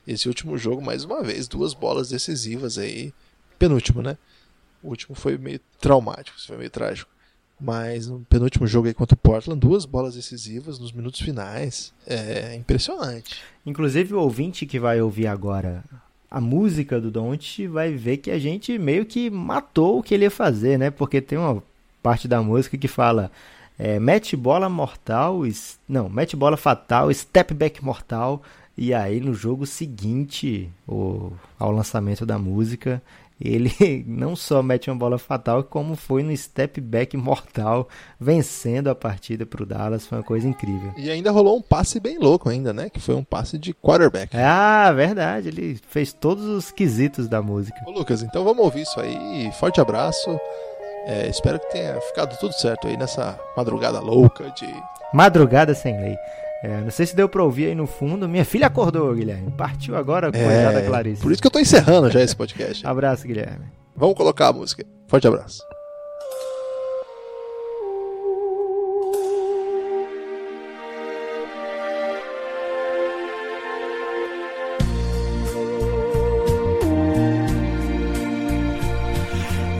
[0.04, 3.14] Esse último jogo mais uma vez, duas bolas decisivas aí,
[3.56, 4.18] penúltimo, né?
[4.82, 7.17] O último foi meio traumático, foi meio trágico.
[7.60, 11.92] Mas no penúltimo jogo aí contra o Portland, duas bolas decisivas nos minutos finais.
[12.06, 13.42] É impressionante.
[13.66, 15.84] Inclusive o ouvinte que vai ouvir agora
[16.30, 20.24] a música do Don't vai ver que a gente meio que matou o que ele
[20.24, 20.90] ia fazer, né?
[20.90, 21.62] Porque tem uma
[22.02, 23.30] parte da música que fala
[23.78, 25.42] é, mete bola mortal,
[25.88, 28.42] não, mete bola fatal, step back mortal.
[28.76, 33.02] E aí no jogo seguinte, o, ao lançamento da música,
[33.40, 37.88] ele não só mete uma bola fatal, como foi no step back mortal,
[38.18, 40.06] vencendo a partida pro Dallas.
[40.06, 40.92] Foi uma coisa incrível.
[40.96, 42.90] E ainda rolou um passe bem louco ainda, né?
[42.90, 44.36] Que foi um passe de quarterback.
[44.36, 45.48] Ah, verdade.
[45.48, 47.78] Ele fez todos os quesitos da música.
[47.86, 49.50] Ô Lucas, então vamos ouvir isso aí.
[49.52, 50.38] Forte abraço.
[51.06, 54.68] É, espero que tenha ficado tudo certo aí nessa madrugada louca de.
[55.12, 56.16] Madrugada sem lei.
[56.62, 58.28] É, não sei se deu pra ouvir aí no fundo.
[58.28, 59.50] Minha filha acordou, Guilherme.
[59.52, 61.20] Partiu agora, coitada Clarice.
[61.20, 62.84] É, por isso que eu tô encerrando já esse podcast.
[62.86, 63.66] Abraço, Guilherme.
[63.96, 64.84] Vamos colocar a música.
[65.06, 65.62] Forte abraço.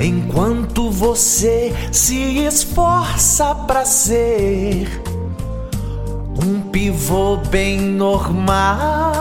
[0.01, 4.87] Enquanto você se esforça pra ser
[6.39, 9.19] um pivô bem normal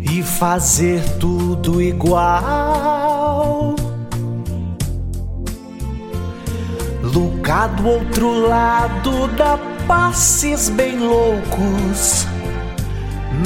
[0.00, 3.76] e fazer tudo igual.
[7.02, 12.26] Luca do outro lado dá passes bem loucos,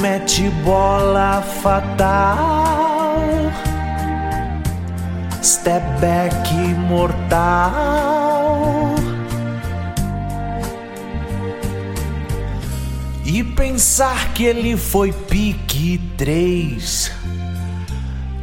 [0.01, 3.21] mete bola fatal.
[5.43, 6.53] Step back
[6.89, 8.30] mortal.
[13.33, 17.09] E pensar que ele foi pique 3.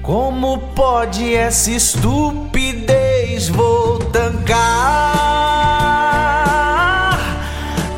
[0.01, 3.51] Como pode essa estupidez?
[3.51, 4.57] Vou tancar.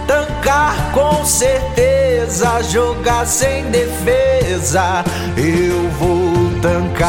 [0.04, 2.60] Tancar com certeza.
[2.64, 5.04] Jogar sem defesa.
[5.36, 7.06] Eu vou tancar.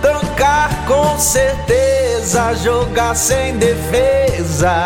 [0.00, 2.54] Tancar com certeza.
[2.54, 4.80] Jogar sem defesa.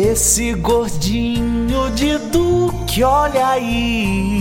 [0.00, 4.40] Esse gordinho de Duque, olha aí.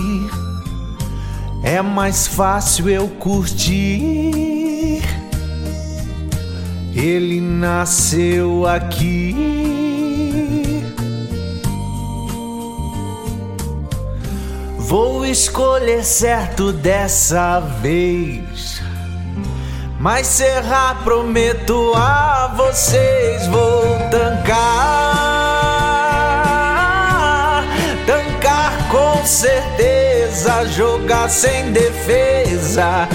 [1.63, 5.01] É mais fácil eu curtir.
[6.93, 9.35] Ele nasceu aqui.
[14.77, 18.76] Vou escolher certo dessa vez.
[20.09, 24.45] Mas será, prometo a vocês, vou tancar.
[28.05, 33.09] Tancar com certeza, jogar sem defesa.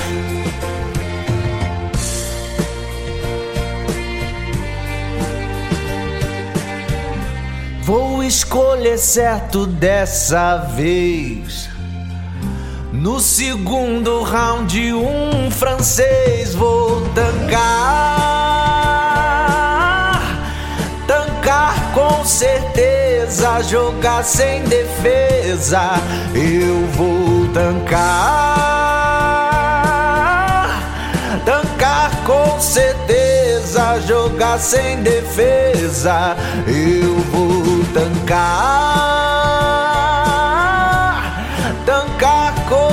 [7.84, 11.71] Vou escolher certo dessa vez.
[13.02, 17.58] No segundo round, um francês vou tancar.
[21.04, 26.00] Tancar com certeza, jogar sem defesa.
[26.32, 28.12] Eu vou tancar.
[31.44, 36.36] Tancar com certeza, jogar sem defesa.
[36.68, 39.42] Eu vou tancar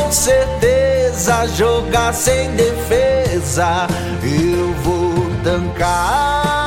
[0.10, 3.86] com certeza, jogar sem defesa,
[4.24, 5.14] eu vou
[5.44, 6.59] tancar.